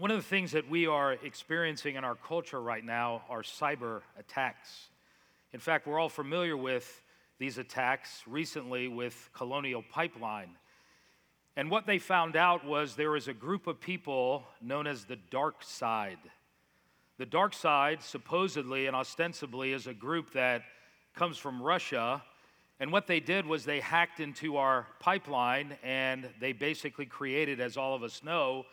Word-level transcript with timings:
One 0.00 0.10
of 0.10 0.16
the 0.16 0.22
things 0.22 0.52
that 0.52 0.66
we 0.66 0.86
are 0.86 1.12
experiencing 1.12 1.96
in 1.96 2.04
our 2.04 2.14
culture 2.14 2.58
right 2.58 2.82
now 2.82 3.20
are 3.28 3.42
cyber 3.42 4.00
attacks. 4.18 4.88
In 5.52 5.60
fact, 5.60 5.86
we're 5.86 5.98
all 5.98 6.08
familiar 6.08 6.56
with 6.56 7.02
these 7.38 7.58
attacks 7.58 8.22
recently 8.26 8.88
with 8.88 9.28
Colonial 9.34 9.84
Pipeline. 9.92 10.56
And 11.54 11.70
what 11.70 11.84
they 11.84 11.98
found 11.98 12.34
out 12.34 12.64
was 12.64 12.96
there 12.96 13.10
was 13.10 13.28
a 13.28 13.34
group 13.34 13.66
of 13.66 13.78
people 13.78 14.44
known 14.62 14.86
as 14.86 15.04
the 15.04 15.18
dark 15.30 15.62
side. 15.62 16.16
The 17.18 17.26
dark 17.26 17.52
side, 17.52 18.00
supposedly 18.00 18.86
and 18.86 18.96
ostensibly, 18.96 19.74
is 19.74 19.86
a 19.86 19.92
group 19.92 20.32
that 20.32 20.62
comes 21.14 21.36
from 21.36 21.60
Russia. 21.60 22.22
And 22.80 22.90
what 22.90 23.06
they 23.06 23.20
did 23.20 23.44
was 23.44 23.66
they 23.66 23.80
hacked 23.80 24.18
into 24.18 24.56
our 24.56 24.86
pipeline 24.98 25.76
and 25.82 26.26
they 26.40 26.52
basically 26.52 27.04
created, 27.04 27.60
as 27.60 27.76
all 27.76 27.94
of 27.94 28.02
us 28.02 28.22
know, 28.24 28.64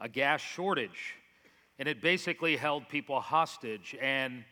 a 0.00 0.08
gas 0.08 0.40
shortage. 0.40 1.14
And 1.78 1.88
it 1.88 2.00
basically 2.00 2.56
held 2.56 2.88
people 2.88 3.20
hostage. 3.20 3.96
And 4.00 4.44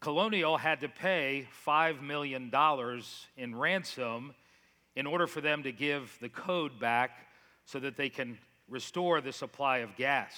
Colonial 0.00 0.56
had 0.56 0.80
to 0.80 0.88
pay 0.88 1.48
$5 1.66 2.00
million 2.02 2.50
in 3.36 3.56
ransom 3.56 4.34
in 4.96 5.06
order 5.06 5.26
for 5.26 5.40
them 5.40 5.62
to 5.62 5.72
give 5.72 6.16
the 6.20 6.28
code 6.28 6.78
back 6.80 7.26
so 7.64 7.78
that 7.80 7.96
they 7.96 8.08
can 8.08 8.38
restore 8.68 9.20
the 9.20 9.32
supply 9.32 9.78
of 9.78 9.96
gas. 9.96 10.32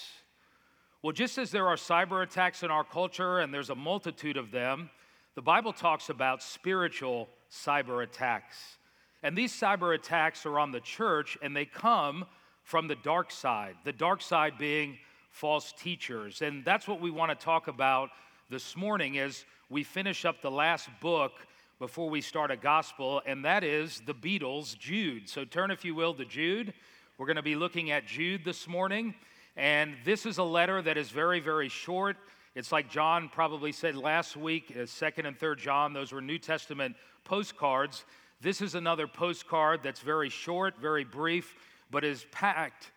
Well, 1.01 1.13
just 1.13 1.37
as 1.37 1.51
there 1.51 1.67
are 1.67 1.75
cyber 1.75 2.23
attacks 2.23 2.63
in 2.63 2.71
our 2.71 2.83
culture, 2.83 3.39
and 3.39 3.53
there's 3.53 3.69
a 3.69 3.75
multitude 3.75 4.37
of 4.37 4.51
them, 4.51 4.89
the 5.35 5.41
Bible 5.41 5.73
talks 5.73 6.09
about 6.09 6.43
spiritual 6.43 7.27
cyber 7.51 8.03
attacks. 8.03 8.77
And 9.21 9.37
these 9.37 9.53
cyber 9.53 9.95
attacks 9.95 10.45
are 10.45 10.59
on 10.59 10.71
the 10.71 10.79
church, 10.79 11.37
and 11.41 11.55
they 11.55 11.65
come 11.65 12.25
from 12.63 12.87
the 12.87 12.95
dark 12.95 13.31
side, 13.31 13.75
the 13.83 13.93
dark 13.93 14.21
side 14.21 14.57
being 14.57 14.97
false 15.29 15.73
teachers. 15.77 16.41
And 16.41 16.63
that's 16.63 16.87
what 16.87 17.01
we 17.01 17.11
want 17.11 17.37
to 17.37 17.45
talk 17.45 17.67
about 17.67 18.09
this 18.49 18.75
morning 18.77 19.17
as 19.19 19.45
we 19.69 19.83
finish 19.83 20.25
up 20.25 20.41
the 20.41 20.51
last 20.51 20.89
book 21.01 21.31
before 21.79 22.09
we 22.09 22.21
start 22.21 22.51
a 22.51 22.55
gospel, 22.55 23.21
and 23.25 23.43
that 23.43 23.63
is 23.63 24.01
the 24.05 24.13
Beatles, 24.13 24.77
Jude. 24.77 25.27
So 25.27 25.43
turn, 25.43 25.71
if 25.71 25.83
you 25.83 25.95
will, 25.95 26.13
to 26.13 26.23
Jude. 26.23 26.73
We're 27.17 27.25
going 27.25 27.35
to 27.35 27.41
be 27.41 27.55
looking 27.55 27.91
at 27.91 28.05
Jude 28.05 28.45
this 28.45 28.67
morning, 28.67 29.15
and 29.57 29.95
this 30.05 30.25
is 30.25 30.37
a 30.37 30.43
letter 30.43 30.81
that 30.81 30.97
is 30.97 31.09
very, 31.09 31.39
very 31.39 31.69
short. 31.69 32.15
It's 32.55 32.71
like 32.71 32.89
John 32.89 33.27
probably 33.27 33.71
said 33.71 33.95
last 33.95 34.37
week, 34.37 34.73
uh, 34.79 34.85
second 34.85 35.25
and 35.25 35.37
third 35.37 35.59
John, 35.59 35.91
those 35.91 36.11
were 36.11 36.21
New 36.21 36.37
Testament 36.37 36.95
postcards. 37.25 38.05
This 38.39 38.61
is 38.61 38.75
another 38.75 39.07
postcard 39.07 39.81
that's 39.83 40.01
very 40.01 40.29
short, 40.29 40.75
very 40.79 41.03
brief, 41.03 41.55
but 41.93 42.03
is 42.03 42.25
packed 42.31 42.91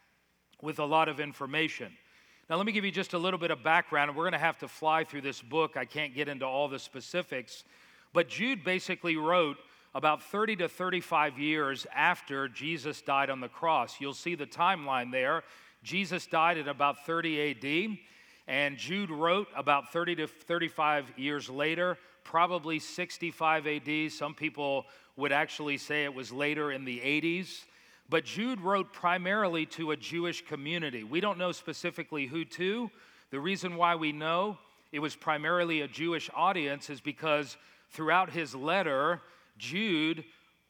with 0.63 0.79
a 0.79 0.85
lot 0.85 1.09
of 1.09 1.21
information. 1.21 1.93
Now, 2.49 2.57
let 2.57 2.65
me 2.65 2.73
give 2.73 2.85
you 2.85 2.91
just 2.91 3.13
a 3.13 3.19
little 3.19 3.39
bit 3.39 3.51
of 3.51 3.63
background, 3.63 4.17
we're 4.17 4.23
going 4.23 4.33
to 4.33 4.39
have 4.39 4.59
to 4.59 4.69
fly 4.69 5.05
through 5.05 5.21
this 5.21 5.43
book. 5.43 5.77
I 5.77 5.85
can't 5.85 6.15
get 6.15 6.29
into 6.29 6.47
all 6.47 6.67
the 6.67 6.79
specifics, 6.79 7.63
but 8.15 8.29
Jude 8.29 8.65
basically 8.65 9.17
wrote 9.17 9.59
about 9.95 10.23
30 10.23 10.57
to 10.57 10.69
35 10.69 11.39
years 11.39 11.87
after 11.95 12.49
Jesus 12.49 13.03
died 13.03 13.29
on 13.29 13.41
the 13.41 13.49
cross. 13.49 14.01
You'll 14.01 14.15
see 14.15 14.35
the 14.35 14.47
timeline 14.47 15.13
there. 15.13 15.43
Jesus 15.83 16.27
died 16.27 16.57
at 16.57 16.67
about 16.67 17.05
30 17.05 17.51
AD, 17.51 17.99
and 18.49 18.79
Jude 18.79 19.11
wrote 19.11 19.49
about 19.55 19.93
30 19.93 20.17
to 20.17 20.27
35 20.27 21.13
years 21.17 21.51
later, 21.51 21.99
probably 22.25 22.79
65 22.79 23.67
AD. 23.67 24.13
Some 24.13 24.35
people 24.35 24.87
would 25.17 25.33
actually 25.33 25.77
say 25.77 26.05
it 26.05 26.15
was 26.15 26.33
later 26.33 26.73
in 26.73 26.87
the 26.87 26.99
80s. 26.99 27.65
But 28.09 28.25
Jude 28.25 28.61
wrote 28.61 28.93
primarily 28.93 29.67
to 29.67 29.91
a 29.91 29.97
Jewish 29.97 30.45
community. 30.47 31.03
We 31.03 31.21
don't 31.21 31.39
know 31.39 31.53
specifically 31.53 32.27
who 32.27 32.45
to. 32.45 32.91
The 33.31 33.41
reason 33.41 33.77
why 33.77 33.97
we 33.97 34.13
know 34.13 34.59
it 34.93 35.01
was 35.01 35.17
primarily 35.17 35.81
a 35.81 35.89
Jewish 35.89 36.31
audience 36.35 36.89
is 36.89 37.01
because 37.01 37.57
throughout 37.91 38.31
his 38.31 38.55
letter, 38.55 39.21
Jude 39.59 40.25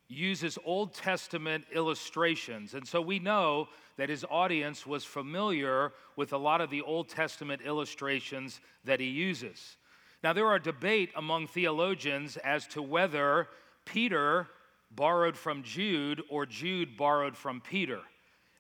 uses 0.09 0.59
Old 0.65 0.95
Testament 0.95 1.65
illustrations. 1.75 2.75
And 2.75 2.87
so 2.87 3.01
we 3.01 3.19
know 3.19 3.69
that 3.97 4.09
his 4.09 4.25
audience 4.31 4.87
was 4.87 5.05
familiar 5.05 5.93
with 6.17 6.33
a 6.33 6.39
lot 6.39 6.61
of 6.61 6.71
the 6.71 6.83
Old 6.83 7.09
Testament 7.09 7.63
illustrations 7.65 8.61
that 8.85 9.01
he 9.01 9.07
uses. 9.07 9.77
Now, 10.23 10.33
there 10.33 10.47
are 10.47 10.59
debate 10.59 11.11
among 11.17 11.47
theologians 11.49 12.37
as 12.39 12.67
to 12.69 12.83
whether 12.83 13.49
Peter 13.85 14.49
borrowed 14.97 15.37
from 15.37 15.63
Jude 15.63 16.23
or 16.29 16.47
Jude 16.47 16.97
borrowed 16.97 17.37
from 17.37 17.61
Peter. 17.61 18.01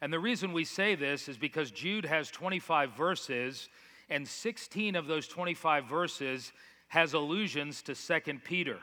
And 0.01 0.13
the 0.13 0.21
reason 0.21 0.53
we 0.53 0.65
say 0.65 0.95
this 0.95 1.29
is 1.29 1.39
because 1.39 1.71
Jude 1.71 2.05
has 2.05 2.31
25 2.31 2.93
verses, 2.93 3.69
and 4.11 4.29
16 4.29 4.95
of 4.95 5.07
those 5.07 5.27
25 5.27 5.87
verses 5.87 6.53
has 6.89 7.15
allusions 7.15 7.83
to 7.83 7.95
2 7.95 8.39
Peter. 8.45 8.79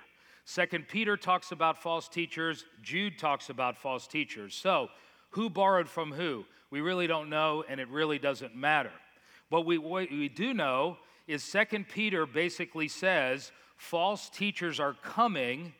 2 0.54 0.66
Peter 0.90 1.16
talks 1.16 1.52
about 1.52 1.82
false 1.82 2.10
teachers, 2.10 2.66
Jude 2.82 3.18
talks 3.18 3.50
about 3.50 3.78
false 3.78 4.08
teachers. 4.08 4.56
So, 4.56 4.90
who 5.30 5.50
borrowed 5.50 5.88
from 5.88 6.12
who? 6.12 6.46
We 6.70 6.82
really 6.82 7.08
don't 7.08 7.30
know, 7.30 7.64
and 7.70 7.80
it 7.80 7.88
really 7.88 8.20
doesn't 8.20 8.56
matter. 8.56 8.92
But 9.50 9.62
we, 9.62 9.78
what 9.78 10.12
we 10.12 10.30
do 10.30 10.54
know 10.54 10.98
is 11.28 11.50
2 11.50 11.86
Peter 11.86 12.26
basically 12.26 12.88
says 12.88 13.52
false 13.78 14.30
teachers 14.30 14.80
are 14.80 14.96
coming 15.02 15.74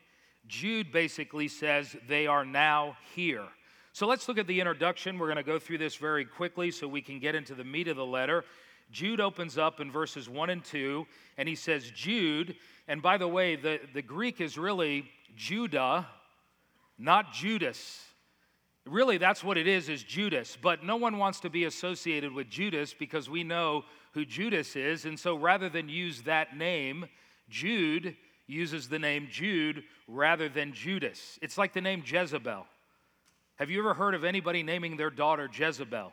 Jude 0.46 0.92
basically 0.92 1.48
says 1.48 1.96
they 2.08 2.26
are 2.26 2.44
now 2.44 2.96
here. 3.14 3.44
So 3.92 4.06
let's 4.06 4.28
look 4.28 4.38
at 4.38 4.46
the 4.46 4.58
introduction. 4.60 5.18
We're 5.18 5.28
going 5.28 5.36
to 5.36 5.42
go 5.42 5.58
through 5.58 5.78
this 5.78 5.96
very 5.96 6.24
quickly 6.24 6.70
so 6.70 6.88
we 6.88 7.00
can 7.00 7.20
get 7.20 7.34
into 7.34 7.54
the 7.54 7.64
meat 7.64 7.88
of 7.88 7.96
the 7.96 8.04
letter. 8.04 8.44
Jude 8.90 9.20
opens 9.20 9.56
up 9.56 9.80
in 9.80 9.90
verses 9.90 10.28
1 10.28 10.50
and 10.50 10.64
2, 10.64 11.06
and 11.38 11.48
he 11.48 11.54
says, 11.54 11.90
Jude, 11.94 12.56
and 12.88 13.00
by 13.00 13.16
the 13.16 13.28
way, 13.28 13.56
the, 13.56 13.80
the 13.92 14.02
Greek 14.02 14.40
is 14.40 14.58
really 14.58 15.08
Judah, 15.36 16.06
not 16.98 17.32
Judas. 17.32 18.02
Really, 18.84 19.16
that's 19.16 19.42
what 19.42 19.56
it 19.56 19.66
is, 19.66 19.88
is 19.88 20.02
Judas. 20.02 20.58
But 20.60 20.84
no 20.84 20.96
one 20.96 21.18
wants 21.18 21.40
to 21.40 21.50
be 21.50 21.64
associated 21.64 22.32
with 22.32 22.50
Judas 22.50 22.92
because 22.92 23.30
we 23.30 23.42
know 23.42 23.84
who 24.12 24.24
Judas 24.24 24.76
is. 24.76 25.06
And 25.06 25.18
so 25.18 25.36
rather 25.36 25.68
than 25.68 25.88
use 25.88 26.22
that 26.22 26.56
name, 26.56 27.06
Jude 27.48 28.16
uses 28.46 28.88
the 28.88 28.98
name 28.98 29.28
Jude 29.30 29.84
rather 30.06 30.48
than 30.48 30.72
Judas. 30.72 31.38
It's 31.42 31.58
like 31.58 31.72
the 31.72 31.80
name 31.80 32.02
Jezebel. 32.04 32.66
Have 33.56 33.70
you 33.70 33.78
ever 33.78 33.94
heard 33.94 34.14
of 34.14 34.24
anybody 34.24 34.62
naming 34.62 34.96
their 34.96 35.10
daughter 35.10 35.48
Jezebel? 35.52 36.12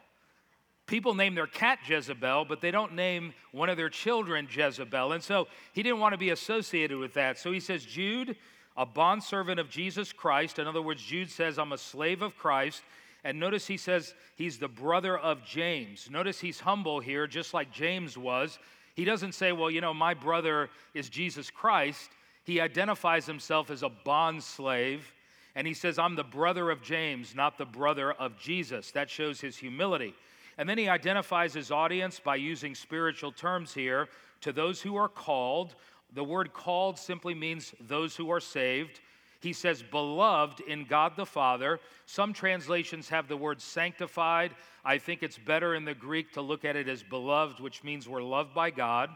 People 0.88 1.16
name 1.16 1.36
their 1.36 1.48
cat 1.48 1.80
Jezebel, 1.88 2.46
but 2.46 2.62
they 2.62 2.72
don't 2.72 2.94
name 2.94 3.34
one 3.52 3.70
of 3.70 3.78
their 3.78 3.90
children 3.90 4.48
Jezebel. 4.52 5.14
And 5.14 5.24
so 5.24 5.48
he 5.74 5.84
didn't 5.84 6.00
want 6.00 6.14
to 6.14 6.18
be 6.18 6.32
associated 6.32 6.98
with 6.98 7.14
that. 7.14 7.38
So 7.40 7.52
he 7.52 7.60
says, 7.60 7.86
Jude, 7.86 8.36
a 8.76 8.86
bondservant 8.86 9.60
of 9.60 9.70
Jesus 9.70 10.12
Christ. 10.12 10.60
In 10.60 10.68
other 10.68 10.82
words, 10.82 11.02
Jude 11.02 11.30
says, 11.30 11.58
I'm 11.58 11.72
a 11.72 11.78
slave 11.78 12.22
of 12.22 12.36
Christ. 12.36 12.82
And 13.24 13.40
notice 13.40 13.68
he 13.68 13.78
says 13.78 14.14
he's 14.36 14.58
the 14.58 14.68
brother 14.68 15.18
of 15.18 15.46
James. 15.46 16.10
Notice 16.10 16.40
he's 16.40 16.60
humble 16.60 17.00
here, 17.00 17.28
just 17.28 17.54
like 17.54 17.72
James 17.72 18.18
was. 18.18 18.58
He 18.96 19.06
doesn't 19.06 19.34
say, 19.34 19.52
Well, 19.52 19.72
you 19.72 19.82
know, 19.82 19.94
my 19.94 20.14
brother 20.14 20.70
is 20.94 21.10
Jesus 21.10 21.50
Christ. 21.50 22.10
He 22.44 22.60
identifies 22.60 23.26
himself 23.26 23.70
as 23.70 23.84
a 23.84 23.90
bond 23.90 24.44
slave, 24.44 25.14
and 25.56 25.68
he 25.68 25.74
says, 25.74 26.00
I'm 26.00 26.16
the 26.16 26.24
brother 26.24 26.72
of 26.72 26.82
James, 26.82 27.36
not 27.36 27.58
the 27.58 27.66
brother 27.66 28.14
of 28.14 28.38
Jesus. 28.40 28.92
That 28.92 29.10
shows 29.10 29.42
his 29.42 29.58
humility. 29.58 30.14
And 30.58 30.68
then 30.68 30.78
he 30.78 30.90
identifies 30.90 31.54
his 31.54 31.72
audience 31.72 32.20
by 32.20 32.36
using 32.36 32.76
spiritual 32.76 33.32
terms 33.32 33.74
here 33.74 34.08
to 34.42 34.52
those 34.52 34.82
who 34.82 34.96
are 34.96 35.10
called. 35.10 35.76
The 36.14 36.24
word 36.24 36.54
called 36.54 36.98
simply 36.98 37.34
means 37.34 37.74
those 37.80 38.16
who 38.16 38.32
are 38.32 38.40
saved. 38.40 39.00
He 39.42 39.54
says, 39.54 39.82
beloved 39.82 40.60
in 40.62 40.86
God 40.86 41.14
the 41.16 41.26
Father. 41.26 41.80
Some 42.06 42.32
translations 42.32 43.10
have 43.10 43.28
the 43.28 43.38
word 43.38 43.60
sanctified. 43.60 44.52
I 44.86 44.98
think 45.00 45.24
it's 45.24 45.38
better 45.38 45.74
in 45.74 45.84
the 45.84 45.96
Greek 45.96 46.32
to 46.34 46.42
look 46.42 46.64
at 46.64 46.76
it 46.76 46.88
as 46.88 47.02
beloved, 47.02 47.60
which 47.60 47.84
means 47.84 48.08
we're 48.08 48.22
loved 48.22 48.54
by 48.54 48.70
God. 48.70 49.10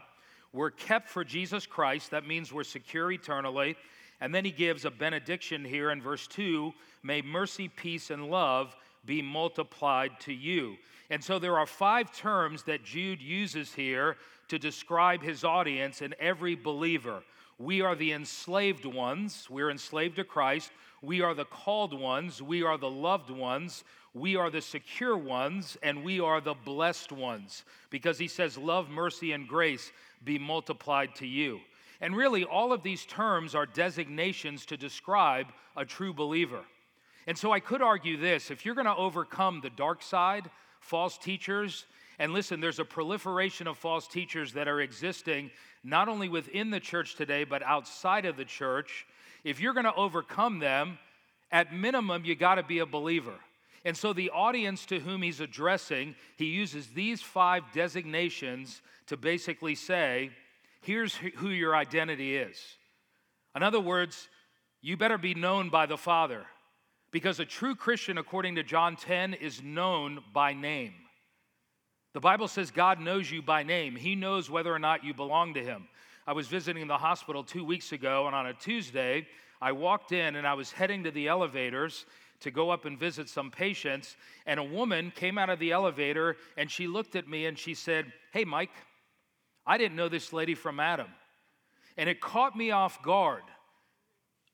We're 0.56 0.70
kept 0.70 1.10
for 1.10 1.22
Jesus 1.22 1.66
Christ. 1.66 2.10
That 2.12 2.26
means 2.26 2.50
we're 2.50 2.64
secure 2.64 3.12
eternally. 3.12 3.76
And 4.22 4.34
then 4.34 4.46
he 4.46 4.50
gives 4.50 4.86
a 4.86 4.90
benediction 4.90 5.62
here 5.62 5.90
in 5.90 6.00
verse 6.00 6.26
2 6.26 6.72
May 7.02 7.20
mercy, 7.20 7.68
peace, 7.68 8.10
and 8.10 8.30
love 8.30 8.74
be 9.04 9.20
multiplied 9.20 10.18
to 10.20 10.32
you. 10.32 10.76
And 11.10 11.22
so 11.22 11.38
there 11.38 11.58
are 11.58 11.66
five 11.66 12.10
terms 12.16 12.62
that 12.64 12.84
Jude 12.84 13.20
uses 13.20 13.74
here 13.74 14.16
to 14.48 14.58
describe 14.58 15.22
his 15.22 15.44
audience 15.44 16.00
and 16.00 16.14
every 16.14 16.54
believer. 16.54 17.22
We 17.58 17.80
are 17.80 17.94
the 17.94 18.12
enslaved 18.12 18.84
ones, 18.84 19.48
we're 19.48 19.70
enslaved 19.70 20.16
to 20.16 20.24
Christ. 20.24 20.70
We 21.02 21.20
are 21.20 21.34
the 21.34 21.44
called 21.44 21.98
ones, 21.98 22.42
we 22.42 22.62
are 22.62 22.76
the 22.76 22.90
loved 22.90 23.30
ones, 23.30 23.84
we 24.12 24.36
are 24.36 24.50
the 24.50 24.60
secure 24.60 25.16
ones, 25.16 25.76
and 25.82 26.02
we 26.02 26.20
are 26.20 26.40
the 26.40 26.54
blessed 26.54 27.12
ones. 27.12 27.64
Because 27.90 28.18
he 28.18 28.28
says, 28.28 28.58
Love, 28.58 28.90
mercy, 28.90 29.32
and 29.32 29.46
grace 29.46 29.92
be 30.24 30.38
multiplied 30.38 31.14
to 31.16 31.26
you. 31.26 31.60
And 32.00 32.16
really, 32.16 32.44
all 32.44 32.72
of 32.72 32.82
these 32.82 33.06
terms 33.06 33.54
are 33.54 33.66
designations 33.66 34.66
to 34.66 34.76
describe 34.76 35.46
a 35.76 35.84
true 35.84 36.12
believer. 36.12 36.64
And 37.26 37.36
so 37.36 37.52
I 37.52 37.60
could 37.60 37.82
argue 37.82 38.16
this 38.16 38.50
if 38.50 38.64
you're 38.64 38.74
going 38.74 38.86
to 38.86 38.96
overcome 38.96 39.60
the 39.60 39.70
dark 39.70 40.02
side, 40.02 40.50
false 40.80 41.18
teachers, 41.18 41.86
And 42.18 42.32
listen, 42.32 42.60
there's 42.60 42.78
a 42.78 42.84
proliferation 42.84 43.66
of 43.66 43.76
false 43.76 44.08
teachers 44.08 44.52
that 44.54 44.68
are 44.68 44.80
existing 44.80 45.50
not 45.84 46.08
only 46.08 46.28
within 46.28 46.70
the 46.70 46.80
church 46.80 47.14
today, 47.14 47.44
but 47.44 47.62
outside 47.62 48.24
of 48.24 48.36
the 48.36 48.44
church. 48.44 49.06
If 49.44 49.60
you're 49.60 49.74
going 49.74 49.84
to 49.84 49.94
overcome 49.94 50.58
them, 50.58 50.98
at 51.52 51.72
minimum, 51.72 52.24
you 52.24 52.34
got 52.34 52.56
to 52.56 52.62
be 52.62 52.80
a 52.80 52.86
believer. 52.86 53.34
And 53.84 53.96
so, 53.96 54.12
the 54.12 54.30
audience 54.30 54.84
to 54.86 54.98
whom 54.98 55.22
he's 55.22 55.40
addressing, 55.40 56.16
he 56.36 56.46
uses 56.46 56.88
these 56.88 57.22
five 57.22 57.62
designations 57.72 58.82
to 59.06 59.16
basically 59.16 59.76
say, 59.76 60.30
here's 60.80 61.14
who 61.14 61.50
your 61.50 61.76
identity 61.76 62.36
is. 62.36 62.58
In 63.54 63.62
other 63.62 63.80
words, 63.80 64.28
you 64.82 64.96
better 64.96 65.18
be 65.18 65.34
known 65.34 65.70
by 65.70 65.86
the 65.86 65.96
Father, 65.96 66.46
because 67.12 67.38
a 67.38 67.44
true 67.44 67.76
Christian, 67.76 68.18
according 68.18 68.56
to 68.56 68.64
John 68.64 68.96
10, 68.96 69.34
is 69.34 69.62
known 69.62 70.22
by 70.32 70.52
name. 70.52 70.94
The 72.16 72.20
Bible 72.20 72.48
says 72.48 72.70
God 72.70 72.98
knows 72.98 73.30
you 73.30 73.42
by 73.42 73.62
name, 73.62 73.94
He 73.94 74.14
knows 74.14 74.48
whether 74.48 74.72
or 74.72 74.78
not 74.78 75.04
you 75.04 75.12
belong 75.12 75.52
to 75.52 75.62
Him. 75.62 75.86
I 76.26 76.32
was 76.32 76.48
visiting 76.48 76.86
the 76.86 76.96
hospital 76.96 77.44
two 77.44 77.62
weeks 77.62 77.92
ago, 77.92 78.26
and 78.26 78.34
on 78.34 78.46
a 78.46 78.54
Tuesday, 78.54 79.26
I 79.60 79.72
walked 79.72 80.12
in 80.12 80.36
and 80.36 80.46
I 80.46 80.54
was 80.54 80.72
heading 80.72 81.04
to 81.04 81.10
the 81.10 81.28
elevators 81.28 82.06
to 82.40 82.50
go 82.50 82.70
up 82.70 82.86
and 82.86 82.98
visit 82.98 83.28
some 83.28 83.50
patients, 83.50 84.16
and 84.46 84.58
a 84.58 84.64
woman 84.64 85.12
came 85.14 85.36
out 85.36 85.50
of 85.50 85.58
the 85.58 85.72
elevator 85.72 86.38
and 86.56 86.70
she 86.70 86.86
looked 86.86 87.16
at 87.16 87.28
me 87.28 87.44
and 87.44 87.58
she 87.58 87.74
said, 87.74 88.10
Hey, 88.32 88.46
Mike, 88.46 88.72
I 89.66 89.76
didn't 89.76 89.98
know 89.98 90.08
this 90.08 90.32
lady 90.32 90.54
from 90.54 90.80
Adam. 90.80 91.08
And 91.98 92.08
it 92.08 92.22
caught 92.22 92.56
me 92.56 92.70
off 92.70 93.02
guard. 93.02 93.42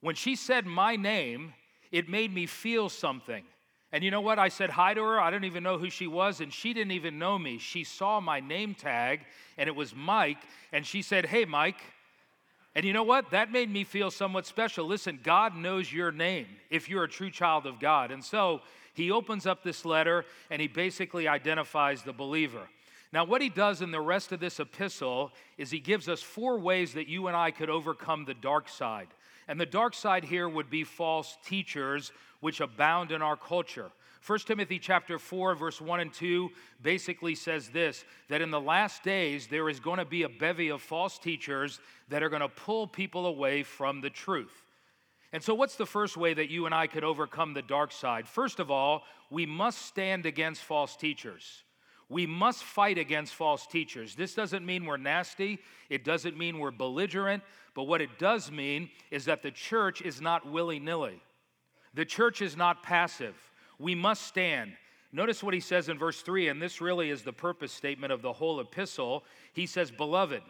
When 0.00 0.16
she 0.16 0.34
said 0.34 0.66
my 0.66 0.96
name, 0.96 1.54
it 1.92 2.08
made 2.08 2.34
me 2.34 2.46
feel 2.46 2.88
something. 2.88 3.44
And 3.92 4.02
you 4.02 4.10
know 4.10 4.22
what? 4.22 4.38
I 4.38 4.48
said 4.48 4.70
hi 4.70 4.94
to 4.94 5.02
her. 5.02 5.20
I 5.20 5.30
didn't 5.30 5.44
even 5.44 5.62
know 5.62 5.76
who 5.76 5.90
she 5.90 6.06
was, 6.06 6.40
and 6.40 6.52
she 6.52 6.72
didn't 6.72 6.92
even 6.92 7.18
know 7.18 7.38
me. 7.38 7.58
She 7.58 7.84
saw 7.84 8.20
my 8.20 8.40
name 8.40 8.74
tag, 8.74 9.20
and 9.58 9.68
it 9.68 9.76
was 9.76 9.94
Mike, 9.94 10.38
and 10.72 10.86
she 10.86 11.02
said, 11.02 11.26
Hey, 11.26 11.44
Mike. 11.44 11.76
And 12.74 12.86
you 12.86 12.94
know 12.94 13.02
what? 13.02 13.30
That 13.32 13.52
made 13.52 13.70
me 13.70 13.84
feel 13.84 14.10
somewhat 14.10 14.46
special. 14.46 14.86
Listen, 14.86 15.20
God 15.22 15.54
knows 15.54 15.92
your 15.92 16.10
name 16.10 16.46
if 16.70 16.88
you're 16.88 17.04
a 17.04 17.08
true 17.08 17.30
child 17.30 17.66
of 17.66 17.78
God. 17.78 18.10
And 18.10 18.24
so 18.24 18.62
he 18.94 19.10
opens 19.10 19.46
up 19.46 19.62
this 19.62 19.84
letter 19.84 20.24
and 20.50 20.60
he 20.60 20.68
basically 20.68 21.28
identifies 21.28 22.02
the 22.02 22.14
believer. 22.14 22.66
Now, 23.12 23.24
what 23.24 23.42
he 23.42 23.50
does 23.50 23.82
in 23.82 23.90
the 23.90 24.00
rest 24.00 24.32
of 24.32 24.40
this 24.40 24.58
epistle 24.58 25.32
is 25.58 25.70
he 25.70 25.80
gives 25.80 26.08
us 26.08 26.22
four 26.22 26.58
ways 26.58 26.94
that 26.94 27.08
you 27.08 27.26
and 27.26 27.36
I 27.36 27.50
could 27.50 27.68
overcome 27.68 28.24
the 28.24 28.32
dark 28.32 28.70
side. 28.70 29.08
And 29.52 29.60
the 29.60 29.66
dark 29.66 29.92
side 29.92 30.24
here 30.24 30.48
would 30.48 30.70
be 30.70 30.82
false 30.82 31.36
teachers, 31.44 32.10
which 32.40 32.62
abound 32.62 33.12
in 33.12 33.20
our 33.20 33.36
culture. 33.36 33.90
1 34.26 34.38
Timothy 34.38 34.78
chapter 34.78 35.18
4 35.18 35.54
verse 35.54 35.78
1 35.78 36.00
and 36.00 36.10
2 36.10 36.48
basically 36.80 37.34
says 37.34 37.68
this 37.68 38.06
that 38.30 38.40
in 38.40 38.50
the 38.50 38.58
last 38.58 39.02
days 39.02 39.48
there 39.48 39.68
is 39.68 39.78
going 39.78 39.98
to 39.98 40.06
be 40.06 40.22
a 40.22 40.28
bevy 40.30 40.70
of 40.70 40.80
false 40.80 41.18
teachers 41.18 41.80
that 42.08 42.22
are 42.22 42.30
going 42.30 42.40
to 42.40 42.48
pull 42.48 42.86
people 42.86 43.26
away 43.26 43.62
from 43.62 44.00
the 44.00 44.08
truth. 44.08 44.64
And 45.34 45.42
so 45.42 45.52
what's 45.52 45.76
the 45.76 45.84
first 45.84 46.16
way 46.16 46.32
that 46.32 46.48
you 46.48 46.64
and 46.64 46.74
I 46.74 46.86
could 46.86 47.04
overcome 47.04 47.52
the 47.52 47.60
dark 47.60 47.92
side? 47.92 48.26
First 48.26 48.58
of 48.58 48.70
all, 48.70 49.02
we 49.28 49.44
must 49.44 49.82
stand 49.82 50.24
against 50.24 50.62
false 50.62 50.96
teachers. 50.96 51.62
We 52.08 52.26
must 52.26 52.64
fight 52.64 52.98
against 52.98 53.34
false 53.34 53.66
teachers. 53.66 54.14
This 54.14 54.34
doesn't 54.34 54.66
mean 54.66 54.84
we're 54.84 54.96
nasty, 54.96 55.58
it 55.88 56.04
doesn't 56.04 56.36
mean 56.36 56.58
we're 56.58 56.70
belligerent, 56.70 57.42
but 57.74 57.84
what 57.84 58.00
it 58.00 58.18
does 58.18 58.50
mean 58.50 58.90
is 59.10 59.24
that 59.24 59.42
the 59.42 59.50
church 59.50 60.02
is 60.02 60.20
not 60.20 60.50
willy 60.50 60.78
nilly. 60.78 61.22
The 61.94 62.04
church 62.04 62.42
is 62.42 62.56
not 62.56 62.82
passive 62.82 63.34
we 63.82 63.94
must 63.94 64.22
stand. 64.22 64.72
Notice 65.12 65.42
what 65.42 65.52
he 65.52 65.60
says 65.60 65.88
in 65.88 65.98
verse 65.98 66.22
3, 66.22 66.48
and 66.48 66.62
this 66.62 66.80
really 66.80 67.10
is 67.10 67.22
the 67.22 67.32
purpose 67.32 67.72
statement 67.72 68.12
of 68.12 68.22
the 68.22 68.32
whole 68.32 68.60
epistle. 68.60 69.24
He 69.52 69.66
says, 69.66 69.90
Beloved, 69.90 70.42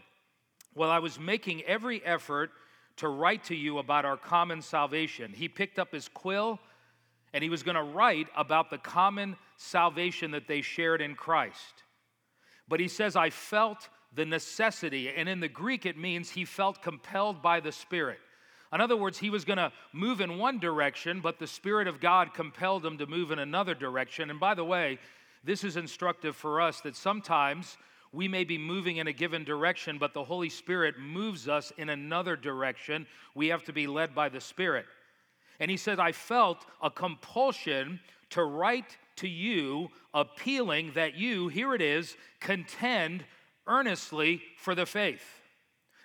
while 0.74 0.90
I 0.90 1.00
was 1.00 1.18
making 1.18 1.62
every 1.62 2.04
effort 2.04 2.50
to 2.96 3.08
write 3.08 3.42
to 3.44 3.56
you 3.56 3.78
about 3.78 4.04
our 4.04 4.16
common 4.16 4.62
salvation, 4.62 5.32
he 5.32 5.48
picked 5.48 5.78
up 5.78 5.92
his 5.92 6.08
quill 6.08 6.60
and 7.32 7.42
he 7.42 7.50
was 7.50 7.62
going 7.62 7.76
to 7.76 7.82
write 7.82 8.28
about 8.36 8.70
the 8.70 8.78
common 8.78 9.36
salvation 9.56 10.32
that 10.32 10.48
they 10.48 10.60
shared 10.60 11.00
in 11.00 11.14
Christ. 11.14 11.82
But 12.68 12.80
he 12.80 12.88
says, 12.88 13.16
I 13.16 13.30
felt 13.30 13.88
the 14.14 14.26
necessity, 14.26 15.08
and 15.08 15.28
in 15.28 15.40
the 15.40 15.48
Greek 15.48 15.86
it 15.86 15.96
means 15.96 16.30
he 16.30 16.44
felt 16.44 16.82
compelled 16.82 17.42
by 17.42 17.60
the 17.60 17.72
Spirit. 17.72 18.18
In 18.72 18.80
other 18.80 18.96
words, 18.96 19.18
he 19.18 19.30
was 19.30 19.44
going 19.44 19.58
to 19.58 19.72
move 19.92 20.20
in 20.20 20.38
one 20.38 20.58
direction, 20.58 21.20
but 21.20 21.38
the 21.38 21.46
Spirit 21.46 21.86
of 21.86 22.00
God 22.00 22.32
compelled 22.34 22.84
him 22.84 22.98
to 22.98 23.06
move 23.06 23.30
in 23.30 23.38
another 23.38 23.74
direction. 23.74 24.30
And 24.30 24.40
by 24.40 24.54
the 24.54 24.64
way, 24.64 24.98
this 25.44 25.64
is 25.64 25.76
instructive 25.76 26.36
for 26.36 26.60
us 26.60 26.80
that 26.80 26.96
sometimes 26.96 27.76
we 28.12 28.28
may 28.28 28.44
be 28.44 28.58
moving 28.58 28.98
in 28.98 29.06
a 29.06 29.12
given 29.12 29.44
direction, 29.44 29.98
but 29.98 30.14
the 30.14 30.24
Holy 30.24 30.48
Spirit 30.48 30.98
moves 30.98 31.48
us 31.48 31.72
in 31.78 31.88
another 31.88 32.36
direction. 32.36 33.06
We 33.34 33.48
have 33.48 33.64
to 33.64 33.72
be 33.72 33.86
led 33.86 34.14
by 34.14 34.28
the 34.28 34.40
Spirit. 34.40 34.86
And 35.62 35.70
he 35.70 35.76
says, 35.76 36.00
I 36.00 36.10
felt 36.10 36.66
a 36.82 36.90
compulsion 36.90 38.00
to 38.30 38.42
write 38.42 38.98
to 39.14 39.28
you, 39.28 39.90
appealing 40.12 40.90
that 40.96 41.14
you, 41.14 41.46
here 41.46 41.72
it 41.72 41.80
is, 41.80 42.16
contend 42.40 43.24
earnestly 43.68 44.42
for 44.56 44.74
the 44.74 44.84
faith. 44.84 45.22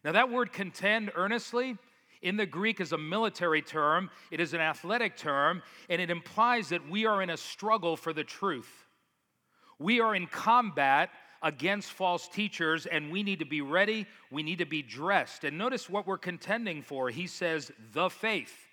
Now, 0.06 0.12
that 0.12 0.30
word 0.30 0.54
contend 0.54 1.12
earnestly 1.16 1.76
in 2.22 2.38
the 2.38 2.46
Greek 2.46 2.80
is 2.80 2.92
a 2.92 3.00
military 3.00 3.64
term, 3.64 4.12
it 4.30 4.40
is 4.40 4.54
an 4.54 4.62
athletic 4.62 5.18
term, 5.18 5.64
and 5.90 6.00
it 6.00 6.12
implies 6.12 6.70
that 6.70 6.88
we 6.88 7.08
are 7.08 7.24
in 7.24 7.32
a 7.32 7.38
struggle 7.38 7.98
for 7.98 8.14
the 8.14 8.24
truth. 8.24 8.86
We 9.80 10.00
are 10.02 10.14
in 10.14 10.28
combat 10.28 11.10
against 11.42 11.94
false 11.94 12.28
teachers, 12.28 12.86
and 12.86 13.12
we 13.12 13.24
need 13.24 13.40
to 13.40 13.46
be 13.46 13.62
ready, 13.62 14.06
we 14.30 14.44
need 14.44 14.60
to 14.60 14.68
be 14.68 14.84
dressed. 14.84 15.46
And 15.46 15.58
notice 15.58 15.90
what 15.90 16.06
we're 16.06 16.20
contending 16.20 16.84
for. 16.84 17.10
He 17.10 17.26
says, 17.26 17.72
the 17.92 18.12
faith. 18.12 18.67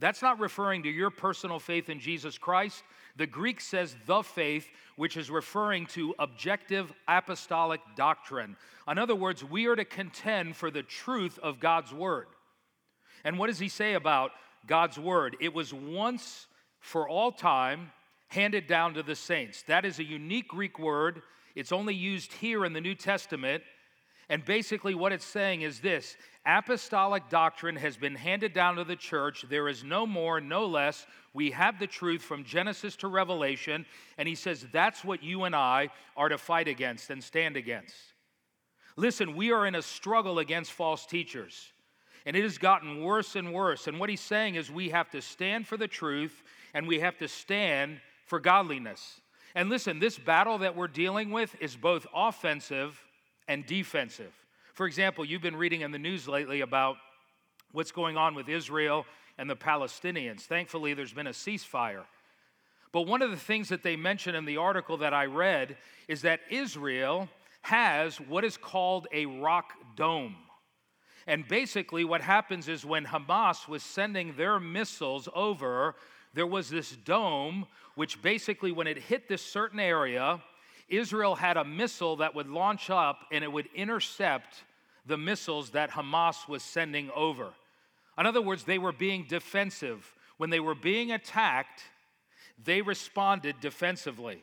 That's 0.00 0.22
not 0.22 0.40
referring 0.40 0.82
to 0.84 0.88
your 0.88 1.10
personal 1.10 1.58
faith 1.58 1.90
in 1.90 2.00
Jesus 2.00 2.38
Christ. 2.38 2.82
The 3.16 3.26
Greek 3.26 3.60
says 3.60 3.94
the 4.06 4.22
faith, 4.22 4.66
which 4.96 5.16
is 5.16 5.30
referring 5.30 5.86
to 5.88 6.14
objective 6.18 6.92
apostolic 7.06 7.80
doctrine. 7.96 8.56
In 8.88 8.98
other 8.98 9.14
words, 9.14 9.44
we 9.44 9.66
are 9.66 9.76
to 9.76 9.84
contend 9.84 10.56
for 10.56 10.70
the 10.70 10.82
truth 10.82 11.38
of 11.42 11.60
God's 11.60 11.92
word. 11.92 12.26
And 13.24 13.38
what 13.38 13.48
does 13.48 13.58
he 13.58 13.68
say 13.68 13.94
about 13.94 14.32
God's 14.66 14.98
word? 14.98 15.36
It 15.38 15.52
was 15.52 15.74
once 15.74 16.46
for 16.80 17.06
all 17.06 17.30
time 17.30 17.92
handed 18.28 18.66
down 18.66 18.94
to 18.94 19.02
the 19.02 19.14
saints. 19.14 19.62
That 19.64 19.84
is 19.84 19.98
a 19.98 20.04
unique 20.04 20.48
Greek 20.48 20.78
word. 20.78 21.20
It's 21.54 21.72
only 21.72 21.94
used 21.94 22.32
here 22.32 22.64
in 22.64 22.72
the 22.72 22.80
New 22.80 22.94
Testament. 22.94 23.62
And 24.30 24.44
basically, 24.44 24.94
what 24.94 25.12
it's 25.12 25.24
saying 25.24 25.62
is 25.62 25.80
this 25.80 26.16
apostolic 26.46 27.28
doctrine 27.28 27.74
has 27.74 27.96
been 27.96 28.14
handed 28.14 28.52
down 28.54 28.76
to 28.76 28.84
the 28.84 28.94
church. 28.94 29.44
There 29.50 29.68
is 29.68 29.82
no 29.82 30.06
more, 30.06 30.40
no 30.40 30.66
less. 30.66 31.04
We 31.34 31.50
have 31.50 31.80
the 31.80 31.88
truth 31.88 32.22
from 32.22 32.44
Genesis 32.44 32.94
to 32.96 33.08
Revelation. 33.08 33.84
And 34.18 34.28
he 34.28 34.36
says 34.36 34.64
that's 34.72 35.04
what 35.04 35.24
you 35.24 35.44
and 35.44 35.54
I 35.54 35.88
are 36.16 36.28
to 36.28 36.38
fight 36.38 36.68
against 36.68 37.10
and 37.10 37.22
stand 37.22 37.56
against. 37.56 37.96
Listen, 38.96 39.34
we 39.34 39.50
are 39.50 39.66
in 39.66 39.74
a 39.74 39.82
struggle 39.82 40.38
against 40.38 40.72
false 40.72 41.06
teachers. 41.06 41.72
And 42.24 42.36
it 42.36 42.44
has 42.44 42.56
gotten 42.56 43.02
worse 43.02 43.34
and 43.34 43.52
worse. 43.52 43.88
And 43.88 43.98
what 43.98 44.10
he's 44.10 44.20
saying 44.20 44.54
is 44.54 44.70
we 44.70 44.90
have 44.90 45.10
to 45.10 45.20
stand 45.20 45.66
for 45.66 45.76
the 45.76 45.88
truth 45.88 46.44
and 46.72 46.86
we 46.86 47.00
have 47.00 47.18
to 47.18 47.26
stand 47.26 48.00
for 48.26 48.38
godliness. 48.38 49.20
And 49.56 49.68
listen, 49.68 49.98
this 49.98 50.18
battle 50.18 50.58
that 50.58 50.76
we're 50.76 50.86
dealing 50.86 51.32
with 51.32 51.56
is 51.60 51.74
both 51.74 52.06
offensive 52.14 52.96
and 53.50 53.66
defensive. 53.66 54.32
For 54.74 54.86
example, 54.86 55.24
you've 55.24 55.42
been 55.42 55.56
reading 55.56 55.80
in 55.80 55.90
the 55.90 55.98
news 55.98 56.28
lately 56.28 56.60
about 56.60 56.98
what's 57.72 57.90
going 57.90 58.16
on 58.16 58.36
with 58.36 58.48
Israel 58.48 59.04
and 59.38 59.50
the 59.50 59.56
Palestinians. 59.56 60.42
Thankfully, 60.42 60.94
there's 60.94 61.12
been 61.12 61.26
a 61.26 61.30
ceasefire. 61.30 62.04
But 62.92 63.08
one 63.08 63.22
of 63.22 63.32
the 63.32 63.36
things 63.36 63.68
that 63.70 63.82
they 63.82 63.96
mention 63.96 64.36
in 64.36 64.44
the 64.44 64.58
article 64.58 64.98
that 64.98 65.12
I 65.12 65.26
read 65.26 65.76
is 66.06 66.22
that 66.22 66.38
Israel 66.48 67.28
has 67.62 68.20
what 68.20 68.44
is 68.44 68.56
called 68.56 69.08
a 69.12 69.26
rock 69.26 69.72
dome. 69.96 70.36
And 71.26 71.46
basically, 71.48 72.04
what 72.04 72.20
happens 72.20 72.68
is 72.68 72.84
when 72.84 73.04
Hamas 73.04 73.66
was 73.66 73.82
sending 73.82 74.36
their 74.36 74.60
missiles 74.60 75.28
over, 75.34 75.96
there 76.34 76.46
was 76.46 76.70
this 76.70 76.92
dome, 76.92 77.66
which 77.96 78.22
basically, 78.22 78.70
when 78.70 78.86
it 78.86 78.96
hit 78.96 79.28
this 79.28 79.42
certain 79.42 79.80
area, 79.80 80.40
Israel 80.90 81.36
had 81.36 81.56
a 81.56 81.64
missile 81.64 82.16
that 82.16 82.34
would 82.34 82.48
launch 82.48 82.90
up 82.90 83.26
and 83.32 83.42
it 83.44 83.50
would 83.50 83.68
intercept 83.74 84.64
the 85.06 85.16
missiles 85.16 85.70
that 85.70 85.90
Hamas 85.90 86.48
was 86.48 86.62
sending 86.62 87.10
over. 87.14 87.50
In 88.18 88.26
other 88.26 88.42
words, 88.42 88.64
they 88.64 88.78
were 88.78 88.92
being 88.92 89.24
defensive. 89.28 90.14
When 90.36 90.50
they 90.50 90.60
were 90.60 90.74
being 90.74 91.12
attacked, 91.12 91.82
they 92.62 92.82
responded 92.82 93.56
defensively. 93.60 94.42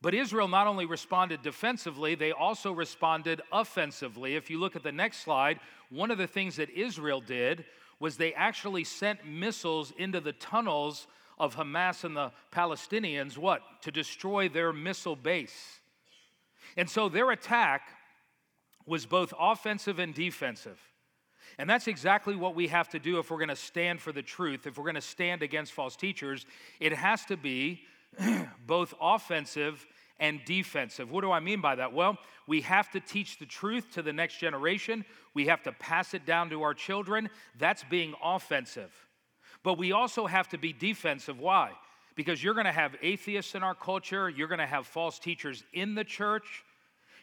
But 0.00 0.14
Israel 0.14 0.48
not 0.48 0.66
only 0.66 0.86
responded 0.86 1.42
defensively, 1.42 2.16
they 2.16 2.32
also 2.32 2.72
responded 2.72 3.40
offensively. 3.52 4.34
If 4.34 4.50
you 4.50 4.58
look 4.58 4.74
at 4.74 4.82
the 4.82 4.90
next 4.90 5.18
slide, 5.18 5.60
one 5.90 6.10
of 6.10 6.18
the 6.18 6.26
things 6.26 6.56
that 6.56 6.70
Israel 6.70 7.20
did 7.20 7.64
was 8.00 8.16
they 8.16 8.34
actually 8.34 8.82
sent 8.82 9.24
missiles 9.24 9.92
into 9.96 10.20
the 10.20 10.32
tunnels 10.32 11.06
of 11.38 11.54
Hamas 11.54 12.02
and 12.02 12.16
the 12.16 12.32
Palestinians, 12.52 13.38
what? 13.38 13.62
To 13.82 13.92
destroy 13.92 14.48
their 14.48 14.72
missile 14.72 15.14
base. 15.14 15.80
And 16.76 16.88
so 16.88 17.08
their 17.08 17.30
attack 17.30 17.82
was 18.86 19.06
both 19.06 19.32
offensive 19.38 19.98
and 19.98 20.14
defensive. 20.14 20.80
And 21.58 21.68
that's 21.68 21.86
exactly 21.86 22.34
what 22.34 22.54
we 22.54 22.68
have 22.68 22.88
to 22.90 22.98
do 22.98 23.18
if 23.18 23.30
we're 23.30 23.38
going 23.38 23.48
to 23.48 23.56
stand 23.56 24.00
for 24.00 24.12
the 24.12 24.22
truth, 24.22 24.66
if 24.66 24.78
we're 24.78 24.84
going 24.84 24.94
to 24.94 25.00
stand 25.00 25.42
against 25.42 25.72
false 25.72 25.96
teachers. 25.96 26.46
It 26.80 26.92
has 26.92 27.24
to 27.26 27.36
be 27.36 27.82
both 28.66 28.94
offensive 29.00 29.86
and 30.18 30.40
defensive. 30.44 31.10
What 31.10 31.22
do 31.22 31.32
I 31.32 31.40
mean 31.40 31.60
by 31.60 31.74
that? 31.74 31.92
Well, 31.92 32.16
we 32.46 32.60
have 32.62 32.90
to 32.92 33.00
teach 33.00 33.38
the 33.38 33.46
truth 33.46 33.92
to 33.92 34.02
the 34.02 34.12
next 34.12 34.38
generation, 34.38 35.04
we 35.34 35.46
have 35.46 35.62
to 35.64 35.72
pass 35.72 36.14
it 36.14 36.26
down 36.26 36.50
to 36.50 36.62
our 36.62 36.74
children. 36.74 37.28
That's 37.58 37.84
being 37.84 38.14
offensive. 38.22 38.92
But 39.62 39.78
we 39.78 39.92
also 39.92 40.26
have 40.26 40.48
to 40.50 40.58
be 40.58 40.72
defensive. 40.72 41.38
Why? 41.38 41.72
Because 42.14 42.42
you're 42.42 42.54
going 42.54 42.66
to 42.66 42.72
have 42.72 42.94
atheists 43.02 43.54
in 43.54 43.62
our 43.62 43.74
culture, 43.74 44.28
you're 44.28 44.48
going 44.48 44.58
to 44.58 44.66
have 44.66 44.86
false 44.86 45.18
teachers 45.18 45.64
in 45.72 45.94
the 45.94 46.04
church. 46.04 46.64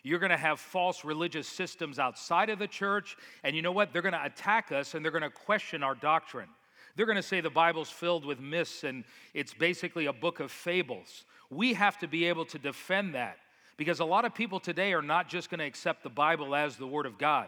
You're 0.02 0.20
going 0.20 0.32
to 0.32 0.38
have 0.38 0.60
false 0.60 1.04
religious 1.04 1.48
systems 1.48 2.00
outside 2.00 2.50
of 2.50 2.58
the 2.58 2.68
church. 2.68 3.18
And 3.44 3.56
you 3.56 3.62
know 3.62 3.72
what? 3.72 3.92
They're 3.92 4.02
going 4.02 4.14
to 4.14 4.24
attack 4.24 4.72
us 4.72 4.94
and 4.94 5.04
they're 5.04 5.12
going 5.12 5.24
to 5.24 5.30
question 5.30 5.84
our 5.84 5.96
doctrine. 5.96 6.50
They're 6.96 7.06
going 7.06 7.18
to 7.18 7.22
say 7.22 7.42
the 7.42 7.50
Bible's 7.50 7.90
filled 7.90 8.26
with 8.26 8.40
myths 8.40 8.84
and 8.84 9.04
it's 9.34 9.54
basically 9.54 10.08
a 10.08 10.14
book 10.14 10.40
of 10.40 10.52
fables. 10.52 11.26
We 11.50 11.74
have 11.74 11.98
to 12.00 12.08
be 12.08 12.26
able 12.26 12.46
to 12.46 12.58
defend 12.58 13.16
that 13.16 13.38
because 13.78 14.00
a 14.00 14.06
lot 14.06 14.26
of 14.26 14.34
people 14.34 14.60
today 14.60 14.94
are 14.94 15.02
not 15.02 15.30
just 15.30 15.50
going 15.50 15.60
to 15.60 15.66
accept 15.66 16.04
the 16.04 16.10
Bible 16.10 16.56
as 16.56 16.76
the 16.76 16.88
Word 16.88 17.06
of 17.06 17.18
God. 17.18 17.48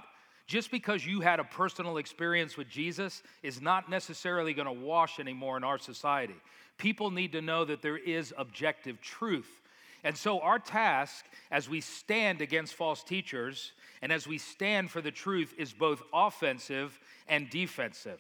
Just 0.51 0.70
because 0.70 1.05
you 1.05 1.22
had 1.22 1.39
a 1.39 1.46
personal 1.46 1.96
experience 1.96 2.58
with 2.58 2.67
Jesus 2.67 3.24
is 3.41 3.62
not 3.62 3.89
necessarily 3.89 4.53
going 4.53 4.65
to 4.65 4.86
wash 4.86 5.17
anymore 5.17 5.55
in 5.55 5.63
our 5.63 5.77
society. 5.77 6.36
People 6.77 7.10
need 7.10 7.31
to 7.31 7.41
know 7.41 7.63
that 7.63 7.81
there 7.81 7.96
is 7.96 8.34
objective 8.38 9.00
truth. 9.00 9.62
And 10.03 10.17
so, 10.17 10.41
our 10.41 10.60
task 10.60 11.24
as 11.51 11.70
we 11.70 11.79
stand 11.79 12.41
against 12.41 12.74
false 12.74 13.01
teachers 13.01 13.72
and 14.01 14.12
as 14.12 14.27
we 14.27 14.38
stand 14.38 14.91
for 14.91 15.00
the 15.00 15.10
truth 15.10 15.53
is 15.58 15.72
both 15.72 16.03
offensive 16.13 17.00
and 17.29 17.50
defensive. 17.50 18.20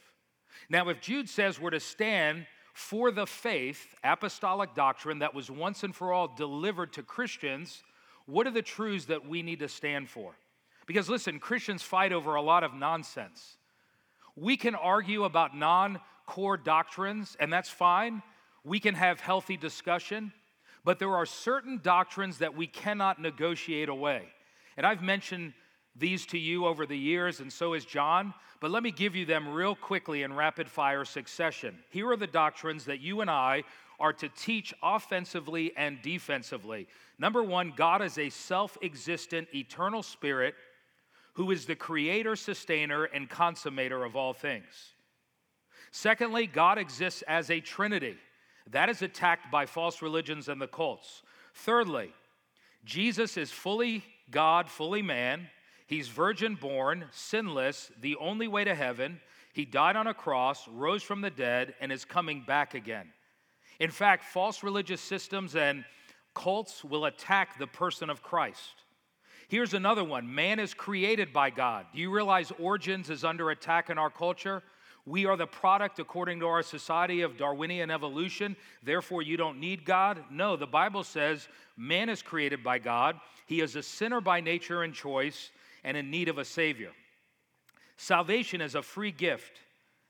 Now, 0.69 0.87
if 0.87 1.01
Jude 1.01 1.27
says 1.27 1.59
we're 1.59 1.71
to 1.71 1.81
stand 1.81 2.47
for 2.73 3.11
the 3.11 3.27
faith, 3.27 3.93
apostolic 4.05 4.73
doctrine 4.73 5.19
that 5.19 5.35
was 5.35 5.51
once 5.51 5.83
and 5.83 5.93
for 5.93 6.13
all 6.13 6.29
delivered 6.29 6.93
to 6.93 7.03
Christians, 7.03 7.83
what 8.25 8.47
are 8.47 8.51
the 8.51 8.61
truths 8.61 9.03
that 9.07 9.27
we 9.27 9.41
need 9.41 9.59
to 9.59 9.67
stand 9.67 10.09
for? 10.09 10.33
Because 10.91 11.07
listen, 11.07 11.39
Christians 11.39 11.81
fight 11.81 12.11
over 12.11 12.35
a 12.35 12.41
lot 12.41 12.65
of 12.65 12.73
nonsense. 12.73 13.55
We 14.35 14.57
can 14.57 14.75
argue 14.75 15.23
about 15.23 15.55
non 15.55 16.01
core 16.25 16.57
doctrines, 16.57 17.37
and 17.39 17.51
that's 17.51 17.69
fine. 17.69 18.21
We 18.65 18.81
can 18.81 18.95
have 18.95 19.21
healthy 19.21 19.55
discussion. 19.55 20.33
But 20.83 20.99
there 20.99 21.15
are 21.15 21.25
certain 21.25 21.79
doctrines 21.81 22.39
that 22.39 22.57
we 22.57 22.67
cannot 22.67 23.21
negotiate 23.21 23.87
away. 23.87 24.23
And 24.75 24.85
I've 24.85 25.01
mentioned 25.01 25.53
these 25.95 26.25
to 26.25 26.37
you 26.37 26.65
over 26.65 26.85
the 26.85 26.97
years, 26.97 27.39
and 27.39 27.53
so 27.53 27.71
has 27.71 27.85
John. 27.85 28.33
But 28.59 28.71
let 28.71 28.83
me 28.83 28.91
give 28.91 29.15
you 29.15 29.25
them 29.25 29.47
real 29.47 29.75
quickly 29.75 30.23
in 30.23 30.33
rapid 30.33 30.67
fire 30.67 31.05
succession. 31.05 31.79
Here 31.89 32.09
are 32.11 32.17
the 32.17 32.27
doctrines 32.27 32.83
that 32.83 32.99
you 32.99 33.21
and 33.21 33.29
I 33.29 33.63
are 33.97 34.11
to 34.11 34.27
teach 34.27 34.73
offensively 34.83 35.71
and 35.77 36.01
defensively. 36.01 36.89
Number 37.17 37.43
one, 37.43 37.71
God 37.77 38.01
is 38.01 38.17
a 38.17 38.29
self 38.29 38.77
existent, 38.81 39.47
eternal 39.55 40.03
spirit 40.03 40.53
who 41.33 41.51
is 41.51 41.65
the 41.65 41.75
creator, 41.75 42.35
sustainer, 42.35 43.05
and 43.05 43.29
consummator 43.29 44.05
of 44.05 44.15
all 44.15 44.33
things. 44.33 44.93
Secondly, 45.91 46.47
God 46.47 46.77
exists 46.77 47.21
as 47.27 47.49
a 47.49 47.59
trinity. 47.59 48.17
That 48.69 48.89
is 48.89 49.01
attacked 49.01 49.51
by 49.51 49.65
false 49.65 50.01
religions 50.01 50.47
and 50.47 50.61
the 50.61 50.67
cults. 50.67 51.23
Thirdly, 51.53 52.11
Jesus 52.85 53.37
is 53.37 53.51
fully 53.51 54.03
God, 54.29 54.69
fully 54.69 55.01
man. 55.01 55.49
He's 55.87 56.07
virgin 56.07 56.55
born, 56.55 57.05
sinless, 57.11 57.91
the 57.99 58.15
only 58.15 58.47
way 58.47 58.63
to 58.63 58.75
heaven. 58.75 59.19
He 59.53 59.65
died 59.65 59.97
on 59.97 60.07
a 60.07 60.13
cross, 60.13 60.67
rose 60.69 61.03
from 61.03 61.19
the 61.21 61.29
dead, 61.29 61.75
and 61.81 61.91
is 61.91 62.05
coming 62.05 62.43
back 62.47 62.73
again. 62.73 63.07
In 63.79 63.91
fact, 63.91 64.23
false 64.23 64.63
religious 64.63 65.01
systems 65.01 65.55
and 65.55 65.83
cults 66.33 66.83
will 66.83 67.05
attack 67.05 67.57
the 67.57 67.67
person 67.67 68.09
of 68.09 68.23
Christ. 68.23 68.83
Here's 69.51 69.73
another 69.73 70.05
one 70.05 70.33
man 70.33 70.59
is 70.59 70.73
created 70.73 71.33
by 71.33 71.49
God. 71.49 71.85
Do 71.93 71.99
you 71.99 72.09
realize 72.09 72.53
origins 72.57 73.09
is 73.09 73.25
under 73.25 73.49
attack 73.49 73.89
in 73.89 73.97
our 73.97 74.09
culture? 74.09 74.63
We 75.05 75.25
are 75.25 75.35
the 75.35 75.45
product, 75.45 75.99
according 75.99 76.39
to 76.39 76.47
our 76.47 76.63
society, 76.63 77.19
of 77.19 77.35
Darwinian 77.35 77.91
evolution. 77.91 78.55
Therefore, 78.81 79.21
you 79.21 79.35
don't 79.35 79.59
need 79.59 79.83
God. 79.83 80.23
No, 80.31 80.55
the 80.55 80.67
Bible 80.67 81.03
says 81.03 81.49
man 81.75 82.07
is 82.07 82.21
created 82.21 82.63
by 82.63 82.79
God. 82.79 83.19
He 83.45 83.59
is 83.59 83.75
a 83.75 83.83
sinner 83.83 84.21
by 84.21 84.39
nature 84.39 84.83
and 84.83 84.93
choice 84.93 85.51
and 85.83 85.97
in 85.97 86.09
need 86.09 86.29
of 86.29 86.37
a 86.37 86.45
Savior. 86.45 86.91
Salvation 87.97 88.61
is 88.61 88.75
a 88.75 88.81
free 88.81 89.11
gift 89.11 89.59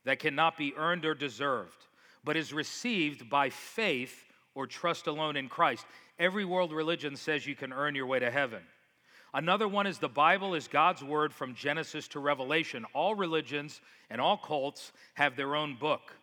that 0.05 0.19
cannot 0.19 0.55
be 0.55 0.75
earned 0.77 1.03
or 1.03 1.15
deserved, 1.15 1.87
but 2.23 2.37
is 2.37 2.53
received 2.53 3.27
by 3.27 3.49
faith 3.49 4.23
or 4.53 4.67
trust 4.67 5.07
alone 5.07 5.35
in 5.35 5.49
Christ. 5.49 5.87
Every 6.19 6.45
world 6.45 6.71
religion 6.71 7.15
says 7.15 7.47
you 7.47 7.55
can 7.55 7.73
earn 7.73 7.95
your 7.95 8.05
way 8.05 8.19
to 8.19 8.29
heaven. 8.29 8.61
Another 9.33 9.67
one 9.67 9.87
is 9.87 9.97
the 9.97 10.09
Bible 10.09 10.55
is 10.55 10.67
God's 10.67 11.03
word 11.03 11.33
from 11.33 11.55
Genesis 11.55 12.07
to 12.09 12.19
Revelation. 12.19 12.85
All 12.93 13.15
religions 13.15 13.79
and 14.09 14.19
all 14.19 14.37
cults 14.37 14.91
have 15.13 15.35
their 15.35 15.55
own 15.55 15.77
book. 15.79 16.13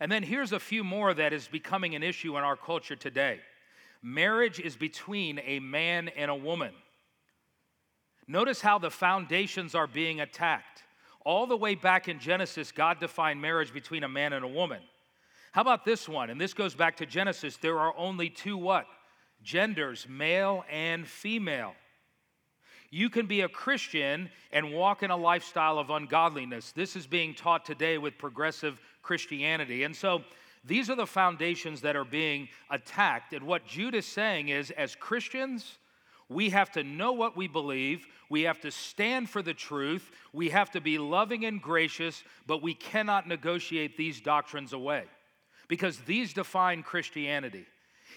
And 0.00 0.10
then 0.10 0.22
here's 0.22 0.52
a 0.52 0.60
few 0.60 0.82
more 0.82 1.14
that 1.14 1.32
is 1.32 1.46
becoming 1.46 1.94
an 1.94 2.02
issue 2.02 2.36
in 2.36 2.44
our 2.44 2.56
culture 2.56 2.96
today 2.96 3.40
marriage 4.00 4.60
is 4.60 4.76
between 4.76 5.40
a 5.40 5.58
man 5.58 6.08
and 6.16 6.30
a 6.30 6.34
woman. 6.34 6.72
Notice 8.28 8.60
how 8.60 8.78
the 8.78 8.90
foundations 8.90 9.74
are 9.74 9.86
being 9.86 10.20
attacked. 10.20 10.84
All 11.24 11.46
the 11.46 11.56
way 11.56 11.74
back 11.74 12.08
in 12.08 12.20
Genesis, 12.20 12.70
God 12.70 13.00
defined 13.00 13.40
marriage 13.42 13.72
between 13.72 14.04
a 14.04 14.08
man 14.08 14.32
and 14.32 14.44
a 14.44 14.48
woman. 14.48 14.80
How 15.52 15.62
about 15.62 15.84
this 15.84 16.08
one? 16.08 16.30
And 16.30 16.40
this 16.40 16.54
goes 16.54 16.74
back 16.74 16.96
to 16.98 17.06
Genesis. 17.06 17.56
There 17.56 17.78
are 17.78 17.92
only 17.96 18.30
two 18.30 18.56
what? 18.56 18.86
Genders, 19.42 20.06
male 20.08 20.64
and 20.70 21.06
female. 21.06 21.74
You 22.90 23.10
can 23.10 23.26
be 23.26 23.42
a 23.42 23.48
Christian 23.48 24.30
and 24.52 24.72
walk 24.72 25.02
in 25.02 25.10
a 25.10 25.16
lifestyle 25.16 25.78
of 25.78 25.90
ungodliness. 25.90 26.72
This 26.72 26.96
is 26.96 27.06
being 27.06 27.34
taught 27.34 27.64
today 27.64 27.98
with 27.98 28.16
progressive 28.16 28.80
Christianity. 29.02 29.84
And 29.84 29.94
so 29.94 30.22
these 30.64 30.88
are 30.88 30.96
the 30.96 31.06
foundations 31.06 31.82
that 31.82 31.96
are 31.96 32.04
being 32.04 32.48
attacked. 32.70 33.34
And 33.34 33.46
what 33.46 33.66
Jude 33.66 33.94
is 33.94 34.06
saying 34.06 34.48
is, 34.48 34.70
as 34.70 34.94
Christians, 34.94 35.76
we 36.30 36.50
have 36.50 36.70
to 36.72 36.82
know 36.82 37.12
what 37.12 37.36
we 37.36 37.46
believe. 37.46 38.06
We 38.30 38.42
have 38.42 38.60
to 38.60 38.70
stand 38.70 39.28
for 39.28 39.42
the 39.42 39.54
truth. 39.54 40.10
We 40.32 40.48
have 40.50 40.70
to 40.72 40.80
be 40.80 40.98
loving 40.98 41.44
and 41.44 41.60
gracious, 41.60 42.22
but 42.46 42.62
we 42.62 42.74
cannot 42.74 43.28
negotiate 43.28 43.96
these 43.96 44.20
doctrines 44.20 44.72
away 44.72 45.04
because 45.68 45.98
these 46.00 46.32
define 46.32 46.82
Christianity. 46.82 47.66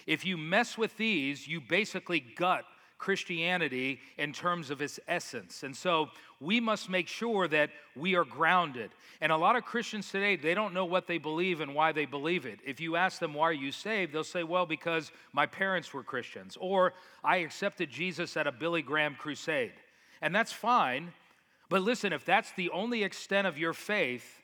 If 0.06 0.24
you 0.24 0.36
mess 0.36 0.76
with 0.76 0.96
these, 0.96 1.46
you 1.46 1.60
basically 1.60 2.20
gut 2.20 2.64
Christianity 3.02 3.98
in 4.16 4.32
terms 4.32 4.70
of 4.70 4.80
its 4.80 5.00
essence. 5.08 5.64
And 5.64 5.76
so 5.76 6.08
we 6.40 6.60
must 6.60 6.88
make 6.88 7.08
sure 7.08 7.48
that 7.48 7.70
we 7.96 8.14
are 8.14 8.24
grounded. 8.24 8.92
And 9.20 9.32
a 9.32 9.36
lot 9.36 9.56
of 9.56 9.64
Christians 9.64 10.08
today, 10.08 10.36
they 10.36 10.54
don't 10.54 10.72
know 10.72 10.84
what 10.84 11.08
they 11.08 11.18
believe 11.18 11.60
and 11.60 11.74
why 11.74 11.90
they 11.90 12.04
believe 12.06 12.46
it. 12.46 12.60
If 12.64 12.80
you 12.80 12.94
ask 12.94 13.18
them, 13.18 13.34
why 13.34 13.48
are 13.48 13.52
you 13.52 13.72
saved? 13.72 14.12
They'll 14.12 14.22
say, 14.22 14.44
well, 14.44 14.66
because 14.66 15.10
my 15.32 15.46
parents 15.46 15.92
were 15.92 16.04
Christians, 16.04 16.56
or 16.60 16.94
I 17.24 17.38
accepted 17.38 17.90
Jesus 17.90 18.36
at 18.36 18.46
a 18.46 18.52
Billy 18.52 18.82
Graham 18.82 19.16
crusade. 19.16 19.72
And 20.20 20.32
that's 20.32 20.52
fine. 20.52 21.12
But 21.68 21.82
listen, 21.82 22.12
if 22.12 22.24
that's 22.24 22.52
the 22.52 22.70
only 22.70 23.02
extent 23.02 23.48
of 23.48 23.58
your 23.58 23.72
faith, 23.72 24.40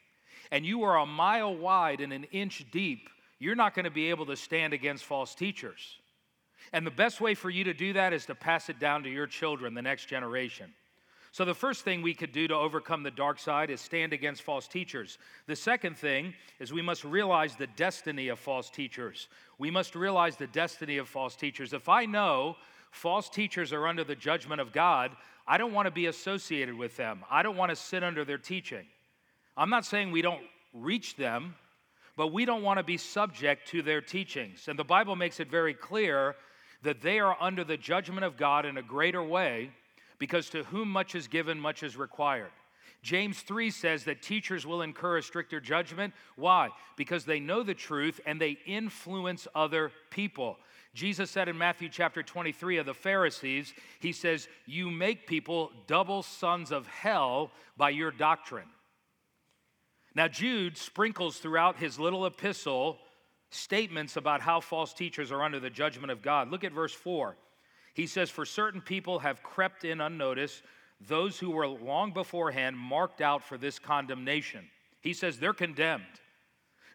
and 0.50 0.66
you 0.66 0.82
are 0.82 0.98
a 0.98 1.06
mile 1.06 1.54
wide 1.54 2.00
and 2.00 2.12
an 2.12 2.24
inch 2.32 2.66
deep, 2.72 3.08
you're 3.38 3.54
not 3.54 3.76
going 3.76 3.84
to 3.84 3.90
be 3.92 4.10
able 4.10 4.26
to 4.26 4.36
stand 4.36 4.72
against 4.72 5.04
false 5.04 5.36
teachers. 5.36 5.98
And 6.72 6.86
the 6.86 6.90
best 6.90 7.20
way 7.20 7.34
for 7.34 7.50
you 7.50 7.64
to 7.64 7.74
do 7.74 7.92
that 7.94 8.12
is 8.12 8.26
to 8.26 8.34
pass 8.34 8.68
it 8.68 8.78
down 8.78 9.02
to 9.04 9.10
your 9.10 9.26
children, 9.26 9.74
the 9.74 9.82
next 9.82 10.06
generation. 10.06 10.72
So, 11.30 11.44
the 11.44 11.54
first 11.54 11.84
thing 11.84 12.00
we 12.00 12.14
could 12.14 12.32
do 12.32 12.48
to 12.48 12.54
overcome 12.54 13.02
the 13.02 13.10
dark 13.10 13.38
side 13.38 13.70
is 13.70 13.80
stand 13.80 14.12
against 14.12 14.42
false 14.42 14.66
teachers. 14.66 15.18
The 15.46 15.56
second 15.56 15.96
thing 15.96 16.34
is 16.58 16.72
we 16.72 16.82
must 16.82 17.04
realize 17.04 17.54
the 17.54 17.66
destiny 17.66 18.28
of 18.28 18.38
false 18.38 18.70
teachers. 18.70 19.28
We 19.58 19.70
must 19.70 19.94
realize 19.94 20.36
the 20.36 20.46
destiny 20.46 20.96
of 20.96 21.08
false 21.08 21.36
teachers. 21.36 21.72
If 21.72 21.88
I 21.88 22.06
know 22.06 22.56
false 22.90 23.28
teachers 23.28 23.72
are 23.72 23.86
under 23.86 24.04
the 24.04 24.14
judgment 24.14 24.60
of 24.60 24.72
God, 24.72 25.12
I 25.46 25.58
don't 25.58 25.72
want 25.72 25.86
to 25.86 25.90
be 25.90 26.06
associated 26.06 26.74
with 26.74 26.96
them. 26.96 27.24
I 27.30 27.42
don't 27.42 27.56
want 27.56 27.70
to 27.70 27.76
sit 27.76 28.02
under 28.02 28.24
their 28.24 28.38
teaching. 28.38 28.86
I'm 29.56 29.70
not 29.70 29.84
saying 29.84 30.10
we 30.10 30.22
don't 30.22 30.42
reach 30.72 31.16
them, 31.16 31.54
but 32.16 32.32
we 32.32 32.44
don't 32.44 32.62
want 32.62 32.78
to 32.78 32.84
be 32.84 32.96
subject 32.96 33.68
to 33.68 33.82
their 33.82 34.00
teachings. 34.00 34.68
And 34.68 34.78
the 34.78 34.84
Bible 34.84 35.14
makes 35.14 35.40
it 35.40 35.50
very 35.50 35.74
clear 35.74 36.36
that 36.82 37.02
they 37.02 37.18
are 37.18 37.36
under 37.40 37.64
the 37.64 37.76
judgment 37.76 38.24
of 38.24 38.36
God 38.36 38.64
in 38.64 38.76
a 38.76 38.82
greater 38.82 39.22
way 39.22 39.70
because 40.18 40.48
to 40.50 40.64
whom 40.64 40.90
much 40.90 41.14
is 41.14 41.28
given, 41.28 41.58
much 41.58 41.82
is 41.82 41.96
required. 41.96 42.50
James 43.02 43.40
3 43.40 43.70
says 43.70 44.04
that 44.04 44.22
teachers 44.22 44.66
will 44.66 44.82
incur 44.82 45.18
a 45.18 45.22
stricter 45.22 45.60
judgment. 45.60 46.12
Why? 46.36 46.70
Because 46.96 47.24
they 47.24 47.38
know 47.38 47.62
the 47.62 47.74
truth 47.74 48.20
and 48.26 48.40
they 48.40 48.58
influence 48.66 49.46
other 49.54 49.92
people. 50.10 50.56
Jesus 50.94 51.30
said 51.30 51.48
in 51.48 51.56
Matthew 51.56 51.88
chapter 51.88 52.22
23 52.22 52.78
of 52.78 52.86
the 52.86 52.94
Pharisees, 52.94 53.72
He 54.00 54.12
says, 54.12 54.48
You 54.66 54.90
make 54.90 55.28
people 55.28 55.70
double 55.86 56.22
sons 56.22 56.72
of 56.72 56.88
hell 56.88 57.52
by 57.76 57.90
your 57.90 58.10
doctrine. 58.10 58.68
Now, 60.14 60.26
Jude 60.26 60.76
sprinkles 60.76 61.38
throughout 61.38 61.76
his 61.76 62.00
little 62.00 62.26
epistle 62.26 62.98
statements 63.50 64.16
about 64.16 64.40
how 64.40 64.60
false 64.60 64.92
teachers 64.92 65.32
are 65.32 65.42
under 65.42 65.60
the 65.60 65.70
judgment 65.70 66.10
of 66.10 66.22
God. 66.22 66.50
Look 66.50 66.64
at 66.64 66.72
verse 66.72 66.92
4. 66.92 67.36
He 67.94 68.06
says, 68.06 68.30
For 68.30 68.44
certain 68.44 68.80
people 68.80 69.18
have 69.20 69.42
crept 69.42 69.84
in 69.84 70.00
unnoticed, 70.00 70.62
those 71.00 71.38
who 71.38 71.50
were 71.50 71.66
long 71.66 72.12
beforehand 72.12 72.76
marked 72.76 73.20
out 73.20 73.42
for 73.42 73.56
this 73.56 73.78
condemnation. 73.78 74.68
He 75.00 75.12
says 75.12 75.38
they're 75.38 75.52
condemned. 75.52 76.04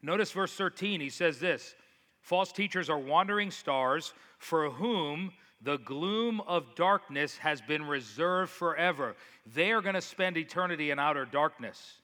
Notice 0.01 0.31
verse 0.31 0.53
13, 0.53 0.99
he 0.99 1.09
says 1.09 1.39
this 1.39 1.75
False 2.21 2.51
teachers 2.51 2.89
are 2.89 2.99
wandering 2.99 3.51
stars 3.51 4.13
for 4.37 4.69
whom 4.69 5.31
the 5.61 5.77
gloom 5.77 6.41
of 6.41 6.75
darkness 6.75 7.37
has 7.37 7.61
been 7.61 7.85
reserved 7.85 8.51
forever. 8.51 9.15
They 9.53 9.71
are 9.71 9.81
going 9.81 9.95
to 9.95 10.01
spend 10.01 10.37
eternity 10.37 10.91
in 10.91 10.99
outer 10.99 11.25
darkness. 11.25 11.99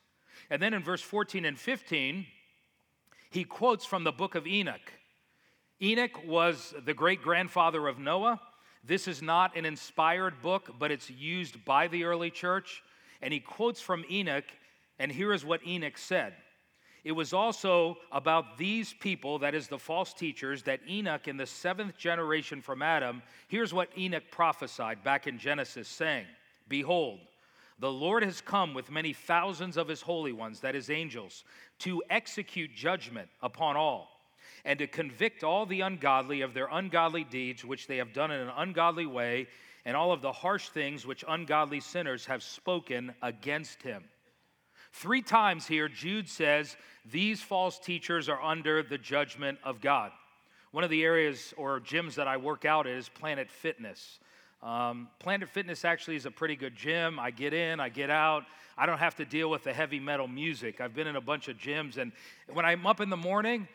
And 0.50 0.62
then 0.62 0.74
in 0.74 0.82
verse 0.82 1.01
14 1.01 1.46
and 1.46 1.60
15, 1.60 2.25
he 3.29 3.43
quotes 3.43 3.86
from 3.86 4.03
the 4.03 4.12
book 4.12 4.36
of 4.36 4.48
Enoch. 4.48 4.91
Enoch 5.81 6.25
was 6.25 6.74
the 6.86 6.93
great 6.93 7.21
grandfather 7.21 7.88
of 7.88 8.00
Noah. 8.00 8.41
This 8.83 9.07
is 9.07 9.21
not 9.21 9.55
an 9.55 9.65
inspired 9.65 10.41
book, 10.41 10.75
but 10.79 10.91
it's 10.91 11.09
used 11.09 11.63
by 11.63 11.88
the 11.88 12.03
early 12.03 12.31
church. 12.31 12.83
And 13.21 13.33
he 13.33 13.39
quotes 13.39 13.81
from 13.81 14.05
Enoch, 14.09 14.45
and 14.98 15.12
here 15.12 15.33
is 15.33 15.45
what 15.45 15.65
Enoch 15.65 15.98
said. 15.98 16.33
It 17.03 17.13
was 17.13 17.31
also 17.31 17.98
about 18.12 18.57
these 18.57 18.93
people, 18.93 19.39
that 19.39 19.55
is 19.55 19.67
the 19.67 19.79
false 19.79 20.13
teachers, 20.13 20.63
that 20.63 20.81
Enoch 20.88 21.27
in 21.27 21.38
the 21.38 21.45
seventh 21.45 21.98
generation 21.98 22.62
from 22.62 22.81
Adam, 22.81 23.21
here's 23.48 23.74
what 23.74 23.89
Enoch 23.98 24.24
prophesied 24.31 25.03
back 25.03 25.25
in 25.25 25.38
Genesis, 25.38 25.88
saying, 25.88 26.25
Behold, 26.67 27.19
the 27.79 27.91
Lord 27.91 28.24
has 28.24 28.41
come 28.41 28.74
with 28.74 28.91
many 28.91 29.13
thousands 29.13 29.77
of 29.77 29.88
his 29.88 30.01
holy 30.01 30.33
ones, 30.33 30.59
that 30.59 30.75
is, 30.75 30.89
angels, 30.89 31.43
to 31.79 32.03
execute 32.09 32.75
judgment 32.75 33.29
upon 33.41 33.77
all, 33.77 34.09
and 34.65 34.79
to 34.79 34.88
convict 34.88 35.43
all 35.43 35.65
the 35.65 35.81
ungodly 35.81 36.41
of 36.41 36.53
their 36.53 36.67
ungodly 36.71 37.24
deeds 37.24 37.63
which 37.63 37.88
they 37.88 37.98
have 37.98 38.13
done 38.13 38.31
in 38.31 38.41
an 38.41 38.51
ungodly 38.57 39.05
way, 39.05 39.48
and 39.86 39.95
all 39.95 40.12
of 40.12 40.21
the 40.21 40.31
harsh 40.31 40.69
things 40.69 41.05
which 41.05 41.24
ungodly 41.27 41.79
sinners 41.79 42.25
have 42.25 42.43
spoken 42.43 43.13
against 43.21 43.81
him. 43.81 44.03
Three 44.91 45.21
times 45.21 45.65
here, 45.67 45.88
Jude 45.88 46.27
says 46.27 46.75
these 47.09 47.41
false 47.41 47.79
teachers 47.79 48.27
are 48.27 48.41
under 48.41 48.83
the 48.83 48.98
judgment 48.98 49.57
of 49.63 49.79
God. 49.79 50.12
One 50.71 50.83
of 50.83 50.89
the 50.89 51.03
areas 51.03 51.53
or 51.57 51.79
gyms 51.79 52.15
that 52.15 52.27
I 52.27 52.38
work 52.38 52.65
out 52.65 52.88
is 52.88 53.07
Planet 53.09 53.50
Fitness. 53.50 54.19
Um, 54.62 55.08
Planet 55.20 55.48
Fitness 55.50 55.86
actually 55.86 56.18
is 56.18 56.25
a 56.25 56.32
pretty 56.32 56.56
good 56.56 56.75
gym. 56.75 57.20
I 57.20 57.32
get 57.32 57.54
in, 57.54 57.80
I 57.80 57.89
get 57.89 58.10
out. 58.10 58.44
I 58.78 58.86
don't 58.86 58.98
have 58.98 59.16
to 59.16 59.25
deal 59.25 59.50
with 59.50 59.63
the 59.63 59.74
heavy 59.74 60.00
metal 60.00 60.28
music. 60.28 60.82
I've 60.82 60.94
been 60.94 61.08
in 61.08 61.16
a 61.16 61.22
bunch 61.22 61.48
of 61.48 61.58
gyms, 61.58 61.98
and 61.98 62.12
when 62.48 62.66
I'm 62.66 62.86
up 62.86 63.01
in 63.01 63.10
the 63.10 63.18
morning, 63.18 63.68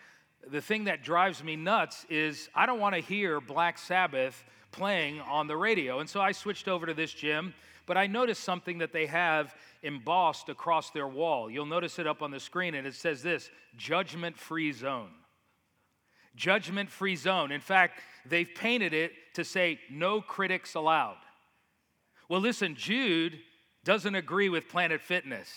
the 0.50 0.61
thing 0.61 0.85
that 0.85 1.03
drives 1.03 1.43
me 1.43 1.57
nuts 1.57 2.05
is 2.11 2.49
I 2.55 2.67
don't 2.67 2.81
want 2.81 2.95
to 2.95 3.00
hear 3.00 3.41
Black 3.41 3.79
Sabbath 3.79 4.45
playing 4.73 5.21
on 5.21 5.47
the 5.47 5.57
radio. 5.57 6.00
And 6.00 6.09
so 6.09 6.21
I 6.21 6.33
switched 6.33 6.69
over 6.69 6.87
to 6.87 6.95
this 6.95 7.12
gym, 7.12 7.55
but 7.87 7.97
I 7.97 8.07
noticed 8.07 8.45
something 8.45 8.79
that 8.79 8.93
they 8.93 9.07
have 9.07 9.55
embossed 9.83 10.49
across 10.49 10.91
their 10.91 11.07
wall. 11.07 11.50
You'll 11.50 11.67
notice 11.67 11.99
it 11.99 12.07
up 12.07 12.23
on 12.23 12.31
the 12.31 12.41
screen, 12.41 12.75
and 12.75 12.87
it 12.87 12.95
says 12.95 13.23
this 13.23 13.50
judgment 13.76 14.37
free 14.37 14.73
zone. 14.73 15.11
Judgment 16.37 16.91
free 16.91 17.17
zone. 17.17 17.53
In 17.53 17.61
fact, 17.61 18.00
they've 18.26 18.49
painted 18.55 18.93
it 18.93 19.12
to 19.35 19.45
say 19.45 19.79
no 19.91 20.21
critics 20.21 20.75
allowed. 20.75 21.19
Well, 22.29 22.41
listen, 22.41 22.75
Jude 22.75 23.38
doesn't 23.85 24.14
agree 24.14 24.49
with 24.49 24.69
Planet 24.69 25.00
Fitness. 25.00 25.49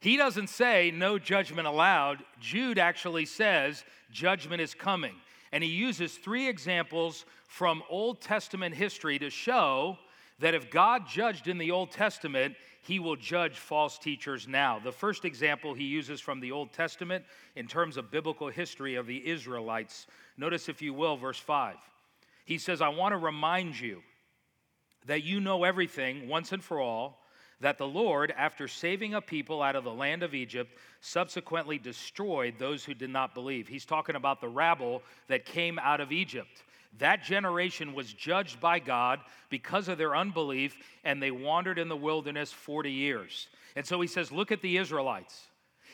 He 0.00 0.16
doesn't 0.16 0.48
say 0.48 0.92
no 0.94 1.18
judgment 1.18 1.66
allowed. 1.66 2.22
Jude 2.40 2.78
actually 2.78 3.26
says 3.26 3.84
judgment 4.10 4.60
is 4.60 4.74
coming. 4.74 5.14
And 5.52 5.64
he 5.64 5.70
uses 5.70 6.16
three 6.16 6.48
examples 6.48 7.24
from 7.46 7.82
Old 7.88 8.20
Testament 8.20 8.74
history 8.74 9.18
to 9.18 9.30
show 9.30 9.98
that 10.38 10.54
if 10.54 10.70
God 10.70 11.06
judged 11.08 11.48
in 11.48 11.58
the 11.58 11.70
Old 11.70 11.90
Testament, 11.90 12.54
he 12.82 12.98
will 12.98 13.16
judge 13.16 13.58
false 13.58 13.98
teachers 13.98 14.46
now. 14.46 14.78
The 14.78 14.92
first 14.92 15.24
example 15.24 15.74
he 15.74 15.84
uses 15.84 16.20
from 16.20 16.40
the 16.40 16.52
Old 16.52 16.72
Testament 16.72 17.24
in 17.56 17.66
terms 17.66 17.96
of 17.96 18.10
biblical 18.10 18.48
history 18.48 18.94
of 18.94 19.06
the 19.06 19.26
Israelites. 19.28 20.06
Notice, 20.36 20.68
if 20.68 20.80
you 20.80 20.94
will, 20.94 21.16
verse 21.16 21.38
5. 21.38 21.76
He 22.44 22.58
says, 22.58 22.80
I 22.80 22.88
want 22.88 23.12
to 23.12 23.18
remind 23.18 23.78
you 23.78 24.02
that 25.06 25.22
you 25.22 25.40
know 25.40 25.64
everything 25.64 26.28
once 26.28 26.52
and 26.52 26.62
for 26.62 26.80
all, 26.80 27.24
that 27.60 27.76
the 27.76 27.86
Lord, 27.86 28.32
after 28.36 28.68
saving 28.68 29.14
a 29.14 29.20
people 29.20 29.62
out 29.62 29.74
of 29.74 29.84
the 29.84 29.92
land 29.92 30.22
of 30.22 30.34
Egypt, 30.34 30.78
subsequently 31.00 31.76
destroyed 31.76 32.54
those 32.58 32.84
who 32.84 32.94
did 32.94 33.10
not 33.10 33.34
believe. 33.34 33.66
He's 33.66 33.84
talking 33.84 34.14
about 34.14 34.40
the 34.40 34.48
rabble 34.48 35.02
that 35.26 35.44
came 35.44 35.78
out 35.80 36.00
of 36.00 36.12
Egypt. 36.12 36.62
That 36.96 37.22
generation 37.22 37.94
was 37.94 38.12
judged 38.12 38.60
by 38.60 38.78
God 38.78 39.20
because 39.50 39.88
of 39.88 39.98
their 39.98 40.16
unbelief, 40.16 40.76
and 41.04 41.22
they 41.22 41.30
wandered 41.30 41.78
in 41.78 41.88
the 41.88 41.96
wilderness 41.96 42.50
40 42.50 42.90
years. 42.90 43.48
And 43.76 43.86
so 43.86 44.00
he 44.00 44.08
says, 44.08 44.32
Look 44.32 44.50
at 44.50 44.62
the 44.62 44.78
Israelites. 44.78 45.46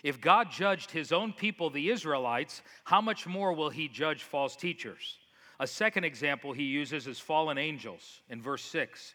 If 0.02 0.20
God 0.20 0.50
judged 0.50 0.90
his 0.90 1.12
own 1.12 1.32
people, 1.32 1.70
the 1.70 1.90
Israelites, 1.90 2.62
how 2.84 3.00
much 3.00 3.26
more 3.26 3.52
will 3.52 3.70
he 3.70 3.88
judge 3.88 4.22
false 4.22 4.54
teachers? 4.54 5.18
A 5.60 5.66
second 5.66 6.04
example 6.04 6.52
he 6.52 6.64
uses 6.64 7.06
is 7.06 7.18
fallen 7.18 7.58
angels 7.58 8.20
in 8.28 8.42
verse 8.42 8.64
6. 8.64 9.14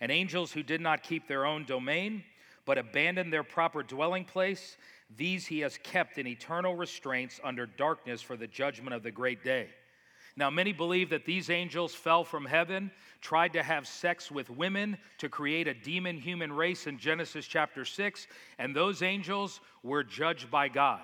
And 0.00 0.10
angels 0.10 0.50
who 0.50 0.62
did 0.62 0.80
not 0.80 1.02
keep 1.02 1.28
their 1.28 1.44
own 1.44 1.64
domain, 1.64 2.24
but 2.64 2.78
abandoned 2.78 3.32
their 3.32 3.42
proper 3.42 3.82
dwelling 3.82 4.24
place, 4.24 4.76
these 5.16 5.46
he 5.46 5.60
has 5.60 5.78
kept 5.82 6.18
in 6.18 6.26
eternal 6.26 6.76
restraints 6.76 7.40
under 7.44 7.66
darkness 7.66 8.22
for 8.22 8.36
the 8.36 8.46
judgment 8.46 8.94
of 8.94 9.02
the 9.02 9.10
great 9.10 9.44
day. 9.44 9.68
Now, 10.36 10.50
many 10.50 10.72
believe 10.72 11.10
that 11.10 11.24
these 11.24 11.50
angels 11.50 11.94
fell 11.94 12.24
from 12.24 12.46
heaven, 12.46 12.90
tried 13.20 13.52
to 13.52 13.62
have 13.62 13.86
sex 13.86 14.30
with 14.30 14.50
women 14.50 14.96
to 15.18 15.28
create 15.28 15.68
a 15.68 15.74
demon 15.74 16.16
human 16.18 16.52
race 16.52 16.86
in 16.86 16.98
Genesis 16.98 17.46
chapter 17.46 17.84
6, 17.84 18.26
and 18.58 18.74
those 18.74 19.02
angels 19.02 19.60
were 19.82 20.02
judged 20.02 20.50
by 20.50 20.68
God. 20.68 21.02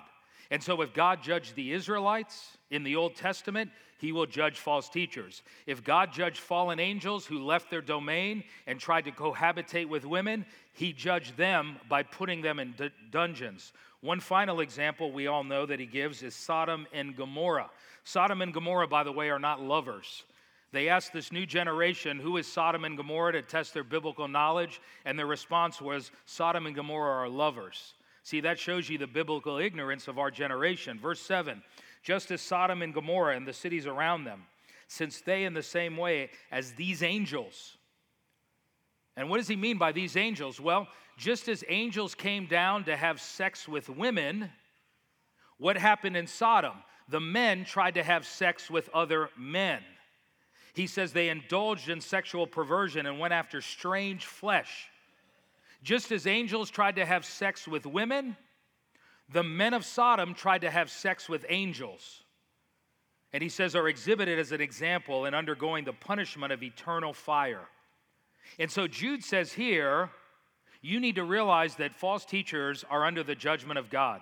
And 0.51 0.63
so, 0.63 0.81
if 0.81 0.93
God 0.93 1.21
judged 1.21 1.55
the 1.55 1.73
Israelites 1.73 2.57
in 2.71 2.83
the 2.83 2.95
Old 2.95 3.15
Testament, 3.15 3.71
he 3.99 4.11
will 4.11 4.25
judge 4.25 4.57
false 4.59 4.87
teachers. 4.89 5.41
If 5.65 5.83
God 5.83 6.13
judged 6.13 6.39
fallen 6.39 6.79
angels 6.79 7.25
who 7.25 7.43
left 7.43 7.69
their 7.69 7.81
domain 7.81 8.43
and 8.65 8.79
tried 8.79 9.05
to 9.05 9.11
cohabitate 9.11 9.87
with 9.87 10.05
women, 10.05 10.45
he 10.73 10.93
judged 10.93 11.35
them 11.35 11.77
by 11.89 12.03
putting 12.03 12.41
them 12.41 12.59
in 12.59 12.73
d- 12.73 12.91
dungeons. 13.11 13.73
One 14.01 14.21
final 14.21 14.61
example 14.61 15.11
we 15.11 15.27
all 15.27 15.43
know 15.43 15.65
that 15.65 15.79
he 15.79 15.85
gives 15.85 16.23
is 16.23 16.33
Sodom 16.33 16.87
and 16.93 17.15
Gomorrah. 17.15 17.69
Sodom 18.05 18.41
and 18.41 18.53
Gomorrah, 18.53 18.87
by 18.87 19.03
the 19.03 19.11
way, 19.11 19.29
are 19.29 19.39
not 19.39 19.61
lovers. 19.61 20.23
They 20.71 20.87
asked 20.87 21.11
this 21.11 21.31
new 21.31 21.45
generation, 21.45 22.19
who 22.19 22.37
is 22.37 22.47
Sodom 22.47 22.85
and 22.85 22.95
Gomorrah, 22.95 23.33
to 23.33 23.41
test 23.41 23.73
their 23.73 23.83
biblical 23.83 24.27
knowledge, 24.27 24.81
and 25.03 25.17
their 25.17 25.25
response 25.25 25.81
was, 25.81 26.11
Sodom 26.25 26.67
and 26.67 26.75
Gomorrah 26.75 27.25
are 27.25 27.29
lovers. 27.29 27.95
See, 28.23 28.41
that 28.41 28.59
shows 28.59 28.87
you 28.87 28.97
the 28.97 29.07
biblical 29.07 29.57
ignorance 29.57 30.07
of 30.07 30.19
our 30.19 30.29
generation. 30.29 30.99
Verse 30.99 31.19
7 31.19 31.63
just 32.03 32.31
as 32.31 32.41
Sodom 32.41 32.81
and 32.81 32.93
Gomorrah 32.93 33.35
and 33.35 33.47
the 33.47 33.53
cities 33.53 33.85
around 33.85 34.23
them, 34.23 34.43
since 34.87 35.21
they, 35.21 35.43
in 35.43 35.53
the 35.53 35.63
same 35.63 35.97
way 35.97 36.29
as 36.51 36.73
these 36.73 37.03
angels. 37.03 37.77
And 39.15 39.29
what 39.29 39.37
does 39.37 39.47
he 39.47 39.55
mean 39.55 39.77
by 39.77 39.91
these 39.91 40.15
angels? 40.15 40.59
Well, 40.59 40.87
just 41.17 41.49
as 41.49 41.63
angels 41.67 42.15
came 42.15 42.45
down 42.45 42.85
to 42.85 42.95
have 42.95 43.19
sex 43.19 43.67
with 43.67 43.89
women, 43.89 44.49
what 45.57 45.77
happened 45.77 46.15
in 46.15 46.25
Sodom? 46.25 46.73
The 47.09 47.19
men 47.19 47.65
tried 47.65 47.95
to 47.95 48.03
have 48.03 48.25
sex 48.25 48.69
with 48.69 48.89
other 48.93 49.29
men. 49.37 49.81
He 50.73 50.87
says 50.87 51.11
they 51.11 51.29
indulged 51.29 51.89
in 51.89 51.99
sexual 51.99 52.47
perversion 52.47 53.05
and 53.05 53.19
went 53.19 53.33
after 53.33 53.61
strange 53.61 54.25
flesh. 54.25 54.87
Just 55.83 56.11
as 56.11 56.27
angels 56.27 56.69
tried 56.69 56.95
to 56.95 57.05
have 57.05 57.25
sex 57.25 57.67
with 57.67 57.85
women, 57.85 58.37
the 59.31 59.43
men 59.43 59.73
of 59.73 59.85
Sodom 59.85 60.33
tried 60.33 60.61
to 60.61 60.71
have 60.71 60.89
sex 60.89 61.29
with 61.29 61.45
angels. 61.49 62.23
And 63.31 63.43
he 63.43 63.49
says 63.49 63.75
are 63.75 63.87
exhibited 63.87 64.39
as 64.39 64.51
an 64.51 64.61
example 64.61 65.25
in 65.25 65.33
undergoing 65.33 65.85
the 65.85 65.93
punishment 65.93 66.51
of 66.51 66.63
eternal 66.63 67.13
fire. 67.13 67.67
And 68.57 68.71
so 68.71 68.87
Jude 68.87 69.23
says 69.23 69.53
here, 69.53 70.09
you 70.81 70.99
need 70.99 71.15
to 71.15 71.23
realize 71.23 71.75
that 71.75 71.93
false 71.93 72.25
teachers 72.25 72.83
are 72.89 73.05
under 73.05 73.23
the 73.23 73.35
judgment 73.35 73.77
of 73.77 73.89
God. 73.89 74.21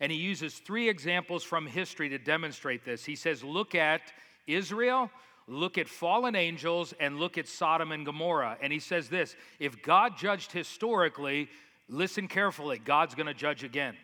And 0.00 0.12
he 0.12 0.18
uses 0.18 0.54
three 0.54 0.88
examples 0.88 1.42
from 1.42 1.66
history 1.66 2.08
to 2.10 2.18
demonstrate 2.18 2.84
this. 2.84 3.04
He 3.04 3.16
says, 3.16 3.42
look 3.42 3.74
at 3.74 4.00
Israel, 4.46 5.10
look 5.48 5.78
at 5.78 5.88
fallen 5.88 6.34
angels, 6.34 6.94
and 7.00 7.18
look 7.18 7.38
at 7.38 7.48
Sodom 7.48 7.92
and 7.92 8.06
Gomorrah. 8.06 8.56
And 8.62 8.72
he 8.72 8.78
says 8.78 9.08
this 9.08 9.36
if 9.58 9.82
God 9.82 10.16
judged 10.16 10.52
historically, 10.52 11.48
listen 11.88 12.28
carefully, 12.28 12.78
God's 12.78 13.14
going 13.14 13.26
to 13.26 13.34
judge 13.34 13.64
again. 13.64 13.96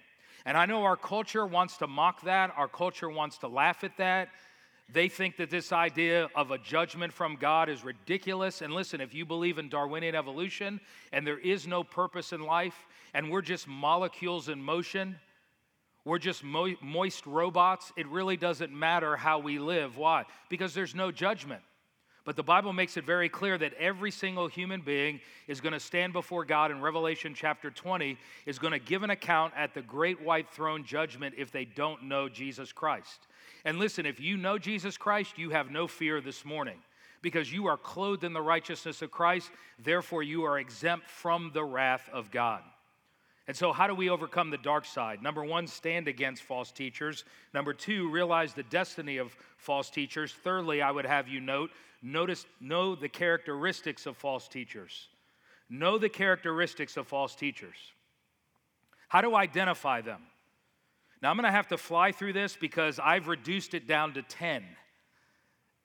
And 0.44 0.57
I 0.57 0.66
know 0.66 0.85
our 0.85 0.96
culture 0.96 1.46
wants 1.46 1.76
to 1.78 1.87
mock 1.87 2.22
that, 2.22 2.52
our 2.57 2.68
culture 2.68 3.09
wants 3.09 3.38
to 3.38 3.48
laugh 3.48 3.85
at 3.85 3.96
that. 3.98 4.28
They 4.92 5.09
think 5.09 5.37
that 5.37 5.50
this 5.50 5.72
idea 5.72 6.28
of 6.35 6.50
a 6.50 6.59
judgment 6.59 7.12
from 7.12 7.37
God 7.37 7.68
is 7.68 7.85
ridiculous. 7.85 8.61
And 8.61 8.74
listen, 8.74 9.00
if 9.00 9.14
you 9.14 9.24
believe 9.24 9.59
in 9.59 9.68
Darwinian 9.68 10.14
evolution 10.14 10.81
and 11.12 11.26
there 11.26 11.38
is 11.38 11.66
no 11.66 11.83
purpose 11.83 12.33
in 12.33 12.42
life 12.42 12.87
and 13.14 13.31
we're 13.31 13.42
just 13.42 13.66
molecules 13.66 14.48
in 14.48 14.62
motion, 14.62 15.16
we're 16.05 16.18
just 16.18 16.42
mo- 16.42 16.74
moist 16.83 17.24
robots, 17.26 17.92
it 17.96 18.07
really 18.09 18.37
doesn't 18.37 18.72
matter 18.72 19.16
how 19.16 19.38
we 19.38 19.59
live. 19.59 19.96
Why? 19.96 20.24
Because 20.48 20.74
there's 20.74 20.94
no 20.94 21.12
judgment. 21.12 21.62
But 22.24 22.37
the 22.37 22.42
Bible 22.42 22.72
makes 22.72 22.96
it 22.96 23.04
very 23.04 23.28
clear 23.28 23.58
that 23.58 23.74
every 23.74 24.12
single 24.12 24.46
human 24.46 24.80
being 24.80 25.20
is 25.48 25.61
going 25.61 25.72
to 25.72 25.80
stand 25.80 26.12
before 26.12 26.44
God 26.44 26.70
in 26.70 26.80
Revelation 26.80 27.35
chapter 27.35 27.70
20, 27.70 28.16
is 28.46 28.61
going 28.61 28.72
to 28.72 28.78
give 28.78 29.02
an 29.02 29.11
account 29.11 29.52
at 29.56 29.74
the 29.74 29.82
great 29.82 30.22
white 30.22 30.48
throne 30.48 30.85
judgment 30.85 31.35
if 31.37 31.50
they 31.50 31.64
don't 31.64 32.04
know 32.04 32.28
Jesus 32.28 32.72
Christ. 32.72 33.26
And 33.64 33.78
listen, 33.78 34.06
if 34.06 34.20
you 34.20 34.37
know 34.37 34.56
Jesus 34.56 34.96
Christ, 34.96 35.37
you 35.37 35.50
have 35.50 35.70
no 35.70 35.88
fear 35.88 36.20
this 36.20 36.44
morning 36.44 36.78
because 37.22 37.52
you 37.52 37.66
are 37.66 37.76
clothed 37.76 38.24
in 38.24 38.32
the 38.32 38.42
righteousness 38.42 39.02
of 39.02 39.11
Christ. 39.11 39.50
Therefore, 39.82 40.22
you 40.22 40.44
are 40.44 40.58
exempt 40.58 41.08
from 41.08 41.50
the 41.52 41.64
wrath 41.64 42.08
of 42.12 42.30
God. 42.30 42.62
And 43.48 43.56
so, 43.56 43.72
how 43.72 43.88
do 43.88 43.94
we 43.94 44.08
overcome 44.08 44.50
the 44.50 44.58
dark 44.58 44.85
side? 44.85 45.22
Number 45.22 45.44
one, 45.44 45.66
stand 45.66 46.06
against 46.06 46.42
false 46.42 46.70
teachers. 46.70 47.24
Number 47.52 47.72
two, 47.72 48.08
realize 48.08 48.54
the 48.54 48.62
destiny 48.62 49.16
of 49.16 49.37
false 49.56 49.90
teachers. 49.90 50.32
Thirdly, 50.32 50.80
I 50.80 50.92
would 50.92 51.06
have 51.06 51.26
you 51.26 51.40
note, 51.40 51.70
notice, 52.03 52.47
know 52.61 52.95
the 52.95 53.09
characteristics 53.09 54.07
of 54.07 54.17
false 54.17 54.49
teachers. 54.49 55.09
Know 55.71 55.99
the 55.99 56.09
characteristics 56.09 56.97
of 56.97 57.07
false 57.07 57.35
teachers. 57.35 57.77
How 59.09 59.21
to 59.21 59.37
identify 59.37 60.01
them? 60.01 60.23
Now, 61.23 61.31
I'm 61.31 61.37
going 61.37 61.45
to 61.45 61.53
have 61.53 61.69
to 61.69 61.79
fly 61.79 62.12
through 62.12 62.33
this 62.33 62.57
because 62.61 62.99
I've 62.99 63.29
reduced 63.29 63.75
it 63.75 63.87
down 63.87 64.15
to 64.15 64.23
10. 64.23 64.65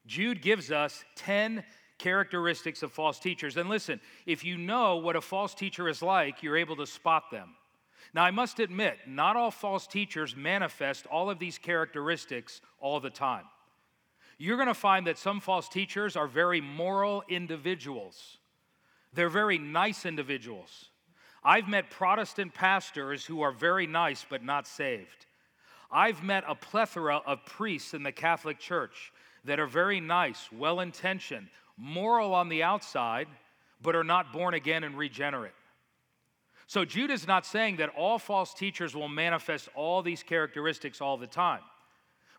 Jude 0.07 0.41
gives 0.41 0.71
us 0.71 1.05
10 1.15 1.63
characteristics 1.97 2.83
of 2.83 2.91
false 2.91 3.19
teachers. 3.19 3.57
And 3.57 3.69
listen, 3.69 3.99
if 4.25 4.43
you 4.43 4.57
know 4.57 4.97
what 4.97 5.15
a 5.15 5.21
false 5.21 5.53
teacher 5.53 5.87
is 5.87 6.01
like, 6.01 6.41
you're 6.41 6.57
able 6.57 6.75
to 6.77 6.87
spot 6.87 7.31
them. 7.31 7.55
Now, 8.13 8.23
I 8.23 8.31
must 8.31 8.59
admit, 8.59 8.97
not 9.05 9.35
all 9.35 9.51
false 9.51 9.85
teachers 9.85 10.35
manifest 10.35 11.05
all 11.07 11.29
of 11.29 11.39
these 11.39 11.57
characteristics 11.57 12.61
all 12.79 12.99
the 12.99 13.09
time. 13.09 13.43
You're 14.37 14.57
going 14.57 14.67
to 14.67 14.73
find 14.73 15.07
that 15.07 15.17
some 15.17 15.39
false 15.39 15.67
teachers 15.67 16.15
are 16.15 16.27
very 16.27 16.61
moral 16.61 17.23
individuals, 17.27 18.37
they're 19.13 19.29
very 19.29 19.57
nice 19.57 20.05
individuals. 20.05 20.89
I've 21.43 21.69
met 21.69 21.89
Protestant 21.89 22.53
pastors 22.53 23.25
who 23.25 23.41
are 23.41 23.53
very 23.53 23.87
nice 23.87 24.25
but 24.29 24.43
not 24.43 24.67
saved. 24.67 25.27
I've 25.89 26.21
met 26.21 26.43
a 26.45 26.55
plethora 26.55 27.21
of 27.25 27.45
priests 27.45 27.93
in 27.93 28.03
the 28.03 28.11
Catholic 28.11 28.59
Church 28.59 29.13
that 29.45 29.59
are 29.59 29.67
very 29.67 30.01
nice, 30.01 30.49
well 30.51 30.81
intentioned, 30.81 31.47
moral 31.77 32.33
on 32.33 32.49
the 32.49 32.63
outside, 32.63 33.27
but 33.81 33.95
are 33.95 34.03
not 34.03 34.33
born 34.33 34.55
again 34.55 34.83
and 34.83 34.97
regenerate. 34.97 35.53
So 36.65 36.83
Jude 36.83 37.11
is 37.11 37.25
not 37.25 37.45
saying 37.45 37.77
that 37.77 37.95
all 37.95 38.19
false 38.19 38.53
teachers 38.53 38.93
will 38.93 39.07
manifest 39.07 39.69
all 39.73 40.01
these 40.01 40.23
characteristics 40.23 40.99
all 40.99 41.15
the 41.15 41.27
time, 41.27 41.61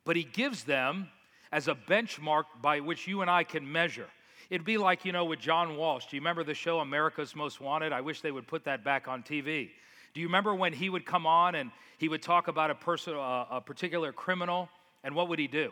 but 0.05 0.17
he 0.17 0.25
gives 0.25 0.65
them 0.65 1.09
as 1.53 1.69
a 1.69 1.75
benchmark 1.75 2.45
by 2.61 2.81
which 2.81 3.07
you 3.07 3.23
and 3.23 3.31
I 3.31 3.45
can 3.45 3.71
measure. 3.71 4.07
It'd 4.51 4.65
be 4.65 4.79
like, 4.79 5.05
you 5.05 5.13
know, 5.13 5.25
with 5.25 5.41
John 5.41 5.77
Walsh. 5.77 6.07
Do 6.07 6.17
you 6.17 6.21
remember 6.21 6.43
the 6.43 6.55
show 6.55 6.81
America's 6.81 7.37
Most 7.37 7.61
Wanted? 7.61 7.93
I 7.93 8.01
wish 8.01 8.23
they 8.23 8.33
would 8.33 8.47
put 8.47 8.65
that 8.65 8.83
back 8.83 9.07
on 9.07 9.23
TV. 9.23 9.71
Do 10.15 10.21
you 10.21 10.27
remember 10.27 10.55
when 10.55 10.73
he 10.73 10.89
would 10.89 11.05
come 11.05 11.27
on 11.27 11.55
and 11.55 11.71
he 11.99 12.09
would 12.09 12.23
talk 12.23 12.49
about 12.49 12.71
a 12.71 12.75
person, 12.75 13.15
uh, 13.15 13.45
a 13.51 13.61
particular 13.61 14.13
criminal, 14.13 14.69
and 15.05 15.15
what 15.15 15.29
would 15.29 15.39
he 15.39 15.49
do? 15.49 15.71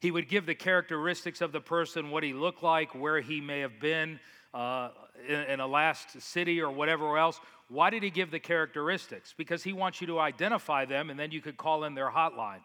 He 0.00 0.10
would 0.10 0.28
give 0.28 0.44
the 0.44 0.54
characteristics 0.54 1.40
of 1.40 1.52
the 1.52 1.60
person, 1.60 2.10
what 2.10 2.22
he 2.22 2.34
looked 2.34 2.62
like, 2.62 2.94
where 2.94 3.20
he 3.20 3.40
may 3.40 3.60
have 3.60 3.80
been 3.80 4.20
uh, 4.52 4.90
in, 5.26 5.40
in 5.40 5.60
a 5.60 5.66
last 5.66 6.20
city 6.20 6.60
or 6.60 6.70
whatever 6.70 7.16
else. 7.16 7.40
Why 7.68 7.88
did 7.88 8.02
he 8.02 8.10
give 8.10 8.30
the 8.30 8.38
characteristics? 8.38 9.32
Because 9.36 9.62
he 9.62 9.72
wants 9.72 10.00
you 10.02 10.06
to 10.08 10.18
identify 10.18 10.84
them, 10.84 11.08
and 11.08 11.18
then 11.18 11.30
you 11.30 11.40
could 11.40 11.56
call 11.56 11.84
in 11.84 11.94
their 11.94 12.10
hotline. 12.10 12.60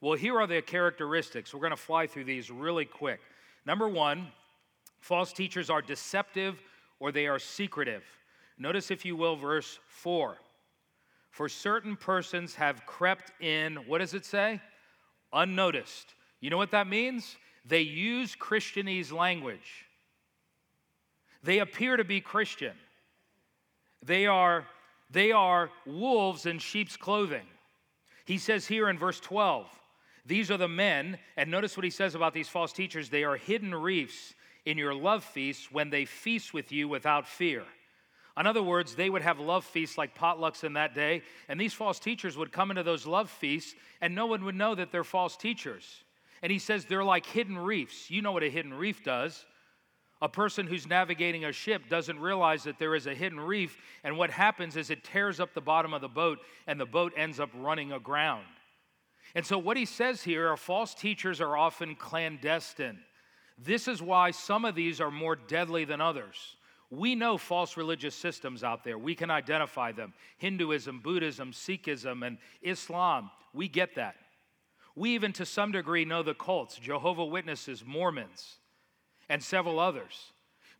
Well, 0.00 0.16
here 0.16 0.38
are 0.38 0.46
the 0.46 0.60
characteristics. 0.60 1.54
We're 1.54 1.60
going 1.60 1.70
to 1.70 1.76
fly 1.76 2.06
through 2.06 2.24
these 2.24 2.50
really 2.50 2.84
quick. 2.84 3.20
Number 3.64 3.88
one, 3.88 4.28
false 5.00 5.32
teachers 5.32 5.70
are 5.70 5.80
deceptive 5.80 6.60
or 7.00 7.12
they 7.12 7.26
are 7.26 7.38
secretive. 7.38 8.02
Notice, 8.58 8.90
if 8.90 9.04
you 9.04 9.16
will, 9.16 9.36
verse 9.36 9.78
4. 9.88 10.36
For 11.30 11.48
certain 11.48 11.96
persons 11.96 12.54
have 12.54 12.86
crept 12.86 13.32
in, 13.42 13.76
what 13.86 13.98
does 13.98 14.14
it 14.14 14.24
say? 14.24 14.60
Unnoticed. 15.32 16.14
You 16.40 16.50
know 16.50 16.56
what 16.56 16.70
that 16.70 16.86
means? 16.86 17.36
They 17.66 17.80
use 17.80 18.36
Christianese 18.36 19.12
language. 19.12 19.86
They 21.42 21.58
appear 21.58 21.96
to 21.96 22.04
be 22.04 22.20
Christian. 22.20 22.72
They 24.02 24.26
are, 24.26 24.64
they 25.10 25.32
are 25.32 25.70
wolves 25.84 26.46
in 26.46 26.58
sheep's 26.58 26.96
clothing. 26.96 27.46
He 28.24 28.38
says 28.38 28.66
here 28.66 28.88
in 28.88 28.98
verse 28.98 29.20
12, 29.20 29.68
these 30.26 30.50
are 30.50 30.56
the 30.56 30.68
men, 30.68 31.18
and 31.36 31.50
notice 31.50 31.76
what 31.76 31.84
he 31.84 31.90
says 31.90 32.14
about 32.14 32.34
these 32.34 32.48
false 32.48 32.72
teachers 32.72 33.08
they 33.08 33.24
are 33.24 33.36
hidden 33.36 33.74
reefs 33.74 34.34
in 34.64 34.76
your 34.76 34.94
love 34.94 35.22
feasts 35.22 35.70
when 35.70 35.90
they 35.90 36.04
feast 36.04 36.52
with 36.52 36.72
you 36.72 36.88
without 36.88 37.28
fear. 37.28 37.62
In 38.38 38.46
other 38.46 38.62
words, 38.62 38.94
they 38.94 39.08
would 39.08 39.22
have 39.22 39.38
love 39.38 39.64
feasts 39.64 39.96
like 39.96 40.18
potlucks 40.18 40.64
in 40.64 40.74
that 40.74 40.94
day, 40.94 41.22
and 41.48 41.58
these 41.58 41.72
false 41.72 41.98
teachers 41.98 42.36
would 42.36 42.52
come 42.52 42.70
into 42.70 42.82
those 42.82 43.06
love 43.06 43.30
feasts, 43.30 43.74
and 44.00 44.14
no 44.14 44.26
one 44.26 44.44
would 44.44 44.54
know 44.54 44.74
that 44.74 44.92
they're 44.92 45.04
false 45.04 45.36
teachers. 45.36 46.04
And 46.42 46.52
he 46.52 46.58
says 46.58 46.84
they're 46.84 47.04
like 47.04 47.24
hidden 47.24 47.56
reefs. 47.56 48.10
You 48.10 48.20
know 48.20 48.32
what 48.32 48.42
a 48.42 48.50
hidden 48.50 48.74
reef 48.74 49.02
does. 49.02 49.46
A 50.20 50.28
person 50.28 50.66
who's 50.66 50.86
navigating 50.86 51.44
a 51.44 51.52
ship 51.52 51.88
doesn't 51.88 52.18
realize 52.18 52.64
that 52.64 52.78
there 52.78 52.94
is 52.94 53.06
a 53.06 53.14
hidden 53.14 53.40
reef, 53.40 53.78
and 54.02 54.18
what 54.18 54.30
happens 54.30 54.76
is 54.76 54.90
it 54.90 55.04
tears 55.04 55.40
up 55.40 55.54
the 55.54 55.60
bottom 55.60 55.94
of 55.94 56.02
the 56.02 56.08
boat, 56.08 56.40
and 56.66 56.80
the 56.80 56.86
boat 56.86 57.12
ends 57.16 57.38
up 57.38 57.50
running 57.54 57.92
aground. 57.92 58.44
And 59.34 59.44
so, 59.44 59.58
what 59.58 59.76
he 59.76 59.84
says 59.84 60.22
here 60.22 60.48
are 60.48 60.56
false 60.56 60.94
teachers 60.94 61.40
are 61.40 61.56
often 61.56 61.94
clandestine. 61.94 62.98
This 63.58 63.88
is 63.88 64.02
why 64.02 64.30
some 64.30 64.64
of 64.64 64.74
these 64.74 65.00
are 65.00 65.10
more 65.10 65.36
deadly 65.36 65.84
than 65.84 66.00
others. 66.00 66.56
We 66.90 67.14
know 67.14 67.36
false 67.36 67.76
religious 67.76 68.14
systems 68.14 68.62
out 68.62 68.84
there. 68.84 68.98
We 68.98 69.14
can 69.14 69.30
identify 69.30 69.92
them 69.92 70.12
Hinduism, 70.38 71.00
Buddhism, 71.00 71.52
Sikhism, 71.52 72.26
and 72.26 72.38
Islam. 72.62 73.30
We 73.52 73.68
get 73.68 73.94
that. 73.96 74.16
We 74.94 75.10
even, 75.14 75.32
to 75.34 75.46
some 75.46 75.72
degree, 75.72 76.04
know 76.04 76.22
the 76.22 76.34
cults 76.34 76.76
Jehovah 76.76 77.24
Witnesses, 77.24 77.84
Mormons, 77.84 78.58
and 79.28 79.42
several 79.42 79.78
others. 79.78 80.32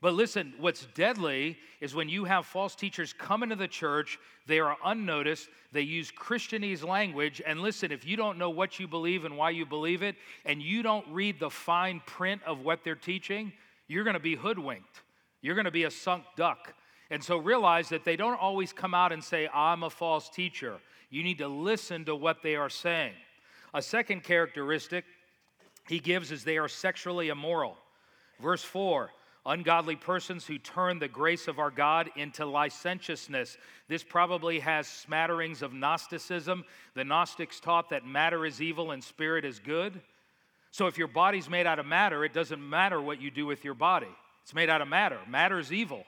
But 0.02 0.14
listen, 0.14 0.52
what's 0.59 0.87
deadly 0.94 1.56
is 1.80 1.94
when 1.94 2.09
you 2.09 2.24
have 2.24 2.46
false 2.46 2.74
teachers 2.74 3.12
come 3.12 3.42
into 3.42 3.56
the 3.56 3.68
church, 3.68 4.18
they 4.46 4.61
are 4.61 4.76
unnoticed, 4.85 5.48
they 5.72 5.80
use 5.80 6.12
Christianese 6.12 6.87
language, 6.87 7.40
and 7.44 7.61
listen, 7.61 7.90
if 7.90 8.06
you 8.06 8.16
don't 8.16 8.38
know 8.38 8.50
what 8.50 8.78
you 8.78 8.87
believe 8.87 9.24
and 9.24 9.37
why 9.37 9.50
you 9.50 9.64
believe 9.64 10.02
it, 10.02 10.16
and 10.44 10.61
you 10.61 10.82
don't 10.82 11.06
read 11.11 11.40
the 11.40 11.50
fine 11.50 12.02
print 12.04 12.42
of 12.46 12.61
what 12.61 12.85
they're 12.85 12.94
teaching, 12.94 13.52
you're 13.88 14.04
going 14.04 14.14
to 14.14 14.20
be 14.20 14.35
hoodwinked. 14.35 15.02
You're 15.40 15.54
going 15.54 15.64
to 15.64 15.70
be 15.70 15.85
a 15.85 15.90
sunk 15.90 16.24
duck. 16.37 16.74
And 17.11 17.22
so 17.22 17.38
realize 17.38 17.88
that 17.90 18.04
they 18.04 18.16
don't 18.16 18.40
always 18.40 18.72
come 18.72 18.94
out 18.94 19.12
and 19.12 19.22
say, 19.22 19.48
I'm 19.54 19.82
a 19.82 19.90
false 19.90 20.28
teacher. 20.28 20.78
You 21.09 21.22
need 21.22 21.38
to 21.38 21.48
listen 21.48 22.04
to 22.06 22.16
what 22.16 22.42
they 22.42 22.56
are 22.56 22.68
saying. 22.68 23.12
A 23.72 23.80
second 23.80 24.24
characteristic 24.24 25.04
he 25.88 26.00
gives 26.00 26.32
is 26.32 26.42
they 26.42 26.59
are 26.59 26.68
sexually 26.68 27.28
immoral. 27.28 27.76
Verse 28.40 28.62
4 28.62 29.11
ungodly 29.46 29.96
persons 29.96 30.46
who 30.46 30.59
turn 30.59 30.98
the 30.98 31.09
grace 31.09 31.48
of 31.48 31.59
our 31.59 31.70
God 31.70 32.11
into 32.16 32.44
licentiousness. 32.44 33.56
This 33.88 34.02
probably 34.02 34.61
has 34.61 34.87
smatterings 34.87 35.62
of 35.62 35.72
Gnosticism. 35.72 36.64
The 36.94 37.04
Gnostics 37.04 37.61
taught 37.61 37.90
that 37.90 38.06
matter 38.06 38.44
is 38.44 38.61
evil 38.61 38.90
and 38.90 39.02
spirit 39.02 39.44
is 39.44 39.59
good. 39.59 40.00
So 40.72 40.88
if 40.88 40.98
your 40.98 41.09
body's 41.09 41.48
made 41.48 41.66
out 41.66 41.78
of 41.78 41.87
matter, 41.87 42.24
it 42.24 42.35
doesn't 42.35 42.61
matter 42.61 43.00
what 43.00 43.20
you 43.20 43.30
do 43.30 43.46
with 43.46 43.64
your 43.64 43.74
body. 43.74 44.14
It's 44.42 44.54
made 44.54 44.68
out 44.68 44.82
of 44.82 44.88
matter. 44.88 45.18
Matter 45.28 45.59
is 45.59 45.72
evil. 45.72 46.04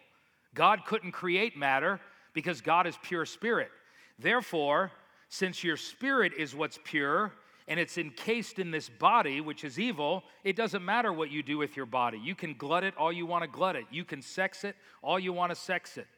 God 0.55 0.85
couldn't 0.85 1.13
create 1.13 1.57
matter 1.57 2.01
because 2.35 2.61
God 2.61 2.87
is 2.87 2.97
pure 3.03 3.25
spirit. 3.25 3.71
Therefore, 4.19 4.91
since 5.29 5.63
your 5.63 5.77
spirit 5.77 6.33
is 6.37 6.55
what's 6.55 6.79
pure 6.85 7.33
and 7.69 7.79
it's 7.79 7.99
encased 7.99 8.59
in 8.59 8.71
this 8.71 8.89
body, 8.89 9.41
which 9.41 9.63
is 9.63 9.79
evil, 9.79 10.25
it 10.43 10.57
doesn't 10.57 10.85
matter 10.85 11.13
what 11.13 11.31
you 11.31 11.43
do 11.43 11.59
with 11.59 11.77
your 11.77 11.87
body. 11.87 12.19
You 12.19 12.35
can 12.35 12.55
glut 12.55 12.83
it 12.83 12.95
all 12.97 13.13
you 13.13 13.27
want 13.27 13.45
to 13.45 13.49
glut 13.49 13.77
it, 13.77 13.85
you 13.91 14.05
can 14.05 14.23
sex 14.23 14.65
it 14.65 14.75
all 15.03 15.19
you 15.19 15.33
want 15.33 15.51
to 15.51 15.57
sex 15.57 15.99
it. 15.99 16.09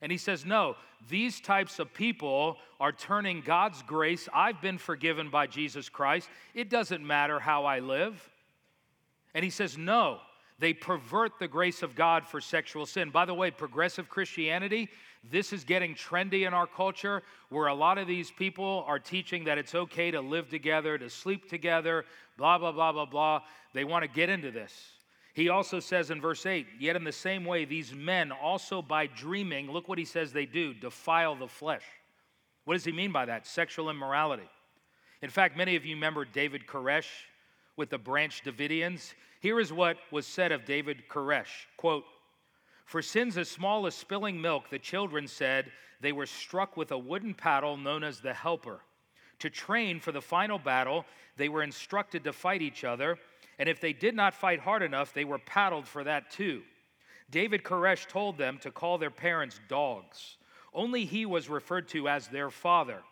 And 0.00 0.10
he 0.10 0.18
says, 0.18 0.44
No, 0.44 0.76
these 1.08 1.40
types 1.40 1.78
of 1.78 1.94
people 1.94 2.56
are 2.80 2.92
turning 2.92 3.42
God's 3.42 3.82
grace. 3.82 4.28
I've 4.34 4.60
been 4.60 4.78
forgiven 4.78 5.30
by 5.30 5.46
Jesus 5.46 5.88
Christ. 5.88 6.28
It 6.54 6.68
doesn't 6.68 7.06
matter 7.06 7.38
how 7.38 7.64
I 7.64 7.78
live. 7.78 8.30
And 9.34 9.44
he 9.44 9.50
says, 9.50 9.78
No, 9.78 10.18
They 10.58 10.72
pervert 10.72 11.38
the 11.38 11.48
grace 11.48 11.82
of 11.82 11.94
God 11.94 12.26
for 12.26 12.40
sexual 12.40 12.86
sin. 12.86 13.10
By 13.10 13.24
the 13.24 13.34
way, 13.34 13.50
progressive 13.50 14.08
Christianity, 14.08 14.88
this 15.30 15.52
is 15.52 15.64
getting 15.64 15.94
trendy 15.94 16.46
in 16.46 16.54
our 16.54 16.66
culture 16.66 17.22
where 17.48 17.68
a 17.68 17.74
lot 17.74 17.98
of 17.98 18.06
these 18.06 18.30
people 18.30 18.84
are 18.86 18.98
teaching 18.98 19.44
that 19.44 19.58
it's 19.58 19.74
okay 19.74 20.10
to 20.10 20.20
live 20.20 20.48
together, 20.48 20.98
to 20.98 21.08
sleep 21.08 21.48
together, 21.48 22.04
blah, 22.36 22.58
blah, 22.58 22.72
blah, 22.72 22.92
blah, 22.92 23.06
blah. 23.06 23.40
They 23.72 23.84
want 23.84 24.02
to 24.02 24.08
get 24.08 24.28
into 24.28 24.50
this. 24.50 24.72
He 25.34 25.48
also 25.48 25.80
says 25.80 26.10
in 26.10 26.20
verse 26.20 26.46
8, 26.46 26.66
yet 26.78 26.94
in 26.94 27.02
the 27.02 27.12
same 27.12 27.44
way, 27.44 27.64
these 27.64 27.92
men 27.92 28.30
also 28.30 28.80
by 28.80 29.06
dreaming, 29.06 29.70
look 29.70 29.88
what 29.88 29.98
he 29.98 30.04
says 30.04 30.32
they 30.32 30.46
do, 30.46 30.72
defile 30.72 31.34
the 31.34 31.48
flesh. 31.48 31.82
What 32.64 32.74
does 32.74 32.84
he 32.84 32.92
mean 32.92 33.10
by 33.10 33.24
that? 33.26 33.46
Sexual 33.46 33.90
immorality. 33.90 34.48
In 35.22 35.30
fact, 35.30 35.56
many 35.56 35.74
of 35.74 35.84
you 35.84 35.96
remember 35.96 36.24
David 36.24 36.66
Koresh 36.66 37.08
with 37.76 37.90
the 37.90 37.98
Branch 37.98 38.42
Davidians. 38.44 39.14
Here 39.40 39.58
is 39.58 39.72
what 39.72 39.96
was 40.10 40.26
said 40.26 40.52
of 40.52 40.64
David 40.64 41.04
Koresh 41.08 41.66
quote, 41.76 42.04
For 42.84 43.02
sins 43.02 43.36
as 43.38 43.48
small 43.48 43.86
as 43.86 43.94
spilling 43.94 44.40
milk, 44.40 44.70
the 44.70 44.78
children 44.78 45.26
said 45.26 45.72
they 46.00 46.12
were 46.12 46.26
struck 46.26 46.76
with 46.76 46.92
a 46.92 46.98
wooden 46.98 47.34
paddle 47.34 47.76
known 47.76 48.04
as 48.04 48.20
the 48.20 48.34
helper. 48.34 48.80
To 49.40 49.50
train 49.50 50.00
for 50.00 50.12
the 50.12 50.22
final 50.22 50.58
battle, 50.58 51.04
they 51.36 51.48
were 51.48 51.62
instructed 51.62 52.24
to 52.24 52.32
fight 52.32 52.62
each 52.62 52.84
other 52.84 53.18
and 53.58 53.68
if 53.68 53.80
they 53.80 53.92
did 53.92 54.14
not 54.14 54.34
fight 54.34 54.60
hard 54.60 54.82
enough, 54.82 55.12
they 55.12 55.24
were 55.24 55.38
paddled 55.38 55.86
for 55.86 56.04
that 56.04 56.30
too. 56.30 56.62
David 57.30 57.62
Koresh 57.62 58.06
told 58.06 58.36
them 58.36 58.58
to 58.58 58.70
call 58.70 58.98
their 58.98 59.10
parents 59.10 59.60
dogs. 59.68 60.36
Only 60.72 61.04
he 61.04 61.24
was 61.24 61.48
referred 61.48 61.88
to 61.88 62.08
as 62.08 62.28
their 62.28 62.50
father. 62.50 63.02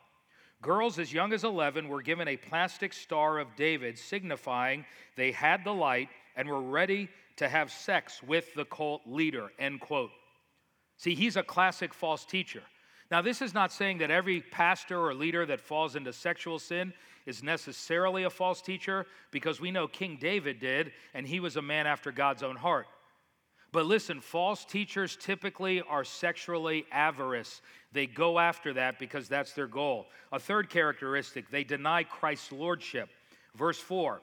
Girls 0.60 0.98
as 0.98 1.12
young 1.12 1.32
as 1.32 1.44
11 1.44 1.88
were 1.88 2.02
given 2.02 2.28
a 2.28 2.36
plastic 2.36 2.92
star 2.92 3.38
of 3.38 3.56
David, 3.56 3.98
signifying 3.98 4.84
they 5.16 5.32
had 5.32 5.64
the 5.64 5.74
light 5.74 6.08
and 6.36 6.48
were 6.48 6.62
ready 6.62 7.08
to 7.36 7.48
have 7.48 7.70
sex 7.70 8.22
with 8.22 8.54
the 8.54 8.64
cult 8.64 9.02
leader. 9.06 9.50
End 9.58 9.80
quote. 9.80 10.10
See, 10.96 11.14
he's 11.14 11.36
a 11.36 11.42
classic 11.42 11.92
false 11.92 12.24
teacher. 12.24 12.62
Now, 13.10 13.20
this 13.20 13.42
is 13.42 13.52
not 13.52 13.72
saying 13.72 13.98
that 13.98 14.10
every 14.10 14.40
pastor 14.40 14.98
or 14.98 15.14
leader 15.14 15.44
that 15.46 15.60
falls 15.60 15.96
into 15.96 16.12
sexual 16.12 16.58
sin 16.58 16.94
is 17.26 17.42
necessarily 17.42 18.24
a 18.24 18.30
false 18.30 18.62
teacher 18.62 19.06
because 19.30 19.60
we 19.60 19.70
know 19.70 19.86
King 19.86 20.16
David 20.20 20.60
did, 20.60 20.92
and 21.12 21.26
he 21.26 21.40
was 21.40 21.56
a 21.56 21.62
man 21.62 21.86
after 21.86 22.10
God's 22.10 22.42
own 22.42 22.56
heart. 22.56 22.86
But 23.72 23.86
listen, 23.86 24.20
false 24.20 24.64
teachers 24.64 25.16
typically 25.16 25.82
are 25.82 26.04
sexually 26.04 26.84
avaricious. 26.92 27.62
They 27.92 28.06
go 28.06 28.38
after 28.38 28.74
that 28.74 28.98
because 28.98 29.28
that's 29.28 29.52
their 29.52 29.66
goal. 29.66 30.06
A 30.30 30.38
third 30.38 30.70
characteristic, 30.70 31.50
they 31.50 31.64
deny 31.64 32.04
Christ's 32.04 32.52
lordship. 32.52 33.08
Verse 33.54 33.78
4 33.78 34.20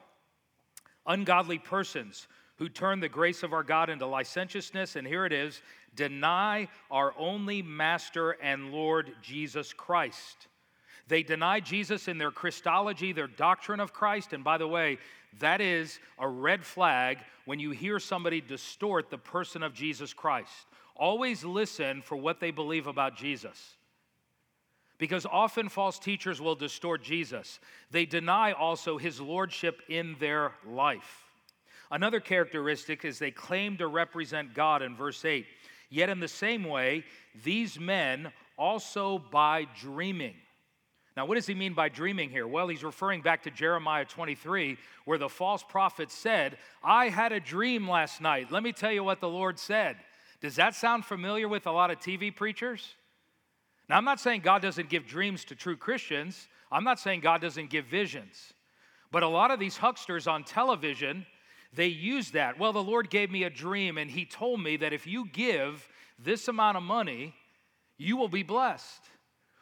Ungodly 1.06 1.58
persons 1.58 2.28
who 2.60 2.68
turn 2.68 3.00
the 3.00 3.08
grace 3.08 3.42
of 3.42 3.54
our 3.54 3.62
God 3.62 3.88
into 3.88 4.04
licentiousness, 4.04 4.94
and 4.94 5.06
here 5.06 5.24
it 5.24 5.32
is 5.32 5.62
deny 5.96 6.68
our 6.90 7.14
only 7.18 7.62
Master 7.62 8.32
and 8.32 8.70
Lord 8.70 9.12
Jesus 9.22 9.72
Christ. 9.72 10.46
They 11.08 11.22
deny 11.22 11.60
Jesus 11.60 12.06
in 12.06 12.18
their 12.18 12.30
Christology, 12.30 13.12
their 13.12 13.26
doctrine 13.26 13.80
of 13.80 13.94
Christ. 13.94 14.34
And 14.34 14.44
by 14.44 14.58
the 14.58 14.68
way, 14.68 14.98
that 15.40 15.62
is 15.62 15.98
a 16.18 16.28
red 16.28 16.62
flag 16.62 17.18
when 17.46 17.58
you 17.58 17.70
hear 17.70 17.98
somebody 17.98 18.42
distort 18.42 19.08
the 19.08 19.18
person 19.18 19.62
of 19.62 19.72
Jesus 19.72 20.12
Christ. 20.12 20.52
Always 20.94 21.42
listen 21.42 22.02
for 22.02 22.16
what 22.16 22.40
they 22.40 22.50
believe 22.50 22.86
about 22.86 23.16
Jesus. 23.16 23.76
Because 24.98 25.24
often 25.24 25.70
false 25.70 25.98
teachers 25.98 26.42
will 26.42 26.54
distort 26.54 27.02
Jesus. 27.02 27.58
They 27.90 28.04
deny 28.04 28.52
also 28.52 28.98
his 28.98 29.18
lordship 29.18 29.80
in 29.88 30.14
their 30.20 30.52
life. 30.68 31.29
Another 31.90 32.20
characteristic 32.20 33.04
is 33.04 33.18
they 33.18 33.30
claim 33.30 33.76
to 33.78 33.86
represent 33.88 34.54
God 34.54 34.82
in 34.82 34.94
verse 34.94 35.24
8. 35.24 35.46
Yet, 35.88 36.08
in 36.08 36.20
the 36.20 36.28
same 36.28 36.64
way, 36.64 37.04
these 37.42 37.78
men 37.80 38.32
also 38.56 39.18
by 39.18 39.66
dreaming. 39.80 40.34
Now, 41.16 41.26
what 41.26 41.34
does 41.34 41.46
he 41.46 41.54
mean 41.54 41.74
by 41.74 41.88
dreaming 41.88 42.30
here? 42.30 42.46
Well, 42.46 42.68
he's 42.68 42.84
referring 42.84 43.20
back 43.20 43.42
to 43.42 43.50
Jeremiah 43.50 44.04
23, 44.04 44.78
where 45.04 45.18
the 45.18 45.28
false 45.28 45.64
prophet 45.68 46.10
said, 46.10 46.56
I 46.82 47.08
had 47.08 47.32
a 47.32 47.40
dream 47.40 47.90
last 47.90 48.20
night. 48.20 48.52
Let 48.52 48.62
me 48.62 48.72
tell 48.72 48.92
you 48.92 49.02
what 49.02 49.20
the 49.20 49.28
Lord 49.28 49.58
said. 49.58 49.96
Does 50.40 50.56
that 50.56 50.74
sound 50.76 51.04
familiar 51.04 51.48
with 51.48 51.66
a 51.66 51.72
lot 51.72 51.90
of 51.90 51.98
TV 51.98 52.34
preachers? 52.34 52.94
Now, 53.88 53.96
I'm 53.96 54.04
not 54.04 54.20
saying 54.20 54.42
God 54.42 54.62
doesn't 54.62 54.88
give 54.88 55.06
dreams 55.06 55.44
to 55.46 55.56
true 55.56 55.76
Christians, 55.76 56.48
I'm 56.70 56.84
not 56.84 57.00
saying 57.00 57.20
God 57.20 57.40
doesn't 57.40 57.68
give 57.68 57.86
visions. 57.86 58.52
But 59.10 59.24
a 59.24 59.28
lot 59.28 59.50
of 59.50 59.58
these 59.58 59.76
hucksters 59.76 60.28
on 60.28 60.44
television, 60.44 61.26
they 61.72 61.86
use 61.86 62.32
that. 62.32 62.58
Well, 62.58 62.72
the 62.72 62.82
Lord 62.82 63.10
gave 63.10 63.30
me 63.30 63.44
a 63.44 63.50
dream, 63.50 63.98
and 63.98 64.10
He 64.10 64.24
told 64.24 64.60
me 64.60 64.76
that 64.78 64.92
if 64.92 65.06
you 65.06 65.26
give 65.26 65.88
this 66.18 66.48
amount 66.48 66.76
of 66.76 66.82
money, 66.82 67.34
you 67.96 68.16
will 68.16 68.28
be 68.28 68.42
blessed. 68.42 69.00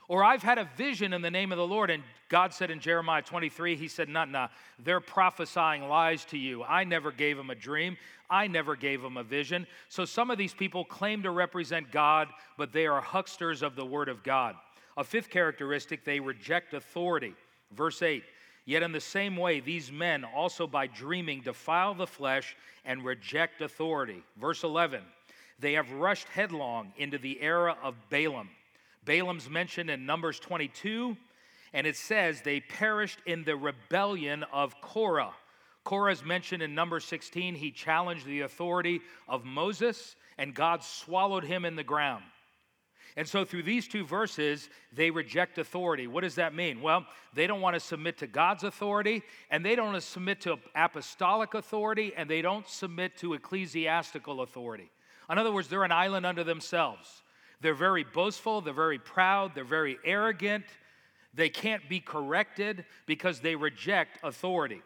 Or 0.08 0.24
I've 0.24 0.42
had 0.42 0.56
a 0.56 0.68
vision 0.76 1.12
in 1.12 1.20
the 1.20 1.30
name 1.30 1.52
of 1.52 1.58
the 1.58 1.66
Lord, 1.66 1.90
and 1.90 2.02
God 2.30 2.54
said 2.54 2.70
in 2.70 2.80
Jeremiah 2.80 3.20
23, 3.20 3.76
He 3.76 3.88
said, 3.88 4.08
Nah, 4.08 4.24
nah, 4.24 4.48
they're 4.78 5.00
prophesying 5.00 5.86
lies 5.86 6.24
to 6.26 6.38
you. 6.38 6.64
I 6.64 6.84
never 6.84 7.12
gave 7.12 7.36
them 7.36 7.50
a 7.50 7.54
dream, 7.54 7.98
I 8.30 8.46
never 8.46 8.74
gave 8.74 9.02
them 9.02 9.18
a 9.18 9.22
vision. 9.22 9.66
So 9.88 10.06
some 10.06 10.30
of 10.30 10.38
these 10.38 10.54
people 10.54 10.84
claim 10.84 11.22
to 11.24 11.30
represent 11.30 11.90
God, 11.90 12.28
but 12.56 12.72
they 12.72 12.86
are 12.86 13.02
hucksters 13.02 13.62
of 13.62 13.76
the 13.76 13.84
Word 13.84 14.08
of 14.08 14.22
God. 14.22 14.54
A 14.96 15.04
fifth 15.04 15.28
characteristic, 15.28 16.04
they 16.04 16.20
reject 16.20 16.74
authority. 16.74 17.34
Verse 17.72 18.00
8, 18.00 18.24
Yet 18.68 18.82
in 18.82 18.92
the 18.92 19.00
same 19.00 19.34
way, 19.34 19.60
these 19.60 19.90
men 19.90 20.24
also 20.24 20.66
by 20.66 20.88
dreaming 20.88 21.40
defile 21.40 21.94
the 21.94 22.06
flesh 22.06 22.54
and 22.84 23.02
reject 23.02 23.62
authority. 23.62 24.22
Verse 24.38 24.62
11, 24.62 25.00
they 25.58 25.72
have 25.72 25.90
rushed 25.92 26.28
headlong 26.28 26.92
into 26.98 27.16
the 27.16 27.40
era 27.40 27.78
of 27.82 27.94
Balaam 28.10 28.50
Balaam's 29.08 29.48
mentioned 29.48 29.88
in 29.88 30.04
Numbers 30.04 30.38
22, 30.38 31.16
and 31.72 31.86
it 31.86 31.96
says 31.96 32.42
they 32.42 32.60
perished 32.60 33.20
in 33.24 33.42
the 33.42 33.56
rebellion 33.56 34.44
of 34.52 34.78
Korah. 34.82 35.32
Korah 35.82 36.12
is 36.12 36.22
mentioned 36.22 36.62
in 36.62 36.74
Numbers 36.74 37.06
16. 37.06 37.54
He 37.54 37.70
challenged 37.70 38.26
the 38.26 38.42
authority 38.42 39.00
of 39.26 39.46
Moses, 39.46 40.14
and 40.36 40.54
God 40.54 40.84
swallowed 40.84 41.44
him 41.44 41.64
in 41.64 41.74
the 41.74 41.82
ground. 41.82 42.22
And 43.16 43.26
so, 43.26 43.44
through 43.44 43.64
these 43.64 43.88
two 43.88 44.04
verses, 44.04 44.68
they 44.92 45.10
reject 45.10 45.58
authority. 45.58 46.06
What 46.06 46.22
does 46.22 46.36
that 46.36 46.54
mean? 46.54 46.80
Well, 46.80 47.06
they 47.34 47.46
don't 47.46 47.60
want 47.60 47.74
to 47.74 47.80
submit 47.80 48.18
to 48.18 48.26
God's 48.26 48.64
authority, 48.64 49.22
and 49.50 49.64
they 49.64 49.74
don't 49.74 49.92
want 49.92 50.02
to 50.02 50.08
submit 50.08 50.40
to 50.42 50.58
apostolic 50.74 51.54
authority, 51.54 52.12
and 52.16 52.28
they 52.28 52.42
don't 52.42 52.68
submit 52.68 53.16
to 53.18 53.34
ecclesiastical 53.34 54.42
authority. 54.42 54.90
In 55.30 55.38
other 55.38 55.52
words, 55.52 55.68
they're 55.68 55.84
an 55.84 55.92
island 55.92 56.26
unto 56.26 56.44
themselves. 56.44 57.22
They're 57.60 57.74
very 57.74 58.04
boastful, 58.04 58.60
they're 58.60 58.72
very 58.72 58.98
proud, 58.98 59.54
they're 59.54 59.64
very 59.64 59.98
arrogant. 60.04 60.64
They 61.34 61.48
can't 61.48 61.88
be 61.88 62.00
corrected 62.00 62.84
because 63.06 63.40
they 63.40 63.54
reject 63.54 64.18
authority. 64.22 64.82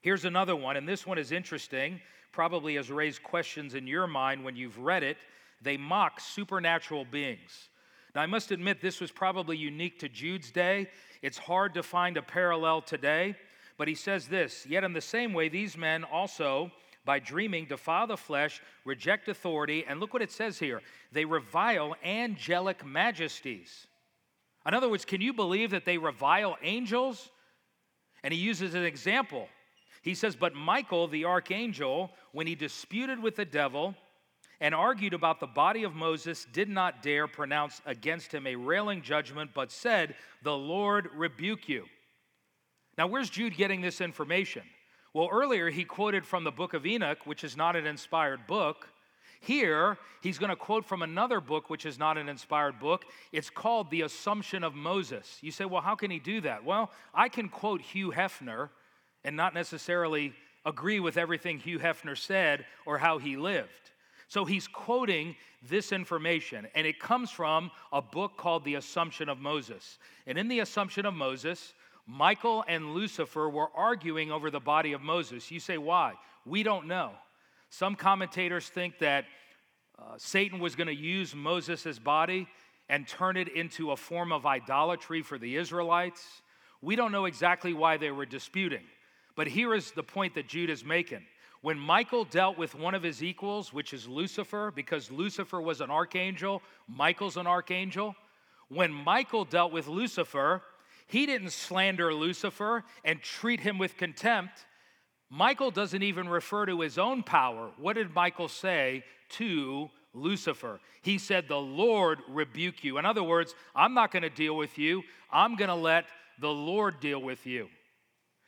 Here's 0.00 0.24
another 0.24 0.56
one, 0.56 0.76
and 0.76 0.88
this 0.88 1.06
one 1.06 1.18
is 1.18 1.32
interesting, 1.32 2.00
probably 2.32 2.76
has 2.76 2.90
raised 2.90 3.22
questions 3.22 3.74
in 3.74 3.86
your 3.86 4.06
mind 4.06 4.44
when 4.44 4.56
you've 4.56 4.78
read 4.78 5.02
it. 5.02 5.16
They 5.62 5.76
mock 5.76 6.20
supernatural 6.20 7.04
beings. 7.04 7.68
Now, 8.14 8.22
I 8.22 8.26
must 8.26 8.50
admit, 8.50 8.80
this 8.80 9.00
was 9.00 9.10
probably 9.10 9.56
unique 9.56 9.98
to 10.00 10.08
Jude's 10.08 10.50
day. 10.50 10.88
It's 11.22 11.38
hard 11.38 11.74
to 11.74 11.82
find 11.82 12.16
a 12.16 12.22
parallel 12.22 12.80
today, 12.82 13.36
but 13.76 13.88
he 13.88 13.94
says 13.94 14.26
this 14.26 14.66
Yet, 14.66 14.84
in 14.84 14.92
the 14.92 15.00
same 15.00 15.32
way, 15.32 15.48
these 15.48 15.76
men 15.76 16.04
also 16.04 16.70
by 17.06 17.20
dreaming, 17.20 17.66
defile 17.66 18.08
the 18.08 18.16
flesh, 18.16 18.60
reject 18.84 19.28
authority, 19.28 19.84
and 19.88 20.00
look 20.00 20.12
what 20.12 20.22
it 20.22 20.32
says 20.32 20.58
here 20.58 20.82
they 21.12 21.24
revile 21.24 21.94
angelic 22.04 22.84
majesties. 22.84 23.86
In 24.66 24.74
other 24.74 24.90
words, 24.90 25.04
can 25.04 25.20
you 25.20 25.32
believe 25.32 25.70
that 25.70 25.84
they 25.84 25.96
revile 25.96 26.56
angels? 26.62 27.30
And 28.24 28.34
he 28.34 28.40
uses 28.40 28.74
an 28.74 28.84
example. 28.84 29.48
He 30.02 30.14
says, 30.14 30.34
But 30.34 30.54
Michael, 30.54 31.06
the 31.06 31.24
archangel, 31.24 32.10
when 32.32 32.48
he 32.48 32.56
disputed 32.56 33.22
with 33.22 33.36
the 33.36 33.44
devil 33.44 33.94
and 34.60 34.74
argued 34.74 35.14
about 35.14 35.40
the 35.40 35.46
body 35.46 35.84
of 35.84 35.94
Moses, 35.94 36.46
did 36.52 36.68
not 36.68 37.02
dare 37.02 37.26
pronounce 37.26 37.80
against 37.84 38.32
him 38.32 38.46
a 38.46 38.56
railing 38.56 39.02
judgment, 39.02 39.50
but 39.54 39.70
said, 39.70 40.14
The 40.42 40.56
Lord 40.56 41.08
rebuke 41.14 41.68
you. 41.68 41.84
Now, 42.96 43.06
where's 43.06 43.30
Jude 43.30 43.56
getting 43.56 43.82
this 43.82 44.00
information? 44.00 44.62
Well, 45.12 45.28
earlier 45.30 45.70
he 45.70 45.84
quoted 45.84 46.26
from 46.26 46.44
the 46.44 46.50
book 46.50 46.74
of 46.74 46.86
Enoch, 46.86 47.26
which 47.26 47.44
is 47.44 47.56
not 47.56 47.76
an 47.76 47.86
inspired 47.86 48.46
book. 48.46 48.88
Here, 49.40 49.98
he's 50.22 50.38
going 50.38 50.50
to 50.50 50.56
quote 50.56 50.84
from 50.84 51.02
another 51.02 51.40
book, 51.40 51.70
which 51.70 51.86
is 51.86 51.98
not 51.98 52.18
an 52.18 52.28
inspired 52.28 52.78
book. 52.80 53.04
It's 53.32 53.50
called 53.50 53.90
The 53.90 54.02
Assumption 54.02 54.64
of 54.64 54.74
Moses. 54.74 55.38
You 55.40 55.52
say, 55.52 55.66
well, 55.66 55.82
how 55.82 55.94
can 55.94 56.10
he 56.10 56.18
do 56.18 56.40
that? 56.40 56.64
Well, 56.64 56.90
I 57.14 57.28
can 57.28 57.48
quote 57.48 57.80
Hugh 57.80 58.10
Hefner 58.12 58.70
and 59.24 59.36
not 59.36 59.54
necessarily 59.54 60.32
agree 60.64 61.00
with 61.00 61.16
everything 61.16 61.58
Hugh 61.58 61.78
Hefner 61.78 62.16
said 62.16 62.64
or 62.86 62.98
how 62.98 63.18
he 63.18 63.36
lived. 63.36 63.92
So 64.28 64.44
he's 64.44 64.66
quoting 64.66 65.36
this 65.62 65.92
information, 65.92 66.66
and 66.74 66.86
it 66.86 66.98
comes 66.98 67.30
from 67.30 67.70
a 67.92 68.02
book 68.02 68.36
called 68.36 68.64
The 68.64 68.74
Assumption 68.74 69.28
of 69.28 69.38
Moses. 69.38 69.98
And 70.26 70.36
in 70.36 70.48
The 70.48 70.60
Assumption 70.60 71.06
of 71.06 71.14
Moses, 71.14 71.74
Michael 72.06 72.64
and 72.68 72.94
Lucifer 72.94 73.48
were 73.48 73.68
arguing 73.74 74.30
over 74.30 74.50
the 74.50 74.60
body 74.60 74.92
of 74.92 75.00
Moses. 75.00 75.50
You 75.50 75.60
say, 75.60 75.78
why? 75.78 76.14
We 76.44 76.62
don't 76.62 76.86
know. 76.86 77.12
Some 77.70 77.96
commentators 77.96 78.68
think 78.68 78.98
that 79.00 79.24
uh, 79.98 80.14
Satan 80.16 80.60
was 80.60 80.76
going 80.76 80.86
to 80.86 80.94
use 80.94 81.34
Moses' 81.34 81.98
body 81.98 82.46
and 82.88 83.08
turn 83.08 83.36
it 83.36 83.48
into 83.48 83.90
a 83.90 83.96
form 83.96 84.30
of 84.30 84.46
idolatry 84.46 85.22
for 85.22 85.38
the 85.38 85.56
Israelites. 85.56 86.24
We 86.80 86.94
don't 86.94 87.10
know 87.10 87.24
exactly 87.24 87.72
why 87.72 87.96
they 87.96 88.10
were 88.10 88.26
disputing, 88.26 88.84
but 89.34 89.48
here 89.48 89.74
is 89.74 89.90
the 89.90 90.02
point 90.02 90.34
that 90.34 90.46
Jude 90.46 90.70
is 90.70 90.84
making. 90.84 91.24
When 91.62 91.78
Michael 91.78 92.24
dealt 92.24 92.58
with 92.58 92.74
one 92.74 92.94
of 92.94 93.02
his 93.02 93.22
equals, 93.22 93.72
which 93.72 93.92
is 93.92 94.08
Lucifer, 94.08 94.72
because 94.74 95.10
Lucifer 95.10 95.60
was 95.60 95.80
an 95.80 95.90
archangel, 95.90 96.62
Michael's 96.88 97.36
an 97.36 97.46
archangel. 97.46 98.14
When 98.68 98.92
Michael 98.92 99.44
dealt 99.44 99.72
with 99.72 99.88
Lucifer, 99.88 100.62
he 101.06 101.26
didn't 101.26 101.50
slander 101.50 102.12
Lucifer 102.12 102.84
and 103.04 103.22
treat 103.22 103.60
him 103.60 103.78
with 103.78 103.96
contempt. 103.96 104.66
Michael 105.30 105.70
doesn't 105.70 106.02
even 106.02 106.28
refer 106.28 106.66
to 106.66 106.80
his 106.80 106.98
own 106.98 107.22
power. 107.22 107.70
What 107.78 107.94
did 107.94 108.14
Michael 108.14 108.48
say 108.48 109.04
to 109.30 109.90
Lucifer? 110.14 110.80
He 111.02 111.18
said, 111.18 111.48
The 111.48 111.56
Lord 111.56 112.20
rebuke 112.28 112.84
you. 112.84 112.98
In 112.98 113.06
other 113.06 113.22
words, 113.22 113.54
I'm 113.74 113.94
not 113.94 114.12
going 114.12 114.22
to 114.22 114.30
deal 114.30 114.56
with 114.56 114.78
you, 114.78 115.02
I'm 115.30 115.56
going 115.56 115.68
to 115.68 115.74
let 115.74 116.06
the 116.40 116.50
Lord 116.50 117.00
deal 117.00 117.20
with 117.20 117.46
you. 117.46 117.68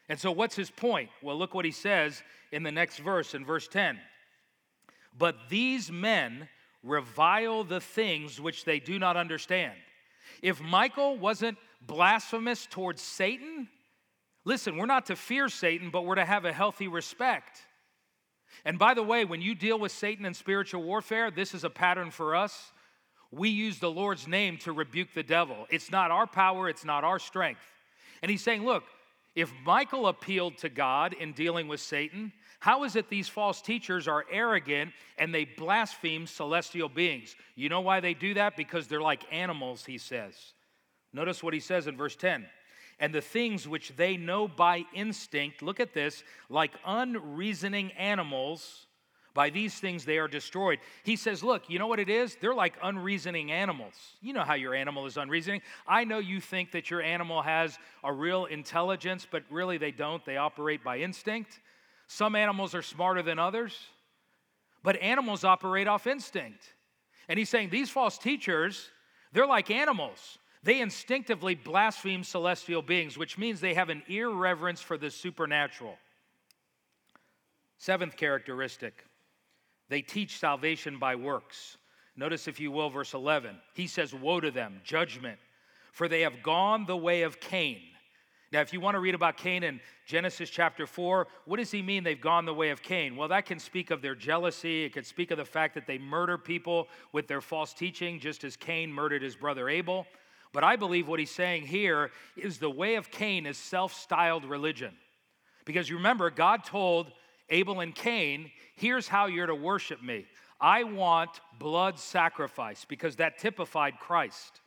And 0.09 0.19
so, 0.19 0.33
what's 0.33 0.57
his 0.57 0.71
point? 0.71 1.11
Well, 1.23 1.37
look 1.37 1.55
what 1.55 1.65
he 1.65 1.71
says 1.71 2.23
in 2.51 2.63
the 2.63 2.73
next 2.73 2.99
verse, 2.99 3.35
in 3.35 3.45
verse 3.45 3.69
10. 3.69 3.99
But 5.17 5.37
these 5.49 5.91
men 5.91 6.49
revile 6.83 7.65
the 7.65 7.81
things 7.81 8.41
which 8.41 8.65
they 8.65 8.79
do 8.81 8.99
not 8.99 9.17
understand. 9.17 9.75
If 10.43 10.61
Michael 10.61 11.19
wasn't 11.19 11.59
blasphemous 11.87 12.67
towards 12.67 13.03
Satan, 13.03 13.69
listen, 14.45 14.77
we're 14.77 14.87
not 14.87 15.07
to 15.07 15.17
fear 15.17 15.49
Satan, 15.49 15.91
but 15.91 16.07
we're 16.07 16.15
to 16.15 16.25
have 16.25 16.45
a 16.45 16.53
healthy 16.53 16.89
respect. 16.89 17.61
And 18.65 18.79
by 18.79 18.95
the 18.95 19.03
way, 19.03 19.25
when 19.25 19.43
you 19.43 19.55
deal 19.55 19.79
with 19.79 19.93
Satan 19.93 20.25
in 20.25 20.35
spiritual 20.35 20.83
warfare, 20.83 21.31
this 21.31 21.55
is 21.55 21.65
a 21.65 21.71
pattern 21.71 22.11
for 22.11 22.35
us. 22.35 22.73
We 23.31 23.51
use 23.51 23.79
the 23.79 23.91
Lord's 23.91 24.27
name 24.27 24.57
to 24.59 24.73
rebuke 24.73 25.09
the 25.15 25.23
devil. 25.23 25.67
It's 25.71 25.91
not 25.91 26.11
our 26.11 26.27
power, 26.27 26.69
it's 26.69 26.85
not 26.85 27.05
our 27.05 27.19
strength. 27.19 27.61
And 28.23 28.31
he's 28.31 28.43
saying, 28.43 28.65
look, 28.65 28.85
if 29.39 29.53
Michael 29.65 30.09
appealed 30.09 30.59
to 30.59 30.69
God 30.69 31.13
in 31.13 31.33
dealing 31.33 31.69
with 31.69 31.81
Satan, 31.81 32.33
how 32.59 32.83
is 32.83 32.97
it 32.97 33.09
these 33.09 33.29
false 33.29 33.63
teachers 33.63 34.09
are 34.09 34.25
arrogant 34.33 34.91
and 35.17 35.33
they 35.33 35.45
blaspheme 35.45 36.27
celestial 36.27 36.89
beings? 36.89 37.37
You 37.55 37.69
know 37.69 37.81
why 37.81 38.01
they 38.01 38.15
do 38.15 38.35
that? 38.35 38.57
Because 38.57 38.89
they're 38.89 39.01
like 39.01 39.23
animals, 39.33 39.85
he 39.85 39.97
says. 39.97 40.35
Notice 41.13 41.41
what 41.41 41.55
he 41.55 41.61
says 41.61 41.87
in 41.87 41.97
verse 41.97 42.17
10 42.17 42.47
and 42.99 43.15
the 43.15 43.21
things 43.21 43.69
which 43.69 43.95
they 43.95 44.17
know 44.17 44.49
by 44.49 44.85
instinct, 44.93 45.63
look 45.63 45.79
at 45.79 45.95
this, 45.95 46.25
like 46.49 46.73
unreasoning 46.85 47.93
animals, 47.93 48.88
by 49.39 49.51
these 49.51 49.75
things 49.75 50.05
they 50.05 50.19
are 50.19 50.27
destroyed. 50.27 50.81
He 51.05 51.15
says, 51.15 51.45
Look, 51.45 51.71
you 51.71 51.79
know 51.79 51.87
what 51.87 52.01
it 52.01 52.11
is? 52.11 52.37
They're 52.41 52.53
like 52.53 52.75
unreasoning 52.83 53.53
animals. 53.53 53.95
You 54.21 54.33
know 54.33 54.43
how 54.43 54.55
your 54.55 54.75
animal 54.75 55.07
is 55.07 55.17
unreasoning. 55.17 55.63
I 55.87 56.03
know 56.03 56.19
you 56.19 56.41
think 56.41 56.73
that 56.73 56.91
your 56.91 57.03
animal 57.03 57.43
has 57.43 57.79
a 58.03 58.13
real 58.13 58.47
intelligence, 58.47 59.29
but 59.31 59.45
really 59.49 59.79
they 59.79 59.93
don't. 59.93 60.25
They 60.25 60.39
operate 60.39 60.83
by 60.83 60.99
instinct. 60.99 61.61
Some 62.09 62.35
animals 62.35 62.75
are 62.75 62.83
smarter 62.83 63.23
than 63.23 63.39
others, 63.39 63.79
but 64.83 65.01
animals 65.01 65.45
operate 65.45 65.87
off 65.87 66.09
instinct. 66.09 66.75
And 67.29 67.39
he's 67.39 67.49
saying 67.49 67.71
these 67.71 67.91
false 67.91 68.19
teachers, 68.19 68.91
they're 69.33 69.47
like 69.47 69.71
animals. 69.71 70.39
They 70.65 70.81
instinctively 70.81 71.55
blaspheme 71.55 72.25
celestial 72.25 72.83
beings, 72.83 73.17
which 73.17 73.39
means 73.39 73.61
they 73.61 73.75
have 73.75 73.89
an 73.89 74.03
irreverence 74.09 74.81
for 74.81 74.99
the 74.99 75.13
supernatural. 75.13 75.97
Seventh 77.77 78.17
characteristic 78.17 79.05
they 79.89 80.03
teach 80.03 80.39
salvation 80.39 80.99
by 80.99 81.17
works. 81.17 81.77
Notice, 82.17 82.49
if 82.49 82.59
you 82.59 82.71
will, 82.71 82.91
verse 82.91 83.15
11. 83.15 83.57
He 83.75 83.87
says, 83.87 84.13
Woe 84.13 84.41
to 84.41 84.51
them, 84.51 84.81
judgment, 84.85 85.39
for 85.93 86.09
they 86.09 86.23
have 86.23 86.43
gone 86.43 86.85
the 86.85 86.97
way 86.97 87.23
of 87.23 87.41
Cain. 87.41 87.81
Now, 88.51 88.61
if 88.61 88.73
you 88.73 88.81
want 88.81 88.95
to 88.95 89.01
read 89.01 89.15
about 89.15 89.37
Cain 89.37 89.63
in 89.63 89.79
Genesis 90.07 90.49
chapter 90.49 90.87
4, 90.87 91.29
what 91.45 91.59
does 91.59 91.71
he 91.71 91.83
mean 91.83 92.03
they've 92.03 92.21
gone 92.21 92.47
the 92.47 92.55
way 92.55 92.71
of 92.71 92.83
Cain? 92.83 93.15
Well, 93.15 93.29
that 93.29 93.45
can 93.45 93.59
speak 93.59 93.91
of 93.91 94.01
their 94.01 94.15
jealousy. 94.15 94.85
It 94.85 94.95
could 94.95 95.05
speak 95.05 95.31
of 95.31 95.37
the 95.37 95.45
fact 95.45 95.75
that 95.75 95.87
they 95.87 95.99
murder 95.99 96.39
people 96.39 96.89
with 97.13 97.29
their 97.29 97.43
false 97.43 97.75
teaching, 97.75 98.19
just 98.19 98.45
as 98.45 98.57
Cain 98.57 98.91
murdered 98.91 99.23
his 99.23 99.37
brother 99.37 99.69
Abel. 99.69 100.07
But 100.55 100.65
I 100.65 100.77
believe 100.77 101.09
what 101.09 101.21
he's 101.21 101.31
saying 101.31 101.67
here 101.67 102.11
is 102.37 102.59
the 102.59 102.71
way 102.71 102.95
of 102.95 103.11
Cain 103.11 103.45
is 103.45 103.59
self 103.59 103.93
styled 103.93 104.47
religion. 104.47 104.95
Because 105.67 105.91
you 105.91 105.97
remember, 105.97 106.31
God 106.31 106.65
told 106.65 107.13
Abel 107.51 107.81
and 107.81 107.95
Cain, 107.95 108.51
here's 108.77 109.09
how 109.09 109.27
you're 109.27 109.47
to 109.47 109.55
worship 109.55 110.03
me. 110.03 110.27
I 110.61 110.85
want 110.85 111.41
blood 111.59 111.99
sacrifice 111.99 112.85
because 112.85 113.17
that 113.17 113.39
typified 113.39 113.99
Christ. 114.01 114.61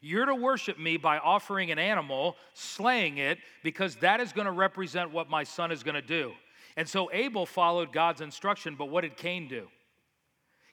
You're 0.00 0.26
to 0.26 0.34
worship 0.34 0.78
me 0.78 0.96
by 0.96 1.18
offering 1.18 1.70
an 1.70 1.78
animal, 1.78 2.36
slaying 2.54 3.18
it, 3.18 3.38
because 3.64 3.96
that 3.96 4.20
is 4.20 4.32
going 4.32 4.46
to 4.46 4.52
represent 4.52 5.10
what 5.10 5.28
my 5.28 5.42
son 5.42 5.72
is 5.72 5.82
going 5.82 5.96
to 5.96 6.02
do. 6.02 6.32
And 6.76 6.88
so 6.88 7.10
Abel 7.12 7.46
followed 7.46 7.92
God's 7.92 8.20
instruction, 8.20 8.76
but 8.78 8.86
what 8.86 9.00
did 9.00 9.16
Cain 9.16 9.48
do? 9.48 9.66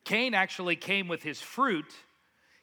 Cain 0.04 0.36
actually 0.36 0.76
came 0.76 1.08
with 1.08 1.24
his 1.24 1.42
fruit 1.42 1.92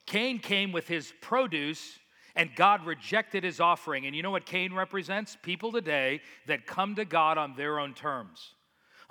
Cain 0.07 0.39
came 0.39 0.73
with 0.73 0.89
his 0.89 1.13
produce, 1.21 1.99
and 2.35 2.55
God 2.55 2.85
rejected 2.87 3.45
his 3.45 3.61
offering. 3.61 4.07
And 4.07 4.17
you 4.17 4.23
know 4.23 4.31
what 4.31 4.47
Cain 4.47 4.75
represents? 4.75 5.37
People 5.43 5.73
today 5.73 6.21
that 6.47 6.67
come 6.67 6.95
to 6.97 7.05
God 7.05 7.39
on 7.39 7.55
their 7.57 7.79
own 7.79 7.95
terms. 7.95 8.55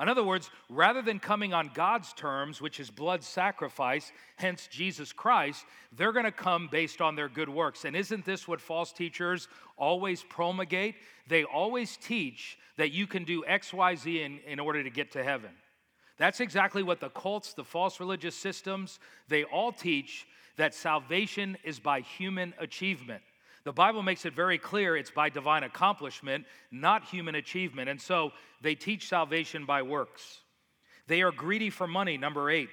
In 0.01 0.09
other 0.09 0.23
words, 0.23 0.49
rather 0.67 1.03
than 1.03 1.19
coming 1.19 1.53
on 1.53 1.69
God's 1.75 2.11
terms, 2.13 2.59
which 2.59 2.79
is 2.79 2.89
blood 2.89 3.23
sacrifice, 3.23 4.11
hence 4.35 4.67
Jesus 4.71 5.13
Christ, 5.13 5.63
they're 5.95 6.11
going 6.11 6.25
to 6.25 6.31
come 6.31 6.67
based 6.71 7.01
on 7.01 7.15
their 7.15 7.29
good 7.29 7.49
works. 7.49 7.85
And 7.85 7.95
isn't 7.95 8.25
this 8.25 8.47
what 8.47 8.59
false 8.59 8.91
teachers 8.91 9.47
always 9.77 10.23
promulgate? 10.23 10.95
They 11.27 11.43
always 11.43 11.97
teach 11.97 12.57
that 12.77 12.91
you 12.91 13.05
can 13.05 13.25
do 13.25 13.45
X, 13.45 13.71
Y, 13.73 13.95
Z 13.95 14.23
in, 14.23 14.39
in 14.47 14.59
order 14.59 14.81
to 14.81 14.89
get 14.89 15.11
to 15.11 15.23
heaven. 15.23 15.51
That's 16.17 16.39
exactly 16.39 16.81
what 16.81 16.99
the 16.99 17.09
cults, 17.09 17.53
the 17.53 17.63
false 17.63 17.99
religious 17.99 18.35
systems, 18.35 18.99
they 19.27 19.43
all 19.43 19.71
teach 19.71 20.25
that 20.57 20.73
salvation 20.73 21.57
is 21.63 21.79
by 21.79 22.01
human 22.01 22.55
achievement. 22.59 23.21
The 23.63 23.71
Bible 23.71 24.01
makes 24.01 24.25
it 24.25 24.33
very 24.33 24.57
clear 24.57 24.97
it's 24.97 25.11
by 25.11 25.29
divine 25.29 25.63
accomplishment, 25.63 26.45
not 26.71 27.05
human 27.05 27.35
achievement. 27.35 27.89
And 27.89 28.01
so 28.01 28.31
they 28.61 28.75
teach 28.75 29.07
salvation 29.07 29.65
by 29.65 29.83
works. 29.83 30.39
They 31.07 31.21
are 31.21 31.31
greedy 31.31 31.69
for 31.69 31.87
money, 31.87 32.17
number 32.17 32.49
eight. 32.49 32.69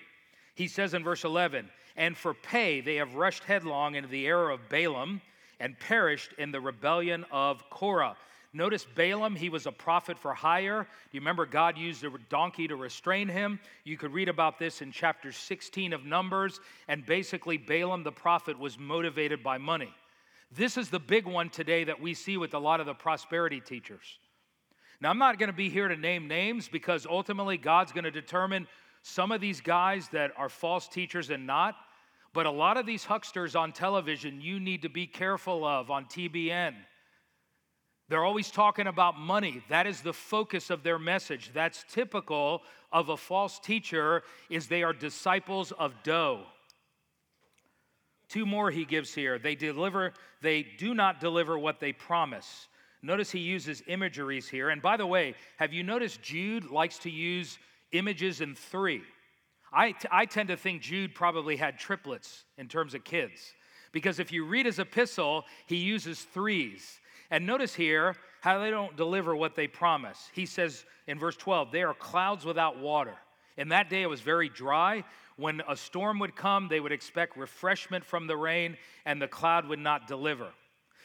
He 0.54 0.68
says 0.68 0.94
in 0.94 1.04
verse 1.04 1.24
11, 1.24 1.68
and 1.96 2.16
for 2.16 2.34
pay 2.34 2.80
they 2.80 2.96
have 2.96 3.14
rushed 3.14 3.44
headlong 3.44 3.94
into 3.94 4.08
the 4.08 4.26
error 4.26 4.50
of 4.50 4.68
Balaam 4.68 5.20
and 5.60 5.78
perished 5.78 6.32
in 6.38 6.52
the 6.52 6.60
rebellion 6.60 7.24
of 7.30 7.68
Korah. 7.70 8.16
Notice 8.54 8.86
Balaam, 8.94 9.36
he 9.36 9.50
was 9.50 9.66
a 9.66 9.72
prophet 9.72 10.18
for 10.18 10.32
hire. 10.32 10.82
Do 10.82 11.16
you 11.16 11.20
remember 11.20 11.44
God 11.44 11.76
used 11.76 12.02
a 12.04 12.10
donkey 12.30 12.66
to 12.66 12.76
restrain 12.76 13.28
him? 13.28 13.60
You 13.84 13.98
could 13.98 14.12
read 14.12 14.28
about 14.28 14.58
this 14.58 14.80
in 14.80 14.90
chapter 14.90 15.32
16 15.32 15.92
of 15.92 16.06
Numbers. 16.06 16.60
And 16.88 17.04
basically, 17.04 17.58
Balaam 17.58 18.04
the 18.04 18.12
prophet 18.12 18.58
was 18.58 18.78
motivated 18.78 19.42
by 19.42 19.58
money. 19.58 19.92
This 20.50 20.76
is 20.76 20.88
the 20.88 20.98
big 20.98 21.26
one 21.26 21.50
today 21.50 21.84
that 21.84 22.00
we 22.00 22.14
see 22.14 22.36
with 22.36 22.54
a 22.54 22.58
lot 22.58 22.80
of 22.80 22.86
the 22.86 22.94
prosperity 22.94 23.60
teachers. 23.60 24.18
Now, 25.00 25.10
I'm 25.10 25.18
not 25.18 25.38
going 25.38 25.50
to 25.50 25.56
be 25.56 25.68
here 25.68 25.88
to 25.88 25.96
name 25.96 26.26
names 26.26 26.68
because 26.68 27.06
ultimately 27.06 27.56
God's 27.56 27.92
going 27.92 28.04
to 28.04 28.10
determine 28.10 28.66
some 29.02 29.30
of 29.30 29.40
these 29.40 29.60
guys 29.60 30.08
that 30.08 30.32
are 30.36 30.48
false 30.48 30.88
teachers 30.88 31.30
and 31.30 31.46
not. 31.46 31.76
But 32.32 32.46
a 32.46 32.50
lot 32.50 32.76
of 32.76 32.86
these 32.86 33.04
hucksters 33.04 33.54
on 33.54 33.72
television, 33.72 34.40
you 34.40 34.58
need 34.60 34.82
to 34.82 34.88
be 34.88 35.06
careful 35.06 35.64
of 35.64 35.90
on 35.90 36.06
TBN 36.06 36.74
they're 38.08 38.24
always 38.24 38.50
talking 38.50 38.86
about 38.86 39.18
money. 39.18 39.62
That 39.68 39.86
is 39.86 40.00
the 40.00 40.14
focus 40.14 40.70
of 40.70 40.82
their 40.82 40.98
message. 40.98 41.50
That's 41.52 41.84
typical 41.90 42.62
of 42.90 43.10
a 43.10 43.16
false 43.16 43.58
teacher 43.58 44.22
is 44.48 44.66
they 44.66 44.82
are 44.82 44.94
disciples 44.94 45.72
of 45.72 45.92
dough. 46.02 46.44
Two 48.28 48.44
more 48.44 48.70
he 48.70 48.84
gives 48.84 49.14
here. 49.14 49.38
They 49.38 49.54
deliver 49.54 50.12
they 50.42 50.66
do 50.78 50.94
not 50.94 51.20
deliver 51.20 51.58
what 51.58 51.80
they 51.80 51.92
promise. 51.92 52.68
Notice 53.02 53.30
he 53.30 53.38
uses 53.38 53.82
imageries 53.86 54.48
here. 54.48 54.70
And 54.70 54.82
by 54.82 54.96
the 54.96 55.06
way, 55.06 55.34
have 55.56 55.72
you 55.72 55.82
noticed 55.82 56.22
Jude 56.22 56.70
likes 56.70 56.98
to 57.00 57.10
use 57.10 57.58
images 57.92 58.40
in 58.40 58.54
3? 58.54 59.02
I, 59.72 59.92
t- 59.92 60.08
I 60.10 60.26
tend 60.26 60.48
to 60.48 60.56
think 60.56 60.82
Jude 60.82 61.14
probably 61.14 61.56
had 61.56 61.78
triplets 61.78 62.44
in 62.56 62.68
terms 62.68 62.94
of 62.94 63.04
kids. 63.04 63.54
Because 63.92 64.18
if 64.18 64.32
you 64.32 64.44
read 64.44 64.66
his 64.66 64.78
epistle, 64.78 65.44
he 65.66 65.76
uses 65.76 66.22
threes. 66.22 67.00
And 67.30 67.46
notice 67.46 67.74
here 67.74 68.16
how 68.40 68.58
they 68.58 68.70
don't 68.70 68.96
deliver 68.96 69.36
what 69.36 69.54
they 69.54 69.66
promise. 69.66 70.30
He 70.32 70.46
says 70.46 70.84
in 71.06 71.18
verse 71.18 71.36
12, 71.36 71.70
they 71.72 71.82
are 71.82 71.94
clouds 71.94 72.44
without 72.44 72.78
water. 72.78 73.16
In 73.56 73.68
that 73.68 73.90
day, 73.90 74.02
it 74.02 74.10
was 74.10 74.20
very 74.20 74.48
dry. 74.48 75.04
When 75.38 75.62
a 75.68 75.76
storm 75.76 76.18
would 76.18 76.34
come, 76.34 76.66
they 76.68 76.80
would 76.80 76.92
expect 76.92 77.36
refreshment 77.36 78.04
from 78.04 78.26
the 78.26 78.36
rain, 78.36 78.76
and 79.06 79.22
the 79.22 79.28
cloud 79.28 79.68
would 79.68 79.78
not 79.78 80.08
deliver. 80.08 80.48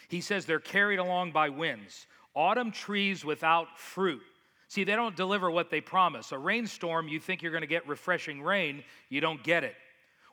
He 0.10 0.22
says 0.22 0.46
they're 0.46 0.60
carried 0.60 1.00
along 1.00 1.32
by 1.32 1.50
winds. 1.50 2.08
Autumn 2.36 2.72
trees 2.72 3.24
without 3.24 3.80
fruit. 3.80 4.24
See, 4.70 4.84
they 4.84 4.96
don't 4.96 5.16
deliver 5.16 5.52
what 5.52 5.70
they 5.70 5.82
promise. 5.82 6.32
A 6.32 6.38
rainstorm, 6.38 7.08
you 7.08 7.20
think 7.20 7.44
you're 7.44 7.52
going 7.52 7.62
to 7.62 7.68
get 7.68 7.88
refreshing 7.88 8.42
rain, 8.42 8.84
you 9.08 9.22
don't 9.22 9.44
get 9.44 9.64
it. 9.64 9.76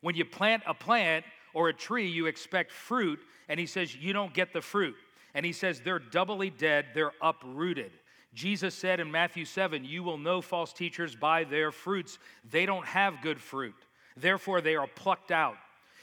When 0.01 0.15
you 0.15 0.25
plant 0.25 0.63
a 0.67 0.73
plant 0.73 1.27
or 1.53 1.69
a 1.69 1.75
tree, 1.75 2.09
you 2.09 2.25
expect 2.25 2.73
fruit, 2.73 3.21
and 3.51 3.61
he 3.61 3.67
says 3.67 3.95
you 3.95 4.15
don't 4.15 4.33
get 4.33 4.55
the 4.55 4.63
fruit. 4.63 4.97
And 5.35 5.45
he 5.45 5.53
says 5.53 5.81
they're 5.81 5.99
doubly 5.99 6.49
dead, 6.49 6.87
they're 6.95 7.13
uprooted. 7.21 7.93
Jesus 8.33 8.75
said 8.75 8.99
in 8.99 9.11
Matthew 9.11 9.45
7, 9.45 9.85
You 9.85 10.03
will 10.03 10.19
know 10.19 10.41
false 10.41 10.73
teachers 10.73 11.15
by 11.15 11.45
their 11.45 11.71
fruits. 11.71 12.19
They 12.51 12.65
don't 12.65 12.87
have 12.87 13.23
good 13.23 13.41
fruit, 13.41 13.75
therefore, 14.21 14.61
they 14.61 14.77
are 14.77 14.87
plucked 14.87 15.31
out. 15.31 15.57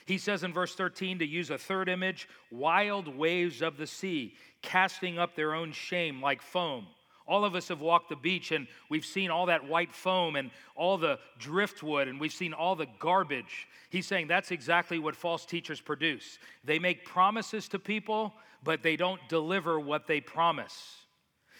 He 0.05 0.17
says 0.17 0.43
in 0.43 0.53
verse 0.53 0.73
13 0.73 1.19
to 1.19 1.25
use 1.25 1.49
a 1.49 1.57
third 1.57 1.89
image 1.89 2.29
wild 2.49 3.07
waves 3.07 3.61
of 3.61 3.77
the 3.77 3.87
sea, 3.87 4.35
casting 4.61 5.19
up 5.19 5.35
their 5.35 5.53
own 5.53 5.73
shame 5.73 6.21
like 6.21 6.41
foam. 6.41 6.87
All 7.27 7.43
of 7.43 7.55
us 7.55 7.67
have 7.67 7.81
walked 7.81 8.07
the 8.07 8.15
beach 8.15 8.53
and 8.53 8.67
we've 8.89 9.05
seen 9.05 9.29
all 9.29 9.47
that 9.47 9.67
white 9.67 9.93
foam 9.93 10.37
and 10.37 10.49
all 10.75 10.97
the 10.97 11.19
driftwood 11.37 12.07
and 12.07 12.21
we've 12.21 12.31
seen 12.31 12.53
all 12.53 12.75
the 12.75 12.87
garbage. 12.99 13.67
He's 13.89 14.07
saying 14.07 14.27
that's 14.27 14.51
exactly 14.51 14.97
what 14.97 15.13
false 15.13 15.45
teachers 15.45 15.81
produce. 15.81 16.39
They 16.63 16.79
make 16.79 17.03
promises 17.03 17.67
to 17.69 17.79
people, 17.79 18.33
but 18.63 18.81
they 18.81 18.95
don't 18.95 19.19
deliver 19.27 19.77
what 19.77 20.07
they 20.07 20.21
promise. 20.21 20.95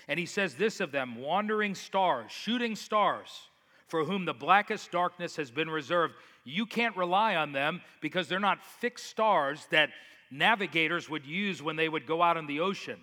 And 0.08 0.18
he 0.18 0.26
says 0.26 0.56
this 0.56 0.80
of 0.80 0.94
them 0.94 1.18
wandering 1.18 1.76
stars, 1.76 2.32
shooting 2.32 2.78
stars, 2.78 3.50
for 3.88 4.04
whom 4.04 4.26
the 4.26 4.34
blackest 4.34 4.92
darkness 4.92 5.36
has 5.38 5.50
been 5.50 5.70
reserved. 5.70 6.14
You 6.44 6.66
can't 6.66 6.96
rely 6.96 7.36
on 7.36 7.52
them 7.52 7.82
because 8.02 8.28
they're 8.28 8.40
not 8.40 8.64
fixed 8.64 9.08
stars 9.08 9.66
that 9.72 9.90
navigators 10.30 11.10
would 11.10 11.26
use 11.26 11.62
when 11.62 11.76
they 11.76 11.90
would 11.90 12.06
go 12.06 12.22
out 12.22 12.38
in 12.38 12.48
the 12.48 12.60
ocean. 12.60 13.00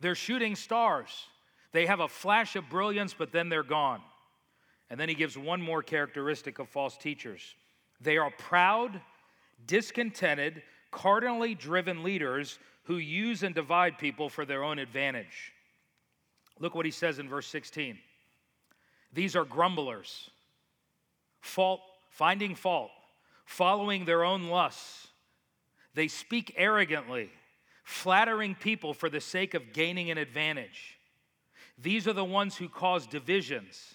They're 0.00 0.14
shooting 0.14 0.56
stars. 0.56 1.10
They 1.72 1.86
have 1.86 2.00
a 2.00 2.08
flash 2.08 2.56
of 2.56 2.68
brilliance, 2.68 3.14
but 3.16 3.32
then 3.32 3.48
they're 3.48 3.62
gone. 3.62 4.00
And 4.90 4.98
then 4.98 5.08
he 5.08 5.14
gives 5.14 5.36
one 5.36 5.60
more 5.60 5.82
characteristic 5.82 6.58
of 6.58 6.68
false 6.68 6.96
teachers 6.96 7.54
they 8.00 8.18
are 8.18 8.30
proud, 8.30 9.00
discontented, 9.66 10.62
cardinally 10.90 11.54
driven 11.54 12.02
leaders 12.02 12.58
who 12.84 12.98
use 12.98 13.42
and 13.42 13.54
divide 13.54 13.98
people 13.98 14.28
for 14.28 14.44
their 14.44 14.62
own 14.62 14.78
advantage. 14.78 15.52
Look 16.60 16.74
what 16.74 16.84
he 16.84 16.90
says 16.90 17.18
in 17.18 17.28
verse 17.28 17.46
16. 17.46 17.98
These 19.14 19.36
are 19.36 19.44
grumblers, 19.44 20.28
fault, 21.40 21.80
finding 22.10 22.54
fault, 22.54 22.90
following 23.46 24.04
their 24.04 24.24
own 24.24 24.48
lusts. 24.48 25.06
They 25.94 26.08
speak 26.08 26.52
arrogantly, 26.56 27.30
flattering 27.84 28.56
people 28.56 28.92
for 28.92 29.08
the 29.08 29.20
sake 29.20 29.54
of 29.54 29.72
gaining 29.72 30.10
an 30.10 30.18
advantage. 30.18 30.98
These 31.78 32.08
are 32.08 32.12
the 32.12 32.24
ones 32.24 32.56
who 32.56 32.68
cause 32.68 33.06
divisions, 33.06 33.94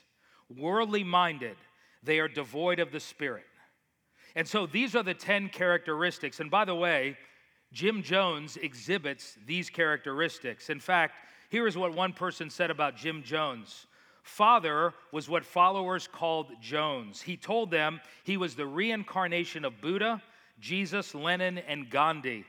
worldly 0.58 1.04
minded. 1.04 1.58
They 2.02 2.20
are 2.20 2.30
devoid 2.30 2.80
of 2.80 2.92
the 2.92 3.00
Spirit. 3.02 3.46
And 4.36 4.48
so 4.48 4.66
these 4.66 4.96
are 4.96 5.04
the 5.04 5.14
10 5.14 5.50
characteristics. 5.50 6.40
And 6.40 6.50
by 6.50 6.64
the 6.64 6.76
way, 6.76 7.18
Jim 7.74 8.04
Jones 8.04 8.58
exhibits 8.58 9.38
these 9.46 9.70
characteristics. 9.70 10.70
In 10.70 10.80
fact, 10.80 11.16
here 11.50 11.68
is 11.68 11.76
what 11.76 11.94
one 11.94 12.14
person 12.14 12.50
said 12.50 12.72
about 12.72 12.96
Jim 12.96 13.22
Jones. 13.24 13.88
Father 14.30 14.94
was 15.12 15.28
what 15.28 15.44
followers 15.44 16.08
called 16.08 16.52
Jones. 16.62 17.22
He 17.22 17.36
told 17.36 17.72
them 17.72 18.00
he 18.24 18.38
was 18.38 18.56
the 18.56 18.66
reincarnation 18.66 19.66
of 19.66 19.82
Buddha, 19.82 20.22
Jesus, 20.62 21.14
Lenin, 21.14 21.58
and 21.58 21.90
Gandhi. 21.90 22.46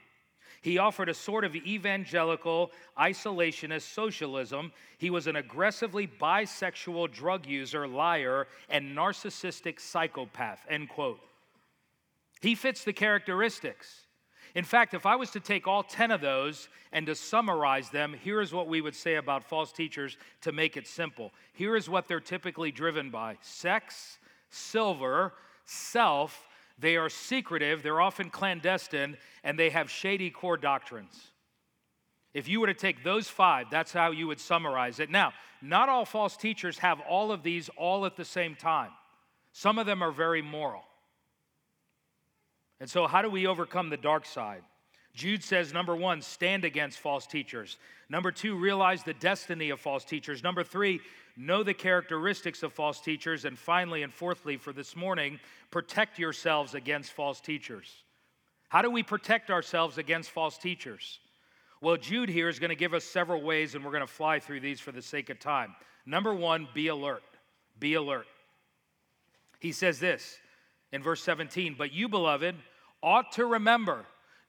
He 0.61 0.79
offered 0.79 1.09
a 1.09 1.15
sort 1.15 1.43
of 1.43 1.57
evangelical, 1.57 2.71
isolationist 2.99 3.93
socialism. 3.93 4.73
He 4.99 5.11
was 5.11 5.27
an 5.27 5.37
aggressively 5.37 6.07
bisexual 6.07 7.11
drug 7.13 7.47
user, 7.47 7.89
liar, 7.89 8.47
and 8.69 8.97
narcissistic 8.97 9.81
psychopath. 9.81 10.65
End 10.69 10.91
quote. 10.91 11.19
He 12.41 12.55
fits 12.55 12.85
the 12.85 12.93
characteristics. 12.93 14.07
In 14.55 14.65
fact, 14.65 14.95
if 14.95 15.07
I 15.07 15.17
was 15.17 15.31
to 15.33 15.41
take 15.41 15.67
all 15.67 15.83
10 15.83 16.11
of 16.11 16.21
those 16.21 16.69
and 16.93 17.07
to 17.07 17.15
summarize 17.15 17.91
them, 17.91 18.15
here 18.15 18.41
is 18.41 18.53
what 18.53 18.69
we 18.69 18.81
would 18.81 18.95
say 18.95 19.15
about 19.15 19.45
false 19.45 19.73
teachers 19.73 20.17
to 20.43 20.53
make 20.53 20.77
it 20.77 20.87
simple. 20.87 21.33
Here 21.53 21.77
is 21.77 21.89
what 21.89 22.09
they're 22.09 22.21
typically 22.21 22.73
driven 22.73 23.11
by 23.11 23.37
sex, 23.41 24.19
silver, 24.51 25.35
self, 25.65 26.49
they 26.79 26.97
are 26.97 27.09
secretive, 27.09 27.83
they're 27.83 28.01
often 28.01 28.31
clandestine, 28.31 29.17
and 29.45 29.59
they 29.59 29.71
have 29.71 29.91
shady 29.91 30.31
core 30.31 30.57
doctrines. 30.57 31.31
If 32.33 32.49
you 32.49 32.61
were 32.61 32.69
to 32.69 32.75
take 32.75 33.05
those 33.05 33.29
five, 33.29 33.67
that's 33.71 33.93
how 33.93 34.13
you 34.13 34.27
would 34.29 34.41
summarize 34.41 35.01
it. 35.01 35.11
Now, 35.11 35.33
not 35.61 35.89
all 35.89 36.05
false 36.05 36.37
teachers 36.37 36.79
have 36.79 37.01
all 37.01 37.33
of 37.33 37.43
these 37.43 37.69
all 37.77 38.07
at 38.07 38.17
the 38.17 38.25
same 38.25 38.55
time. 38.55 38.91
Some 39.53 39.79
of 39.79 39.87
them 39.87 40.03
are 40.03 40.13
very 40.13 40.43
moral. 40.43 40.85
And 42.81 42.89
so, 42.89 43.07
how 43.07 43.23
do 43.23 43.31
we 43.31 43.47
overcome 43.47 43.91
the 43.91 43.97
dark 43.97 44.25
side? 44.25 44.63
Jude 45.13 45.43
says, 45.43 45.73
number 45.73 45.97
one, 45.97 46.23
stand 46.23 46.65
against 46.65 46.99
false 46.99 47.27
teachers. 47.27 47.79
Number 48.09 48.31
two, 48.31 48.57
realize 48.57 49.03
the 49.03 49.15
destiny 49.15 49.71
of 49.71 49.81
false 49.81 50.05
teachers. 50.05 50.43
Number 50.43 50.63
three, 50.63 51.01
know 51.37 51.63
the 51.63 51.75
characteristics 51.75 52.63
of 52.63 52.73
false 52.73 53.01
teachers. 53.01 53.45
And 53.45 53.59
finally, 53.59 54.03
and 54.03 54.13
fourthly, 54.13 54.57
for 54.57 54.73
this 54.73 54.95
morning, 54.95 55.41
protect 55.71 56.19
yourselves 56.19 56.75
against 56.75 57.13
false 57.13 57.41
teachers. 57.41 58.05
How 58.69 58.83
do 58.83 58.91
we 58.91 59.03
protect 59.03 59.51
ourselves 59.51 59.99
against 59.99 60.31
false 60.31 60.57
teachers? 60.57 61.19
Well, 61.81 61.97
Jude 61.97 62.29
here 62.29 62.49
is 62.49 62.59
going 62.59 62.71
to 62.71 62.77
give 62.77 62.95
us 62.95 63.05
several 63.05 63.43
ways, 63.43 63.75
and 63.75 63.85
we're 63.85 63.91
going 63.91 64.03
to 64.03 64.07
fly 64.07 64.39
through 64.39 64.61
these 64.61 64.81
for 64.81 64.93
the 64.93 65.03
sake 65.03 65.29
of 65.29 65.41
time. 65.41 65.75
Number 66.07 66.33
one, 66.33 66.69
be 66.73 66.89
alert. 66.89 67.23
Be 67.79 67.95
alert. 67.95 68.27
He 69.59 69.73
says 69.73 69.99
this 69.99 70.39
in 70.93 71.03
verse 71.03 71.23
17 71.23 71.75
But 71.77 71.93
you, 71.93 72.09
beloved, 72.09 72.57
ought 73.03 73.33
to 73.33 73.47
remember, 73.47 74.05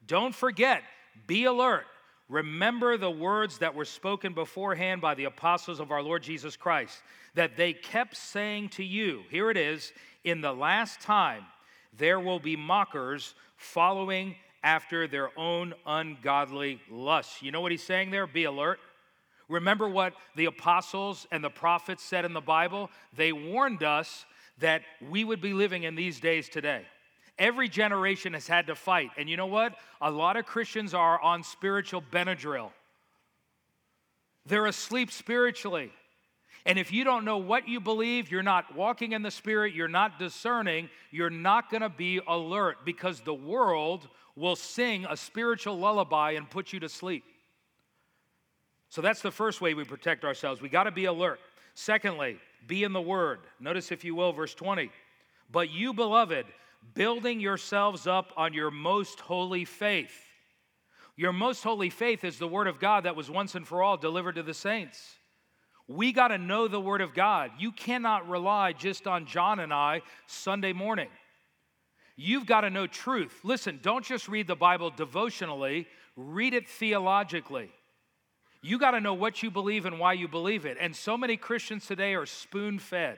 don't 0.05 0.35
forget, 0.35 0.83
be 1.27 1.45
alert 1.45 1.85
Remember 2.31 2.95
the 2.95 3.11
words 3.11 3.57
that 3.57 3.75
were 3.75 3.83
spoken 3.83 4.33
beforehand 4.33 5.01
by 5.01 5.15
the 5.15 5.25
apostles 5.25 5.81
of 5.81 5.91
our 5.91 6.01
Lord 6.01 6.23
Jesus 6.23 6.55
Christ, 6.55 7.03
that 7.35 7.57
they 7.57 7.73
kept 7.73 8.15
saying 8.15 8.69
to 8.69 8.85
you, 8.85 9.23
here 9.29 9.51
it 9.51 9.57
is, 9.57 9.91
in 10.23 10.39
the 10.39 10.53
last 10.53 11.01
time 11.01 11.43
there 11.97 12.21
will 12.21 12.39
be 12.39 12.55
mockers 12.55 13.35
following 13.57 14.37
after 14.63 15.09
their 15.09 15.37
own 15.37 15.73
ungodly 15.85 16.79
lusts. 16.89 17.41
You 17.41 17.51
know 17.51 17.59
what 17.59 17.73
he's 17.73 17.83
saying 17.83 18.11
there? 18.11 18.25
Be 18.25 18.45
alert. 18.45 18.79
Remember 19.49 19.89
what 19.89 20.13
the 20.37 20.45
apostles 20.45 21.27
and 21.33 21.43
the 21.43 21.49
prophets 21.49 22.01
said 22.01 22.23
in 22.23 22.31
the 22.31 22.39
Bible? 22.39 22.89
They 23.13 23.33
warned 23.33 23.83
us 23.83 24.25
that 24.61 24.81
we 25.09 25.23
would 25.23 25.41
be 25.41 25.53
living 25.53 25.83
in 25.83 25.95
these 25.95 26.19
days 26.19 26.49
today. 26.49 26.83
Every 27.37 27.69
generation 27.69 28.33
has 28.33 28.47
had 28.47 28.67
to 28.67 28.75
fight. 28.75 29.11
And 29.17 29.29
you 29.29 29.37
know 29.37 29.47
what? 29.47 29.75
A 29.99 30.09
lot 30.09 30.37
of 30.37 30.45
Christians 30.45 30.93
are 30.93 31.19
on 31.21 31.43
spiritual 31.43 32.01
Benadryl. 32.01 32.71
They're 34.45 34.65
asleep 34.65 35.11
spiritually. 35.11 35.91
And 36.65 36.77
if 36.77 36.91
you 36.91 37.03
don't 37.03 37.25
know 37.25 37.37
what 37.37 37.67
you 37.67 37.79
believe, 37.79 38.31
you're 38.31 38.43
not 38.43 38.75
walking 38.75 39.13
in 39.13 39.23
the 39.23 39.31
Spirit, 39.31 39.73
you're 39.73 39.87
not 39.87 40.19
discerning, 40.19 40.89
you're 41.09 41.31
not 41.31 41.71
going 41.71 41.81
to 41.81 41.89
be 41.89 42.21
alert 42.27 42.85
because 42.85 43.21
the 43.21 43.33
world 43.33 44.07
will 44.35 44.55
sing 44.55 45.05
a 45.09 45.17
spiritual 45.17 45.77
lullaby 45.77 46.31
and 46.31 46.49
put 46.49 46.71
you 46.71 46.79
to 46.79 46.89
sleep. 46.89 47.23
So 48.89 49.01
that's 49.01 49.21
the 49.21 49.31
first 49.31 49.61
way 49.61 49.73
we 49.73 49.83
protect 49.85 50.23
ourselves. 50.23 50.61
We 50.61 50.69
got 50.69 50.83
to 50.83 50.91
be 50.91 51.05
alert. 51.05 51.39
Secondly, 51.73 52.37
be 52.67 52.83
in 52.83 52.93
the 52.93 53.01
Word. 53.01 53.39
Notice, 53.59 53.91
if 53.91 54.03
you 54.03 54.15
will, 54.15 54.33
verse 54.33 54.53
20. 54.53 54.91
But 55.51 55.69
you, 55.69 55.93
beloved, 55.93 56.45
building 56.93 57.39
yourselves 57.39 58.07
up 58.07 58.31
on 58.37 58.53
your 58.53 58.71
most 58.71 59.19
holy 59.19 59.65
faith. 59.65 60.13
Your 61.15 61.33
most 61.33 61.63
holy 61.63 61.89
faith 61.89 62.23
is 62.23 62.37
the 62.37 62.47
Word 62.47 62.67
of 62.67 62.79
God 62.79 63.03
that 63.03 63.15
was 63.15 63.29
once 63.29 63.55
and 63.55 63.67
for 63.67 63.83
all 63.83 63.97
delivered 63.97 64.35
to 64.35 64.43
the 64.43 64.53
saints. 64.53 65.15
We 65.87 66.13
got 66.13 66.29
to 66.29 66.37
know 66.37 66.67
the 66.67 66.79
Word 66.79 67.01
of 67.01 67.13
God. 67.13 67.51
You 67.59 67.71
cannot 67.71 68.29
rely 68.29 68.73
just 68.73 69.07
on 69.07 69.25
John 69.25 69.59
and 69.59 69.73
I 69.73 70.01
Sunday 70.25 70.73
morning. 70.73 71.09
You've 72.15 72.45
got 72.45 72.61
to 72.61 72.69
know 72.69 72.87
truth. 72.87 73.39
Listen, 73.43 73.79
don't 73.81 74.05
just 74.05 74.27
read 74.27 74.47
the 74.47 74.55
Bible 74.55 74.89
devotionally, 74.89 75.87
read 76.15 76.53
it 76.53 76.67
theologically. 76.67 77.71
You 78.61 78.77
got 78.77 78.91
to 78.91 79.01
know 79.01 79.13
what 79.13 79.41
you 79.41 79.49
believe 79.49 79.85
and 79.85 79.99
why 79.99 80.13
you 80.13 80.27
believe 80.27 80.65
it. 80.65 80.77
And 80.79 80.95
so 80.95 81.17
many 81.17 81.35
Christians 81.37 81.85
today 81.87 82.13
are 82.13 82.25
spoon 82.25 82.79
fed. 82.79 83.17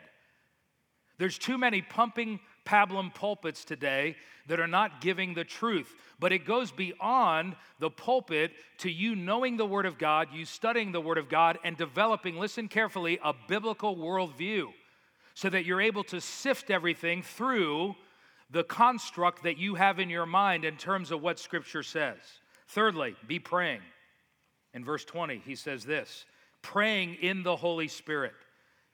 There's 1.17 1.37
too 1.37 1.57
many 1.57 1.81
pumping 1.81 2.39
pablum 2.65 3.13
pulpits 3.13 3.65
today 3.65 4.15
that 4.47 4.59
are 4.59 4.67
not 4.67 5.01
giving 5.01 5.33
the 5.33 5.43
truth. 5.43 5.93
But 6.19 6.31
it 6.31 6.45
goes 6.45 6.71
beyond 6.71 7.55
the 7.79 7.89
pulpit 7.89 8.51
to 8.79 8.89
you 8.89 9.15
knowing 9.15 9.57
the 9.57 9.65
Word 9.65 9.85
of 9.85 9.97
God, 9.97 10.29
you 10.33 10.45
studying 10.45 10.91
the 10.91 11.01
Word 11.01 11.17
of 11.17 11.29
God, 11.29 11.59
and 11.63 11.77
developing, 11.77 12.37
listen 12.37 12.67
carefully, 12.67 13.19
a 13.23 13.33
biblical 13.47 13.95
worldview 13.95 14.67
so 15.33 15.49
that 15.49 15.65
you're 15.65 15.81
able 15.81 16.03
to 16.05 16.21
sift 16.21 16.69
everything 16.69 17.21
through 17.21 17.95
the 18.49 18.63
construct 18.63 19.43
that 19.43 19.57
you 19.57 19.75
have 19.75 19.99
in 19.99 20.09
your 20.09 20.25
mind 20.25 20.63
in 20.63 20.77
terms 20.77 21.11
of 21.11 21.21
what 21.21 21.39
Scripture 21.39 21.83
says. 21.83 22.17
Thirdly, 22.67 23.15
be 23.27 23.39
praying. 23.39 23.81
In 24.73 24.83
verse 24.83 25.05
20, 25.05 25.41
he 25.45 25.55
says 25.55 25.83
this 25.83 26.25
praying 26.61 27.15
in 27.15 27.43
the 27.43 27.55
Holy 27.55 27.87
Spirit. 27.87 28.33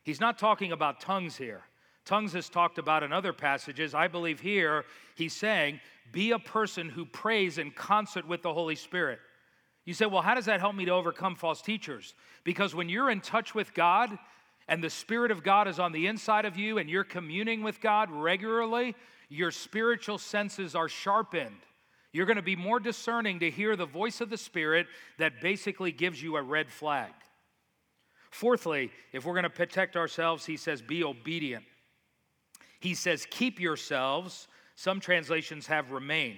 He's 0.04 0.20
not 0.20 0.40
talking 0.40 0.72
about 0.72 1.00
tongues 1.00 1.38
here. 1.38 1.62
Tongues 2.06 2.34
is 2.34 2.50
talked 2.50 2.80
about 2.80 3.04
in 3.04 3.14
other 3.14 3.34
passages. 3.34 3.94
I 3.94 4.08
believe 4.08 4.40
here 4.40 4.86
he's 5.16 5.34
saying, 5.34 5.80
be 6.12 6.32
a 6.32 6.40
person 6.40 6.90
who 6.90 7.06
prays 7.06 7.60
in 7.60 7.70
concert 7.72 8.28
with 8.28 8.42
the 8.42 8.54
Holy 8.54 8.76
Spirit. 8.76 9.20
You 9.86 9.94
say, 9.94 10.08
well, 10.08 10.22
how 10.22 10.34
does 10.34 10.46
that 10.46 10.60
help 10.60 10.76
me 10.76 10.86
to 10.86 10.92
overcome 10.92 11.36
false 11.36 11.62
teachers? 11.62 12.16
Because 12.44 12.74
when 12.74 12.90
you're 12.90 13.12
in 13.12 13.22
touch 13.22 13.54
with 13.54 13.74
God 13.74 14.18
and 14.68 14.84
the 14.84 14.90
Spirit 14.90 15.32
of 15.32 15.44
God 15.44 15.68
is 15.68 15.80
on 15.80 15.92
the 15.92 16.08
inside 16.08 16.46
of 16.46 16.58
you 16.58 16.78
and 16.78 16.90
you're 16.90 17.04
communing 17.04 17.64
with 17.64 17.82
God 17.82 18.12
regularly, 18.12 18.96
your 19.30 19.52
spiritual 19.52 20.18
senses 20.18 20.76
are 20.76 20.90
sharpened. 20.90 21.62
You're 22.12 22.26
going 22.26 22.38
to 22.38 22.42
be 22.42 22.56
more 22.56 22.80
discerning 22.80 23.40
to 23.40 23.52
hear 23.52 23.76
the 23.76 23.86
voice 23.86 24.22
of 24.22 24.30
the 24.30 24.38
Spirit 24.38 24.88
that 25.18 25.42
basically 25.42 25.92
gives 25.92 26.22
you 26.22 26.38
a 26.38 26.42
red 26.42 26.72
flag. 26.72 27.12
Fourthly, 28.32 28.92
if 29.12 29.26
we're 29.26 29.34
going 29.34 29.44
to 29.44 29.50
protect 29.50 29.96
ourselves, 29.96 30.46
he 30.46 30.58
says, 30.58 30.82
be 30.82 31.04
obedient. 31.04 31.66
He 32.80 32.94
says, 32.94 33.28
keep 33.30 33.60
yourselves. 33.60 34.48
Some 34.76 35.00
translations 35.00 35.68
have 35.68 35.92
remain. 35.92 36.38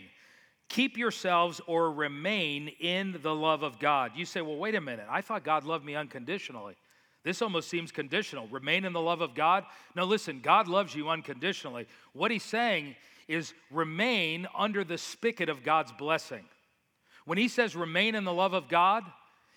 Keep 0.69 0.97
yourselves 0.97 1.59
or 1.67 1.91
remain 1.91 2.69
in 2.79 3.17
the 3.21 3.35
love 3.35 3.61
of 3.61 3.77
God. 3.77 4.11
You 4.15 4.25
say, 4.25 4.41
well, 4.41 4.55
wait 4.55 4.75
a 4.75 4.81
minute. 4.81 5.05
I 5.09 5.21
thought 5.21 5.43
God 5.43 5.65
loved 5.65 5.85
me 5.85 5.95
unconditionally. 5.95 6.75
This 7.23 7.41
almost 7.41 7.69
seems 7.69 7.91
conditional. 7.91 8.47
Remain 8.47 8.85
in 8.85 8.93
the 8.93 9.01
love 9.01 9.21
of 9.21 9.35
God. 9.35 9.65
No, 9.95 10.05
listen, 10.05 10.39
God 10.41 10.67
loves 10.67 10.95
you 10.95 11.09
unconditionally. 11.09 11.87
What 12.13 12.31
he's 12.31 12.43
saying 12.43 12.95
is 13.27 13.53
remain 13.69 14.47
under 14.55 14.83
the 14.83 14.97
spigot 14.97 15.49
of 15.49 15.63
God's 15.63 15.91
blessing. 15.91 16.45
When 17.25 17.37
he 17.37 17.47
says 17.47 17.75
remain 17.75 18.15
in 18.15 18.23
the 18.23 18.33
love 18.33 18.53
of 18.53 18.67
God, 18.67 19.03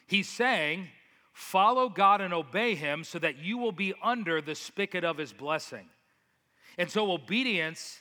he's 0.07 0.29
saying 0.29 0.89
follow 1.33 1.89
God 1.89 2.21
and 2.21 2.33
obey 2.33 2.75
him 2.75 3.05
so 3.05 3.19
that 3.19 3.39
you 3.39 3.59
will 3.59 3.73
be 3.73 3.95
under 4.03 4.41
the 4.41 4.55
spigot 4.55 5.05
of 5.05 5.19
his 5.19 5.33
blessing. 5.33 5.89
And 6.79 6.91
so 6.91 7.11
obedience 7.12 7.99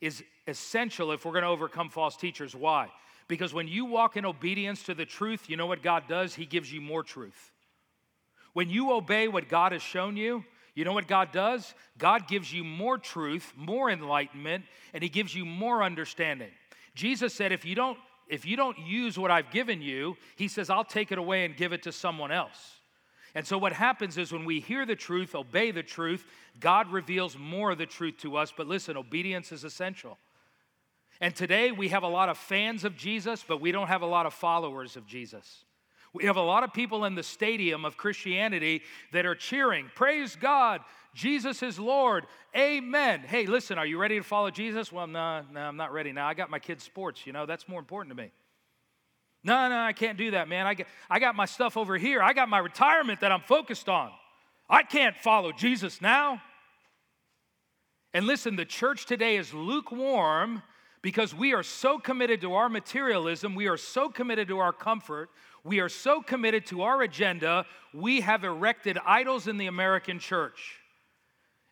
is 0.00 0.22
essential 0.46 1.12
if 1.12 1.24
we're 1.24 1.32
going 1.32 1.42
to 1.42 1.48
overcome 1.48 1.88
false 1.88 2.16
teachers. 2.16 2.54
Why? 2.54 2.90
Because 3.28 3.52
when 3.52 3.66
you 3.66 3.84
walk 3.84 4.16
in 4.16 4.24
obedience 4.24 4.82
to 4.84 4.94
the 4.94 5.06
truth, 5.06 5.48
you 5.48 5.56
know 5.56 5.66
what 5.66 5.82
God 5.82 6.04
does? 6.08 6.34
He 6.34 6.46
gives 6.46 6.72
you 6.72 6.80
more 6.80 7.02
truth. 7.02 7.52
When 8.52 8.70
you 8.70 8.92
obey 8.92 9.28
what 9.28 9.48
God 9.48 9.72
has 9.72 9.82
shown 9.82 10.16
you, 10.16 10.44
you 10.76 10.84
know 10.84 10.92
what 10.92 11.08
God 11.08 11.32
does? 11.32 11.74
God 11.98 12.28
gives 12.28 12.52
you 12.52 12.62
more 12.62 12.98
truth, 12.98 13.52
more 13.56 13.90
enlightenment, 13.90 14.66
and 14.92 15.02
he 15.02 15.08
gives 15.08 15.34
you 15.34 15.46
more 15.46 15.82
understanding. 15.82 16.50
Jesus 16.94 17.34
said 17.34 17.50
if 17.50 17.64
you 17.64 17.74
don't 17.74 17.98
if 18.28 18.44
you 18.44 18.56
don't 18.56 18.76
use 18.80 19.16
what 19.16 19.30
I've 19.30 19.52
given 19.52 19.80
you, 19.80 20.16
he 20.36 20.48
says 20.48 20.68
I'll 20.68 20.84
take 20.84 21.10
it 21.10 21.18
away 21.18 21.44
and 21.44 21.56
give 21.56 21.72
it 21.72 21.82
to 21.84 21.92
someone 21.92 22.30
else. 22.30 22.76
And 23.34 23.46
so, 23.46 23.58
what 23.58 23.72
happens 23.72 24.16
is 24.18 24.32
when 24.32 24.44
we 24.44 24.60
hear 24.60 24.86
the 24.86 24.96
truth, 24.96 25.34
obey 25.34 25.70
the 25.70 25.82
truth, 25.82 26.26
God 26.58 26.90
reveals 26.90 27.36
more 27.38 27.72
of 27.72 27.78
the 27.78 27.86
truth 27.86 28.16
to 28.18 28.36
us. 28.36 28.52
But 28.54 28.66
listen, 28.66 28.96
obedience 28.96 29.52
is 29.52 29.62
essential. 29.62 30.18
And 31.20 31.36
today 31.36 31.70
we 31.70 31.88
have 31.88 32.02
a 32.02 32.08
lot 32.08 32.28
of 32.28 32.36
fans 32.38 32.84
of 32.84 32.96
Jesus, 32.96 33.44
but 33.46 33.60
we 33.60 33.72
don't 33.72 33.88
have 33.88 34.02
a 34.02 34.06
lot 34.06 34.26
of 34.26 34.34
followers 34.34 34.96
of 34.96 35.06
Jesus. 35.06 35.65
We 36.16 36.24
have 36.24 36.36
a 36.36 36.42
lot 36.42 36.64
of 36.64 36.72
people 36.72 37.04
in 37.04 37.14
the 37.14 37.22
stadium 37.22 37.84
of 37.84 37.98
Christianity 37.98 38.82
that 39.12 39.26
are 39.26 39.34
cheering, 39.34 39.90
Praise 39.94 40.34
God, 40.34 40.80
Jesus 41.14 41.62
is 41.62 41.78
Lord, 41.78 42.26
Amen. 42.56 43.20
Hey, 43.20 43.44
listen, 43.44 43.76
are 43.76 43.84
you 43.84 43.98
ready 43.98 44.16
to 44.16 44.22
follow 44.22 44.50
Jesus? 44.50 44.90
Well, 44.90 45.06
no, 45.06 45.42
no, 45.52 45.60
I'm 45.60 45.76
not 45.76 45.92
ready 45.92 46.10
now. 46.12 46.26
I 46.26 46.32
got 46.32 46.48
my 46.48 46.58
kids' 46.58 46.84
sports, 46.84 47.26
you 47.26 47.34
know, 47.34 47.44
that's 47.44 47.68
more 47.68 47.78
important 47.78 48.16
to 48.16 48.22
me. 48.22 48.30
No, 49.44 49.68
no, 49.68 49.78
I 49.78 49.92
can't 49.92 50.16
do 50.16 50.30
that, 50.30 50.48
man. 50.48 50.66
I 50.66 50.72
got, 50.72 50.86
I 51.10 51.18
got 51.18 51.36
my 51.36 51.44
stuff 51.44 51.76
over 51.76 51.98
here. 51.98 52.22
I 52.22 52.32
got 52.32 52.48
my 52.48 52.58
retirement 52.58 53.20
that 53.20 53.30
I'm 53.30 53.42
focused 53.42 53.90
on. 53.90 54.10
I 54.70 54.82
can't 54.84 55.16
follow 55.18 55.52
Jesus 55.52 56.00
now. 56.00 56.40
And 58.14 58.26
listen, 58.26 58.56
the 58.56 58.64
church 58.64 59.04
today 59.04 59.36
is 59.36 59.52
lukewarm 59.52 60.62
because 61.02 61.34
we 61.34 61.54
are 61.54 61.62
so 61.62 61.98
committed 61.98 62.40
to 62.40 62.54
our 62.54 62.68
materialism, 62.68 63.54
we 63.54 63.68
are 63.68 63.76
so 63.76 64.08
committed 64.08 64.48
to 64.48 64.58
our 64.58 64.72
comfort, 64.72 65.30
we 65.64 65.80
are 65.80 65.88
so 65.88 66.22
committed 66.22 66.66
to 66.66 66.82
our 66.82 67.02
agenda, 67.02 67.66
we 67.92 68.20
have 68.20 68.44
erected 68.44 68.98
idols 69.04 69.48
in 69.48 69.58
the 69.58 69.66
American 69.66 70.18
church. 70.18 70.78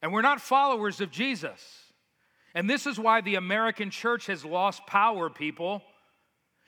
And 0.03 0.13
we're 0.13 0.23
not 0.23 0.41
followers 0.41 1.01
of 1.01 1.11
Jesus. 1.11 1.61
And 2.55 2.69
this 2.69 2.87
is 2.87 2.99
why 2.99 3.21
the 3.21 3.35
American 3.37 3.91
church 3.91 4.27
has 4.27 4.45
lost 4.45 4.87
power, 4.87 5.31
people. 5.31 5.83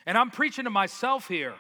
And 0.07 0.17
I'm 0.17 0.31
preaching 0.31 0.65
to 0.65 0.71
myself 0.71 1.29
here. 1.29 1.55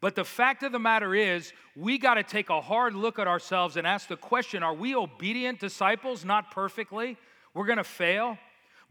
But 0.00 0.16
the 0.16 0.24
fact 0.24 0.64
of 0.64 0.72
the 0.72 0.80
matter 0.80 1.14
is, 1.14 1.52
we 1.76 1.96
got 1.96 2.14
to 2.14 2.24
take 2.24 2.50
a 2.50 2.60
hard 2.60 2.94
look 2.94 3.20
at 3.20 3.28
ourselves 3.28 3.76
and 3.76 3.86
ask 3.86 4.08
the 4.08 4.16
question 4.16 4.62
are 4.62 4.74
we 4.74 4.94
obedient 4.94 5.60
disciples? 5.60 6.24
Not 6.24 6.50
perfectly. 6.50 7.16
We're 7.54 7.66
going 7.66 7.78
to 7.78 7.84
fail. 7.84 8.36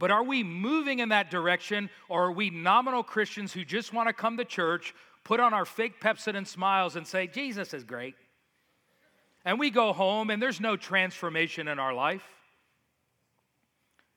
But 0.01 0.09
are 0.09 0.23
we 0.23 0.41
moving 0.41 0.97
in 0.97 1.09
that 1.09 1.29
direction, 1.29 1.87
or 2.09 2.25
are 2.25 2.31
we 2.31 2.49
nominal 2.49 3.03
Christians 3.03 3.53
who 3.53 3.63
just 3.63 3.93
want 3.93 4.09
to 4.09 4.13
come 4.13 4.37
to 4.37 4.43
church, 4.43 4.95
put 5.23 5.39
on 5.39 5.53
our 5.53 5.63
fake 5.63 6.01
Pepsodent 6.01 6.47
smiles, 6.47 6.95
and 6.95 7.05
say, 7.05 7.27
Jesus 7.27 7.71
is 7.71 7.83
great? 7.83 8.15
And 9.45 9.59
we 9.59 9.69
go 9.69 9.93
home, 9.93 10.31
and 10.31 10.41
there's 10.41 10.59
no 10.59 10.75
transformation 10.75 11.67
in 11.67 11.77
our 11.77 11.93
life. 11.93 12.23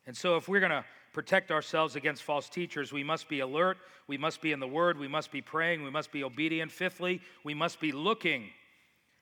And 0.07 0.16
so, 0.16 0.39
if 0.39 0.49
we're 0.49 0.61
going 0.61 0.72
to 0.72 0.87
protect 1.12 1.51
ourselves 1.51 1.97
against 1.97 2.22
false 2.22 2.49
teachers, 2.49 2.91
we 2.91 3.05
must 3.05 3.28
be 3.28 3.41
alert, 3.41 3.76
we 4.07 4.16
must 4.16 4.41
be 4.41 4.53
in 4.53 4.61
the 4.61 4.66
Word, 4.66 4.99
we 4.99 5.07
must 5.07 5.30
be 5.30 5.43
praying, 5.43 5.85
we 5.85 5.91
must 5.91 6.11
be 6.11 6.24
obedient. 6.24 6.72
Fifthly, 6.72 7.20
we 7.45 7.53
must 7.53 7.78
be 7.78 7.93
looking. 7.93 8.49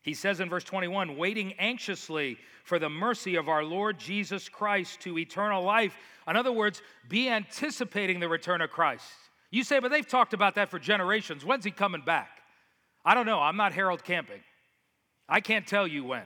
He 0.03 0.15
says 0.15 0.41
in 0.41 0.49
verse 0.49 0.65
21 0.65 1.17
waiting 1.17 1.55
anxiously 1.55 2.37
for 2.65 2.79
the 2.79 2.91
mercy 2.91 3.37
of 3.37 3.49
our 3.49 3.65
Lord 3.65 3.99
Jesus 3.99 4.49
Christ 4.49 5.01
to 5.03 5.19
eternal 5.19 5.63
life. 5.63 5.97
In 6.29 6.37
other 6.37 6.53
words, 6.53 6.83
be 7.09 7.29
anticipating 7.29 8.21
the 8.21 8.29
return 8.29 8.61
of 8.61 8.71
Christ. 8.71 9.05
You 9.51 9.65
say, 9.65 9.79
but 9.79 9.91
they've 9.91 10.07
talked 10.07 10.35
about 10.35 10.57
that 10.57 10.71
for 10.71 10.79
generations. 10.79 11.45
When's 11.45 11.65
he 11.65 11.71
coming 11.71 12.03
back? 12.03 12.41
I 13.05 13.15
don't 13.15 13.27
know. 13.27 13.41
I'm 13.41 13.57
not 13.57 13.73
Harold 13.73 14.03
Camping. 14.03 14.41
I 15.29 15.41
can't 15.41 15.67
tell 15.67 15.87
you 15.87 16.05
when. 16.05 16.25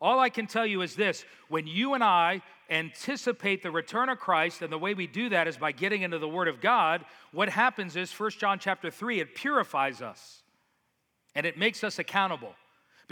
All 0.00 0.18
I 0.18 0.30
can 0.30 0.46
tell 0.46 0.66
you 0.66 0.82
is 0.82 0.96
this 0.96 1.24
when 1.48 1.66
you 1.66 1.94
and 1.94 2.02
I 2.02 2.42
anticipate 2.68 3.62
the 3.62 3.70
return 3.70 4.08
of 4.08 4.18
Christ, 4.18 4.62
and 4.62 4.72
the 4.72 4.78
way 4.78 4.94
we 4.94 5.06
do 5.06 5.28
that 5.28 5.46
is 5.46 5.56
by 5.56 5.72
getting 5.72 6.02
into 6.02 6.18
the 6.18 6.28
Word 6.28 6.48
of 6.48 6.60
God, 6.60 7.04
what 7.32 7.48
happens 7.48 7.96
is 7.96 8.12
1 8.12 8.30
John 8.32 8.58
chapter 8.58 8.90
3, 8.90 9.20
it 9.20 9.34
purifies 9.34 10.02
us 10.02 10.42
and 11.34 11.46
it 11.46 11.56
makes 11.56 11.84
us 11.84 11.98
accountable. 11.98 12.54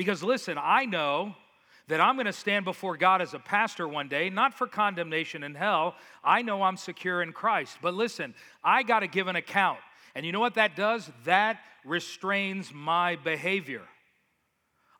Because 0.00 0.22
listen, 0.22 0.56
I 0.58 0.86
know 0.86 1.34
that 1.88 2.00
I'm 2.00 2.14
going 2.14 2.24
to 2.24 2.32
stand 2.32 2.64
before 2.64 2.96
God 2.96 3.20
as 3.20 3.34
a 3.34 3.38
pastor 3.38 3.86
one 3.86 4.08
day, 4.08 4.30
not 4.30 4.54
for 4.54 4.66
condemnation 4.66 5.42
in 5.42 5.54
hell. 5.54 5.94
I 6.24 6.40
know 6.40 6.62
I'm 6.62 6.78
secure 6.78 7.20
in 7.20 7.34
Christ. 7.34 7.76
But 7.82 7.92
listen, 7.92 8.34
I 8.64 8.82
got 8.82 9.00
to 9.00 9.06
give 9.06 9.28
an 9.28 9.36
account. 9.36 9.78
And 10.14 10.24
you 10.24 10.32
know 10.32 10.40
what 10.40 10.54
that 10.54 10.74
does? 10.74 11.10
That 11.26 11.58
restrains 11.84 12.72
my 12.72 13.16
behavior. 13.16 13.82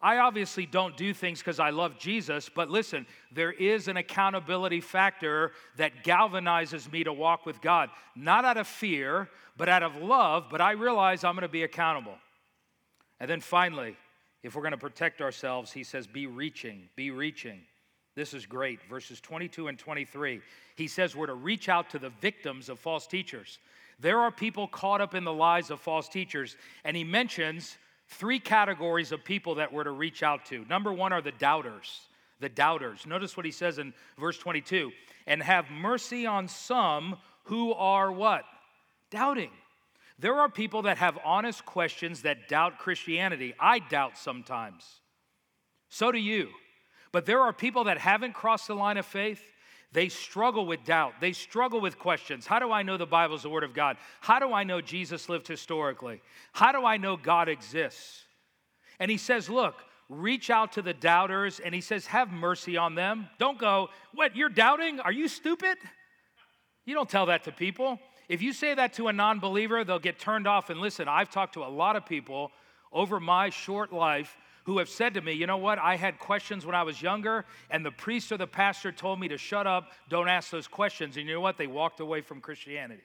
I 0.02 0.18
obviously 0.18 0.66
don't 0.66 0.98
do 0.98 1.14
things 1.14 1.38
because 1.38 1.60
I 1.60 1.70
love 1.70 1.98
Jesus, 1.98 2.50
but 2.54 2.68
listen, 2.68 3.06
there 3.32 3.52
is 3.52 3.88
an 3.88 3.96
accountability 3.96 4.82
factor 4.82 5.52
that 5.78 6.04
galvanizes 6.04 6.92
me 6.92 7.04
to 7.04 7.12
walk 7.14 7.46
with 7.46 7.62
God, 7.62 7.88
not 8.14 8.44
out 8.44 8.58
of 8.58 8.66
fear, 8.66 9.30
but 9.56 9.70
out 9.70 9.82
of 9.82 9.96
love. 9.96 10.48
But 10.50 10.60
I 10.60 10.72
realize 10.72 11.24
I'm 11.24 11.36
going 11.36 11.40
to 11.40 11.48
be 11.48 11.62
accountable. 11.62 12.18
And 13.18 13.30
then 13.30 13.40
finally, 13.40 13.96
if 14.42 14.54
we're 14.54 14.62
going 14.62 14.72
to 14.72 14.78
protect 14.78 15.20
ourselves, 15.20 15.72
he 15.72 15.84
says, 15.84 16.06
be 16.06 16.26
reaching, 16.26 16.88
be 16.96 17.10
reaching. 17.10 17.60
This 18.14 18.34
is 18.34 18.46
great. 18.46 18.80
Verses 18.88 19.20
22 19.20 19.68
and 19.68 19.78
23. 19.78 20.40
He 20.76 20.88
says 20.88 21.14
we're 21.14 21.26
to 21.26 21.34
reach 21.34 21.68
out 21.68 21.90
to 21.90 21.98
the 21.98 22.10
victims 22.20 22.68
of 22.68 22.78
false 22.78 23.06
teachers. 23.06 23.58
There 24.00 24.18
are 24.18 24.30
people 24.30 24.66
caught 24.66 25.00
up 25.00 25.14
in 25.14 25.24
the 25.24 25.32
lies 25.32 25.70
of 25.70 25.80
false 25.80 26.08
teachers, 26.08 26.56
and 26.84 26.96
he 26.96 27.04
mentions 27.04 27.76
three 28.08 28.40
categories 28.40 29.12
of 29.12 29.24
people 29.24 29.56
that 29.56 29.72
we're 29.72 29.84
to 29.84 29.90
reach 29.90 30.22
out 30.22 30.46
to. 30.46 30.64
Number 30.68 30.92
one 30.92 31.12
are 31.12 31.22
the 31.22 31.32
doubters. 31.32 32.00
The 32.40 32.48
doubters. 32.48 33.06
Notice 33.06 33.36
what 33.36 33.46
he 33.46 33.52
says 33.52 33.78
in 33.78 33.92
verse 34.18 34.38
22 34.38 34.90
and 35.26 35.42
have 35.42 35.70
mercy 35.70 36.26
on 36.26 36.48
some 36.48 37.16
who 37.44 37.72
are 37.74 38.10
what? 38.10 38.44
Doubting. 39.10 39.50
There 40.20 40.36
are 40.36 40.48
people 40.48 40.82
that 40.82 40.98
have 40.98 41.18
honest 41.24 41.64
questions 41.64 42.22
that 42.22 42.48
doubt 42.48 42.78
Christianity. 42.78 43.54
I 43.58 43.78
doubt 43.78 44.18
sometimes. 44.18 44.84
So 45.88 46.12
do 46.12 46.18
you. 46.18 46.48
But 47.12 47.26
there 47.26 47.40
are 47.40 47.52
people 47.52 47.84
that 47.84 47.98
haven't 47.98 48.34
crossed 48.34 48.68
the 48.68 48.74
line 48.74 48.98
of 48.98 49.06
faith 49.06 49.42
they 49.92 50.08
struggle 50.08 50.66
with 50.66 50.84
doubt. 50.84 51.14
They 51.20 51.32
struggle 51.32 51.80
with 51.80 51.98
questions. 51.98 52.46
How 52.46 52.60
do 52.60 52.70
I 52.70 52.82
know 52.82 52.96
the 52.96 53.06
Bible 53.06 53.34
is 53.34 53.42
the 53.42 53.50
Word 53.50 53.64
of 53.64 53.74
God? 53.74 53.96
How 54.20 54.38
do 54.38 54.52
I 54.52 54.62
know 54.62 54.80
Jesus 54.80 55.28
lived 55.28 55.48
historically? 55.48 56.20
How 56.52 56.70
do 56.70 56.84
I 56.84 56.96
know 56.96 57.16
God 57.16 57.48
exists? 57.48 58.22
And 59.00 59.10
he 59.10 59.16
says, 59.16 59.50
Look, 59.50 59.74
reach 60.08 60.48
out 60.48 60.72
to 60.72 60.82
the 60.82 60.94
doubters, 60.94 61.58
and 61.58 61.74
he 61.74 61.80
says, 61.80 62.06
Have 62.06 62.30
mercy 62.30 62.76
on 62.76 62.94
them. 62.94 63.28
Don't 63.38 63.58
go, 63.58 63.88
What, 64.14 64.36
you're 64.36 64.48
doubting? 64.48 65.00
Are 65.00 65.12
you 65.12 65.26
stupid? 65.26 65.76
You 66.84 66.94
don't 66.94 67.10
tell 67.10 67.26
that 67.26 67.44
to 67.44 67.52
people. 67.52 67.98
If 68.30 68.42
you 68.42 68.52
say 68.52 68.74
that 68.74 68.92
to 68.92 69.08
a 69.08 69.12
non 69.12 69.40
believer, 69.40 69.82
they'll 69.82 69.98
get 69.98 70.20
turned 70.20 70.46
off. 70.46 70.70
And 70.70 70.80
listen, 70.80 71.08
I've 71.08 71.30
talked 71.30 71.54
to 71.54 71.64
a 71.64 71.66
lot 71.66 71.96
of 71.96 72.06
people 72.06 72.52
over 72.92 73.18
my 73.18 73.50
short 73.50 73.92
life 73.92 74.38
who 74.62 74.78
have 74.78 74.88
said 74.88 75.14
to 75.14 75.20
me, 75.20 75.32
you 75.32 75.48
know 75.48 75.56
what, 75.56 75.80
I 75.80 75.96
had 75.96 76.20
questions 76.20 76.64
when 76.64 76.76
I 76.76 76.84
was 76.84 77.02
younger, 77.02 77.44
and 77.70 77.84
the 77.84 77.90
priest 77.90 78.30
or 78.30 78.36
the 78.36 78.46
pastor 78.46 78.92
told 78.92 79.18
me 79.18 79.26
to 79.26 79.36
shut 79.36 79.66
up, 79.66 79.90
don't 80.08 80.28
ask 80.28 80.50
those 80.50 80.68
questions. 80.68 81.16
And 81.16 81.26
you 81.26 81.34
know 81.34 81.40
what? 81.40 81.58
They 81.58 81.66
walked 81.66 81.98
away 81.98 82.20
from 82.20 82.40
Christianity. 82.40 83.02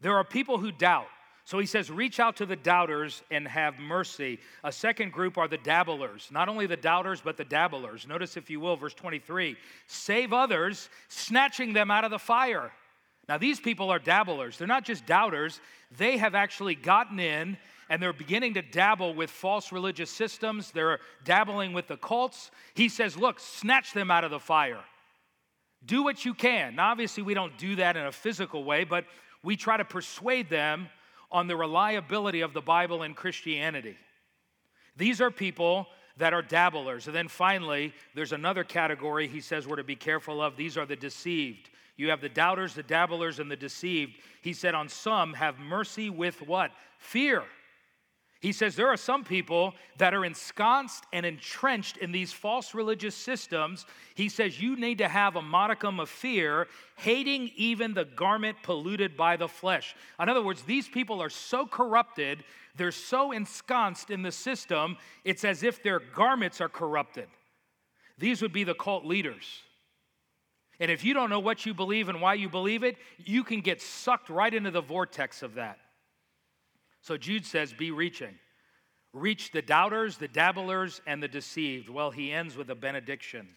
There 0.00 0.16
are 0.16 0.24
people 0.24 0.56
who 0.56 0.72
doubt. 0.72 1.08
So 1.44 1.58
he 1.58 1.66
says, 1.66 1.90
reach 1.90 2.20
out 2.20 2.36
to 2.36 2.46
the 2.46 2.56
doubters 2.56 3.22
and 3.30 3.46
have 3.46 3.78
mercy. 3.78 4.38
A 4.64 4.72
second 4.72 5.12
group 5.12 5.36
are 5.36 5.48
the 5.48 5.58
dabblers. 5.58 6.28
Not 6.30 6.48
only 6.48 6.66
the 6.66 6.76
doubters, 6.76 7.20
but 7.22 7.36
the 7.36 7.44
dabblers. 7.44 8.06
Notice, 8.06 8.38
if 8.38 8.48
you 8.48 8.60
will, 8.60 8.76
verse 8.76 8.94
23 8.94 9.58
save 9.86 10.32
others, 10.32 10.88
snatching 11.08 11.74
them 11.74 11.90
out 11.90 12.04
of 12.04 12.10
the 12.10 12.18
fire. 12.18 12.70
Now, 13.28 13.38
these 13.38 13.60
people 13.60 13.90
are 13.90 13.98
dabblers. 13.98 14.56
They're 14.56 14.66
not 14.66 14.84
just 14.84 15.04
doubters, 15.06 15.60
they 15.96 16.16
have 16.16 16.34
actually 16.34 16.74
gotten 16.74 17.20
in 17.20 17.56
and 17.90 18.02
they're 18.02 18.12
beginning 18.12 18.54
to 18.54 18.62
dabble 18.62 19.14
with 19.14 19.30
false 19.30 19.72
religious 19.72 20.10
systems. 20.10 20.70
They're 20.70 21.00
dabbling 21.24 21.72
with 21.72 21.88
the 21.88 21.96
cults. 21.96 22.50
He 22.74 22.88
says, 22.88 23.16
Look, 23.16 23.40
snatch 23.40 23.92
them 23.92 24.10
out 24.10 24.24
of 24.24 24.30
the 24.30 24.38
fire. 24.38 24.80
Do 25.84 26.02
what 26.02 26.24
you 26.24 26.34
can. 26.34 26.76
Now, 26.76 26.90
obviously, 26.90 27.22
we 27.22 27.34
don't 27.34 27.56
do 27.56 27.76
that 27.76 27.96
in 27.96 28.04
a 28.04 28.12
physical 28.12 28.64
way, 28.64 28.84
but 28.84 29.04
we 29.42 29.56
try 29.56 29.76
to 29.76 29.84
persuade 29.84 30.50
them 30.50 30.88
on 31.30 31.46
the 31.46 31.56
reliability 31.56 32.40
of 32.40 32.52
the 32.52 32.60
Bible 32.60 33.02
and 33.02 33.14
Christianity. 33.14 33.96
These 34.96 35.20
are 35.20 35.30
people 35.30 35.86
that 36.16 36.34
are 36.34 36.42
dabblers. 36.42 37.06
And 37.06 37.14
then 37.14 37.28
finally, 37.28 37.94
there's 38.14 38.32
another 38.32 38.64
category 38.64 39.28
he 39.28 39.40
says 39.40 39.66
we're 39.66 39.76
to 39.76 39.84
be 39.84 39.96
careful 39.96 40.42
of. 40.42 40.56
These 40.56 40.76
are 40.76 40.84
the 40.84 40.96
deceived. 40.96 41.70
You 41.98 42.08
have 42.10 42.22
the 42.22 42.28
doubters, 42.30 42.74
the 42.74 42.82
dabblers, 42.82 43.40
and 43.40 43.50
the 43.50 43.56
deceived. 43.56 44.18
He 44.40 44.54
said, 44.54 44.74
On 44.74 44.88
some, 44.88 45.34
have 45.34 45.58
mercy 45.58 46.08
with 46.08 46.40
what? 46.40 46.70
Fear. 46.98 47.42
He 48.40 48.52
says 48.52 48.76
there 48.76 48.88
are 48.88 48.96
some 48.96 49.24
people 49.24 49.74
that 49.96 50.14
are 50.14 50.24
ensconced 50.24 51.04
and 51.12 51.26
entrenched 51.26 51.96
in 51.96 52.12
these 52.12 52.32
false 52.32 52.72
religious 52.72 53.16
systems. 53.16 53.84
He 54.14 54.28
says 54.28 54.62
you 54.62 54.76
need 54.76 54.98
to 54.98 55.08
have 55.08 55.34
a 55.34 55.42
modicum 55.42 55.98
of 55.98 56.08
fear, 56.08 56.68
hating 56.96 57.50
even 57.56 57.94
the 57.94 58.04
garment 58.04 58.58
polluted 58.62 59.16
by 59.16 59.36
the 59.36 59.48
flesh. 59.48 59.96
In 60.20 60.28
other 60.28 60.42
words, 60.42 60.62
these 60.62 60.88
people 60.88 61.20
are 61.20 61.30
so 61.30 61.66
corrupted, 61.66 62.44
they're 62.76 62.92
so 62.92 63.32
ensconced 63.32 64.08
in 64.10 64.22
the 64.22 64.30
system, 64.30 64.96
it's 65.24 65.44
as 65.44 65.64
if 65.64 65.82
their 65.82 65.98
garments 65.98 66.60
are 66.60 66.68
corrupted. 66.68 67.26
These 68.18 68.40
would 68.40 68.52
be 68.52 68.62
the 68.62 68.74
cult 68.74 69.04
leaders. 69.04 69.62
And 70.80 70.90
if 70.90 71.04
you 71.04 71.12
don't 71.12 71.30
know 71.30 71.40
what 71.40 71.66
you 71.66 71.74
believe 71.74 72.08
and 72.08 72.20
why 72.20 72.34
you 72.34 72.48
believe 72.48 72.84
it, 72.84 72.96
you 73.18 73.42
can 73.42 73.60
get 73.60 73.82
sucked 73.82 74.30
right 74.30 74.52
into 74.52 74.70
the 74.70 74.80
vortex 74.80 75.42
of 75.42 75.54
that. 75.54 75.78
So 77.00 77.16
Jude 77.16 77.44
says, 77.44 77.72
Be 77.72 77.90
reaching. 77.90 78.38
Reach 79.12 79.50
the 79.50 79.62
doubters, 79.62 80.18
the 80.18 80.28
dabblers, 80.28 81.00
and 81.06 81.22
the 81.22 81.28
deceived. 81.28 81.88
Well, 81.88 82.10
he 82.10 82.30
ends 82.30 82.56
with 82.56 82.70
a 82.70 82.74
benediction 82.74 83.48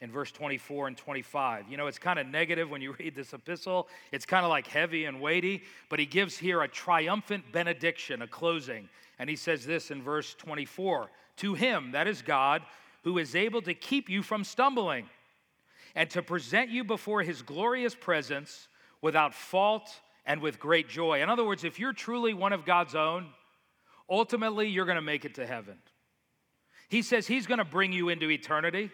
in 0.00 0.10
verse 0.10 0.30
24 0.30 0.88
and 0.88 0.96
25. 0.96 1.68
You 1.68 1.76
know, 1.76 1.86
it's 1.86 1.98
kind 1.98 2.18
of 2.18 2.26
negative 2.26 2.70
when 2.70 2.80
you 2.80 2.92
read 2.98 3.14
this 3.14 3.32
epistle. 3.32 3.88
It's 4.12 4.26
kind 4.26 4.44
of 4.44 4.50
like 4.50 4.66
heavy 4.66 5.06
and 5.06 5.20
weighty, 5.20 5.62
but 5.88 5.98
he 5.98 6.06
gives 6.06 6.38
here 6.38 6.62
a 6.62 6.68
triumphant 6.68 7.44
benediction, 7.52 8.22
a 8.22 8.26
closing. 8.26 8.88
And 9.18 9.28
he 9.28 9.36
says 9.36 9.66
this 9.66 9.90
in 9.90 10.02
verse 10.02 10.34
24 10.34 11.10
To 11.38 11.54
him, 11.54 11.92
that 11.92 12.06
is 12.06 12.22
God, 12.22 12.62
who 13.02 13.18
is 13.18 13.34
able 13.34 13.62
to 13.62 13.74
keep 13.74 14.08
you 14.08 14.22
from 14.22 14.44
stumbling 14.44 15.06
and 15.96 16.10
to 16.10 16.22
present 16.22 16.70
you 16.70 16.84
before 16.84 17.22
his 17.22 17.42
glorious 17.42 17.94
presence 17.94 18.68
without 19.00 19.34
fault 19.34 19.90
and 20.26 20.42
with 20.42 20.60
great 20.60 20.88
joy. 20.88 21.22
In 21.22 21.30
other 21.30 21.44
words, 21.44 21.64
if 21.64 21.80
you're 21.80 21.94
truly 21.94 22.34
one 22.34 22.52
of 22.52 22.66
God's 22.66 22.94
own, 22.94 23.28
ultimately 24.08 24.68
you're 24.68 24.84
going 24.84 24.96
to 24.96 25.02
make 25.02 25.24
it 25.24 25.34
to 25.36 25.46
heaven. 25.46 25.78
He 26.88 27.02
says 27.02 27.26
He's 27.26 27.46
going 27.46 27.58
to 27.58 27.64
bring 27.64 27.92
you 27.92 28.10
into 28.10 28.30
eternity. 28.30 28.90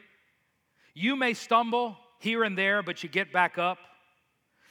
You 0.95 1.17
may 1.17 1.35
stumble 1.35 1.97
here 2.21 2.45
and 2.45 2.57
there, 2.57 2.83
but 2.83 3.03
you 3.03 3.09
get 3.09 3.33
back 3.33 3.59
up. 3.59 3.79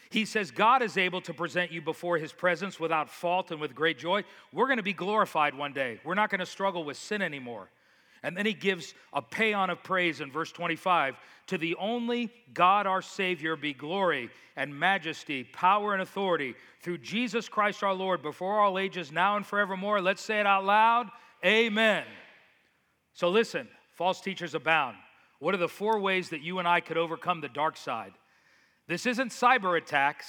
He 0.09 0.25
says 0.25 0.51
God 0.51 0.81
is 0.81 0.97
able 0.97 1.21
to 1.21 1.33
present 1.33 1.71
you 1.71 1.81
before 1.81 2.17
His 2.17 2.31
presence 2.31 2.79
without 2.79 3.09
fault 3.09 3.51
and 3.51 3.59
with 3.59 3.75
great 3.75 3.97
joy. 3.97 4.23
We're 4.53 4.67
going 4.67 4.77
to 4.77 4.83
be 4.83 4.93
glorified 4.93 5.53
one 5.53 5.73
day. 5.73 5.99
We're 6.05 6.15
not 6.15 6.29
going 6.29 6.39
to 6.39 6.45
struggle 6.45 6.83
with 6.83 6.97
sin 6.97 7.21
anymore. 7.21 7.69
And 8.23 8.37
then 8.37 8.45
he 8.45 8.53
gives 8.53 8.93
a 9.13 9.21
paean 9.21 9.69
of 9.69 9.81
praise 9.83 10.21
in 10.21 10.31
verse 10.31 10.51
25 10.51 11.15
To 11.47 11.57
the 11.57 11.75
only 11.75 12.31
God 12.53 12.85
our 12.85 13.01
Savior 13.01 13.55
be 13.55 13.73
glory 13.73 14.29
and 14.55 14.77
majesty, 14.77 15.43
power 15.43 15.93
and 15.93 16.01
authority 16.01 16.55
through 16.81 16.99
Jesus 16.99 17.49
Christ 17.49 17.83
our 17.83 17.93
Lord 17.93 18.21
before 18.21 18.59
all 18.59 18.77
ages, 18.77 19.11
now 19.11 19.37
and 19.37 19.45
forevermore. 19.45 20.01
Let's 20.01 20.21
say 20.21 20.39
it 20.39 20.45
out 20.45 20.65
loud 20.65 21.09
Amen. 21.43 22.03
So 23.13 23.29
listen, 23.29 23.67
false 23.95 24.21
teachers 24.21 24.53
abound. 24.53 24.95
What 25.39 25.55
are 25.55 25.59
the 25.59 25.67
four 25.67 25.99
ways 25.99 26.29
that 26.29 26.41
you 26.41 26.59
and 26.59 26.67
I 26.67 26.81
could 26.81 26.97
overcome 26.97 27.41
the 27.41 27.49
dark 27.49 27.77
side? 27.77 28.13
This 28.87 29.05
isn't 29.05 29.29
cyber 29.29 29.77
attacks, 29.77 30.27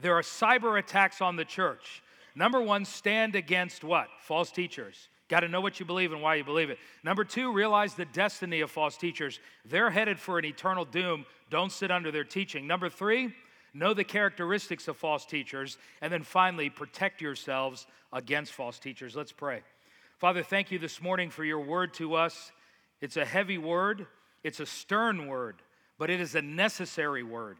there 0.00 0.14
are 0.14 0.22
cyber 0.22 0.78
attacks 0.78 1.20
on 1.20 1.36
the 1.36 1.44
church. 1.44 2.02
Number 2.34 2.60
one, 2.60 2.84
stand 2.84 3.34
against 3.34 3.82
what? 3.82 4.08
False 4.20 4.50
teachers. 4.50 5.08
Got 5.28 5.40
to 5.40 5.48
know 5.48 5.60
what 5.60 5.78
you 5.78 5.84
believe 5.84 6.12
and 6.12 6.22
why 6.22 6.36
you 6.36 6.44
believe 6.44 6.70
it. 6.70 6.78
Number 7.04 7.22
two, 7.22 7.52
realize 7.52 7.94
the 7.94 8.06
destiny 8.06 8.60
of 8.60 8.70
false 8.70 8.96
teachers. 8.96 9.40
They're 9.66 9.90
headed 9.90 10.18
for 10.18 10.38
an 10.38 10.46
eternal 10.46 10.86
doom. 10.86 11.26
Don't 11.50 11.70
sit 11.70 11.90
under 11.90 12.10
their 12.10 12.24
teaching. 12.24 12.66
Number 12.66 12.88
three, 12.88 13.34
know 13.74 13.92
the 13.92 14.04
characteristics 14.04 14.88
of 14.88 14.96
false 14.96 15.26
teachers. 15.26 15.76
And 16.00 16.10
then 16.10 16.22
finally, 16.22 16.70
protect 16.70 17.20
yourselves 17.20 17.86
against 18.10 18.54
false 18.54 18.78
teachers. 18.78 19.14
Let's 19.14 19.32
pray. 19.32 19.60
Father, 20.16 20.42
thank 20.42 20.72
you 20.72 20.78
this 20.78 21.02
morning 21.02 21.28
for 21.28 21.44
your 21.44 21.60
word 21.60 21.92
to 21.94 22.14
us. 22.14 22.50
It's 23.02 23.18
a 23.18 23.24
heavy 23.24 23.58
word, 23.58 24.06
it's 24.42 24.60
a 24.60 24.66
stern 24.66 25.28
word, 25.28 25.56
but 25.98 26.10
it 26.10 26.20
is 26.20 26.34
a 26.34 26.42
necessary 26.42 27.22
word. 27.22 27.58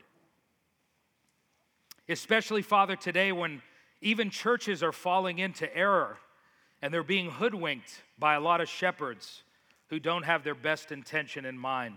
Especially, 2.08 2.62
Father, 2.62 2.96
today 2.96 3.30
when 3.30 3.62
even 4.00 4.30
churches 4.30 4.82
are 4.82 4.90
falling 4.90 5.38
into 5.38 5.72
error 5.76 6.18
and 6.82 6.92
they're 6.92 7.02
being 7.02 7.30
hoodwinked 7.30 8.02
by 8.18 8.34
a 8.34 8.40
lot 8.40 8.60
of 8.60 8.68
shepherds 8.68 9.42
who 9.90 9.98
don't 9.98 10.24
have 10.24 10.44
their 10.44 10.54
best 10.54 10.92
intention 10.92 11.44
in 11.44 11.58
mind. 11.58 11.96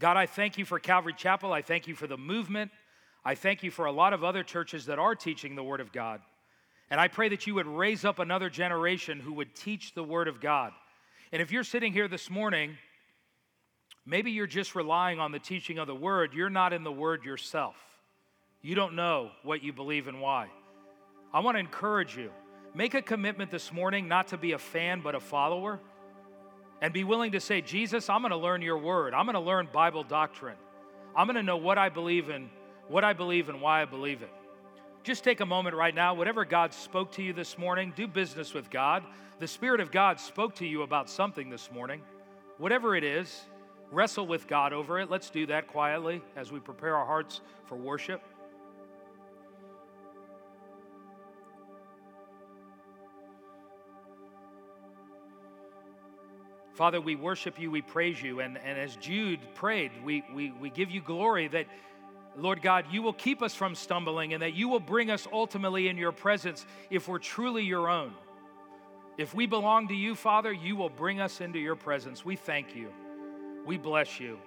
God, 0.00 0.16
I 0.16 0.26
thank 0.26 0.58
you 0.58 0.64
for 0.64 0.78
Calvary 0.78 1.14
Chapel. 1.16 1.52
I 1.52 1.62
thank 1.62 1.86
you 1.86 1.94
for 1.94 2.06
the 2.06 2.16
movement. 2.16 2.70
I 3.24 3.34
thank 3.34 3.62
you 3.62 3.70
for 3.70 3.86
a 3.86 3.92
lot 3.92 4.12
of 4.12 4.24
other 4.24 4.42
churches 4.42 4.86
that 4.86 4.98
are 4.98 5.14
teaching 5.14 5.54
the 5.54 5.62
Word 5.62 5.80
of 5.80 5.92
God. 5.92 6.20
And 6.90 7.00
I 7.00 7.08
pray 7.08 7.28
that 7.28 7.46
you 7.46 7.54
would 7.54 7.66
raise 7.66 8.04
up 8.04 8.18
another 8.18 8.50
generation 8.50 9.20
who 9.20 9.32
would 9.34 9.54
teach 9.54 9.94
the 9.94 10.02
Word 10.02 10.28
of 10.28 10.40
God. 10.40 10.72
And 11.30 11.40
if 11.40 11.52
you're 11.52 11.64
sitting 11.64 11.92
here 11.92 12.08
this 12.08 12.28
morning, 12.28 12.76
maybe 14.04 14.30
you're 14.32 14.46
just 14.46 14.74
relying 14.74 15.20
on 15.20 15.32
the 15.32 15.38
teaching 15.38 15.78
of 15.78 15.86
the 15.86 15.94
Word, 15.94 16.34
you're 16.34 16.50
not 16.50 16.72
in 16.72 16.84
the 16.84 16.92
Word 16.92 17.24
yourself. 17.24 17.76
You 18.60 18.74
don't 18.74 18.94
know 18.94 19.30
what 19.42 19.62
you 19.62 19.72
believe 19.72 20.08
and 20.08 20.20
why. 20.20 20.48
I 21.32 21.40
want 21.40 21.56
to 21.56 21.60
encourage 21.60 22.16
you 22.16 22.30
Make 22.74 22.94
a 22.94 23.02
commitment 23.02 23.50
this 23.50 23.72
morning 23.72 24.08
not 24.08 24.28
to 24.28 24.38
be 24.38 24.52
a 24.52 24.58
fan, 24.58 25.00
but 25.00 25.14
a 25.14 25.20
follower. 25.20 25.78
And 26.80 26.92
be 26.92 27.04
willing 27.04 27.32
to 27.32 27.40
say, 27.40 27.60
Jesus, 27.60 28.08
I'm 28.08 28.22
going 28.22 28.30
to 28.30 28.36
learn 28.36 28.62
your 28.62 28.78
word. 28.78 29.14
I'm 29.14 29.26
going 29.26 29.34
to 29.34 29.40
learn 29.40 29.68
Bible 29.72 30.02
doctrine. 30.02 30.56
I'm 31.14 31.26
going 31.26 31.36
to 31.36 31.42
know 31.42 31.58
what 31.58 31.78
I 31.78 31.90
believe 31.90 32.30
in, 32.30 32.48
what 32.88 33.04
I 33.04 33.12
believe 33.12 33.48
and 33.48 33.60
why 33.60 33.82
I 33.82 33.84
believe 33.84 34.22
it. 34.22 34.30
Just 35.04 35.22
take 35.22 35.40
a 35.40 35.46
moment 35.46 35.76
right 35.76 35.94
now. 35.94 36.14
Whatever 36.14 36.44
God 36.44 36.72
spoke 36.72 37.12
to 37.12 37.22
you 37.22 37.32
this 37.32 37.58
morning, 37.58 37.92
do 37.94 38.06
business 38.06 38.54
with 38.54 38.70
God. 38.70 39.04
The 39.38 39.46
Spirit 39.46 39.80
of 39.80 39.90
God 39.90 40.18
spoke 40.18 40.54
to 40.56 40.66
you 40.66 40.82
about 40.82 41.10
something 41.10 41.50
this 41.50 41.70
morning. 41.72 42.00
Whatever 42.58 42.96
it 42.96 43.04
is, 43.04 43.42
wrestle 43.90 44.26
with 44.26 44.48
God 44.48 44.72
over 44.72 44.98
it. 44.98 45.10
Let's 45.10 45.28
do 45.28 45.46
that 45.46 45.66
quietly 45.66 46.22
as 46.36 46.50
we 46.50 46.58
prepare 46.58 46.96
our 46.96 47.06
hearts 47.06 47.42
for 47.66 47.76
worship. 47.76 48.22
Father, 56.74 57.00
we 57.00 57.16
worship 57.16 57.58
you, 57.58 57.70
we 57.70 57.82
praise 57.82 58.22
you. 58.22 58.40
And, 58.40 58.58
and 58.58 58.78
as 58.78 58.96
Jude 58.96 59.40
prayed, 59.54 59.90
we, 60.04 60.24
we, 60.34 60.52
we 60.52 60.70
give 60.70 60.90
you 60.90 61.02
glory 61.02 61.48
that, 61.48 61.66
Lord 62.36 62.62
God, 62.62 62.86
you 62.90 63.02
will 63.02 63.12
keep 63.12 63.42
us 63.42 63.54
from 63.54 63.74
stumbling 63.74 64.32
and 64.32 64.42
that 64.42 64.54
you 64.54 64.68
will 64.68 64.80
bring 64.80 65.10
us 65.10 65.28
ultimately 65.30 65.88
in 65.88 65.98
your 65.98 66.12
presence 66.12 66.64
if 66.90 67.08
we're 67.08 67.18
truly 67.18 67.62
your 67.62 67.90
own. 67.90 68.14
If 69.18 69.34
we 69.34 69.46
belong 69.46 69.88
to 69.88 69.94
you, 69.94 70.14
Father, 70.14 70.52
you 70.52 70.74
will 70.74 70.88
bring 70.88 71.20
us 71.20 71.42
into 71.42 71.58
your 71.58 71.76
presence. 71.76 72.24
We 72.24 72.36
thank 72.36 72.74
you. 72.74 72.88
We 73.66 73.76
bless 73.76 74.18
you. 74.18 74.38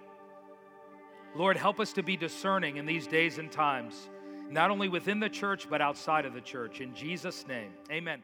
Lord, 1.36 1.58
help 1.58 1.80
us 1.80 1.94
to 1.94 2.04
be 2.04 2.18
discerning 2.18 2.78
in 2.78 2.86
these 2.88 3.06
days 3.06 3.38
and 3.38 3.52
times, 3.52 4.10
not 4.50 4.72
only 4.72 4.90
within 4.90 5.20
the 5.20 5.30
church, 5.30 5.70
but 5.70 5.82
outside 5.82 6.26
of 6.26 6.34
the 6.34 6.42
church. 6.42 6.82
In 6.82 6.96
Jesus' 6.96 7.46
name, 7.48 7.72
amen. 7.92 8.24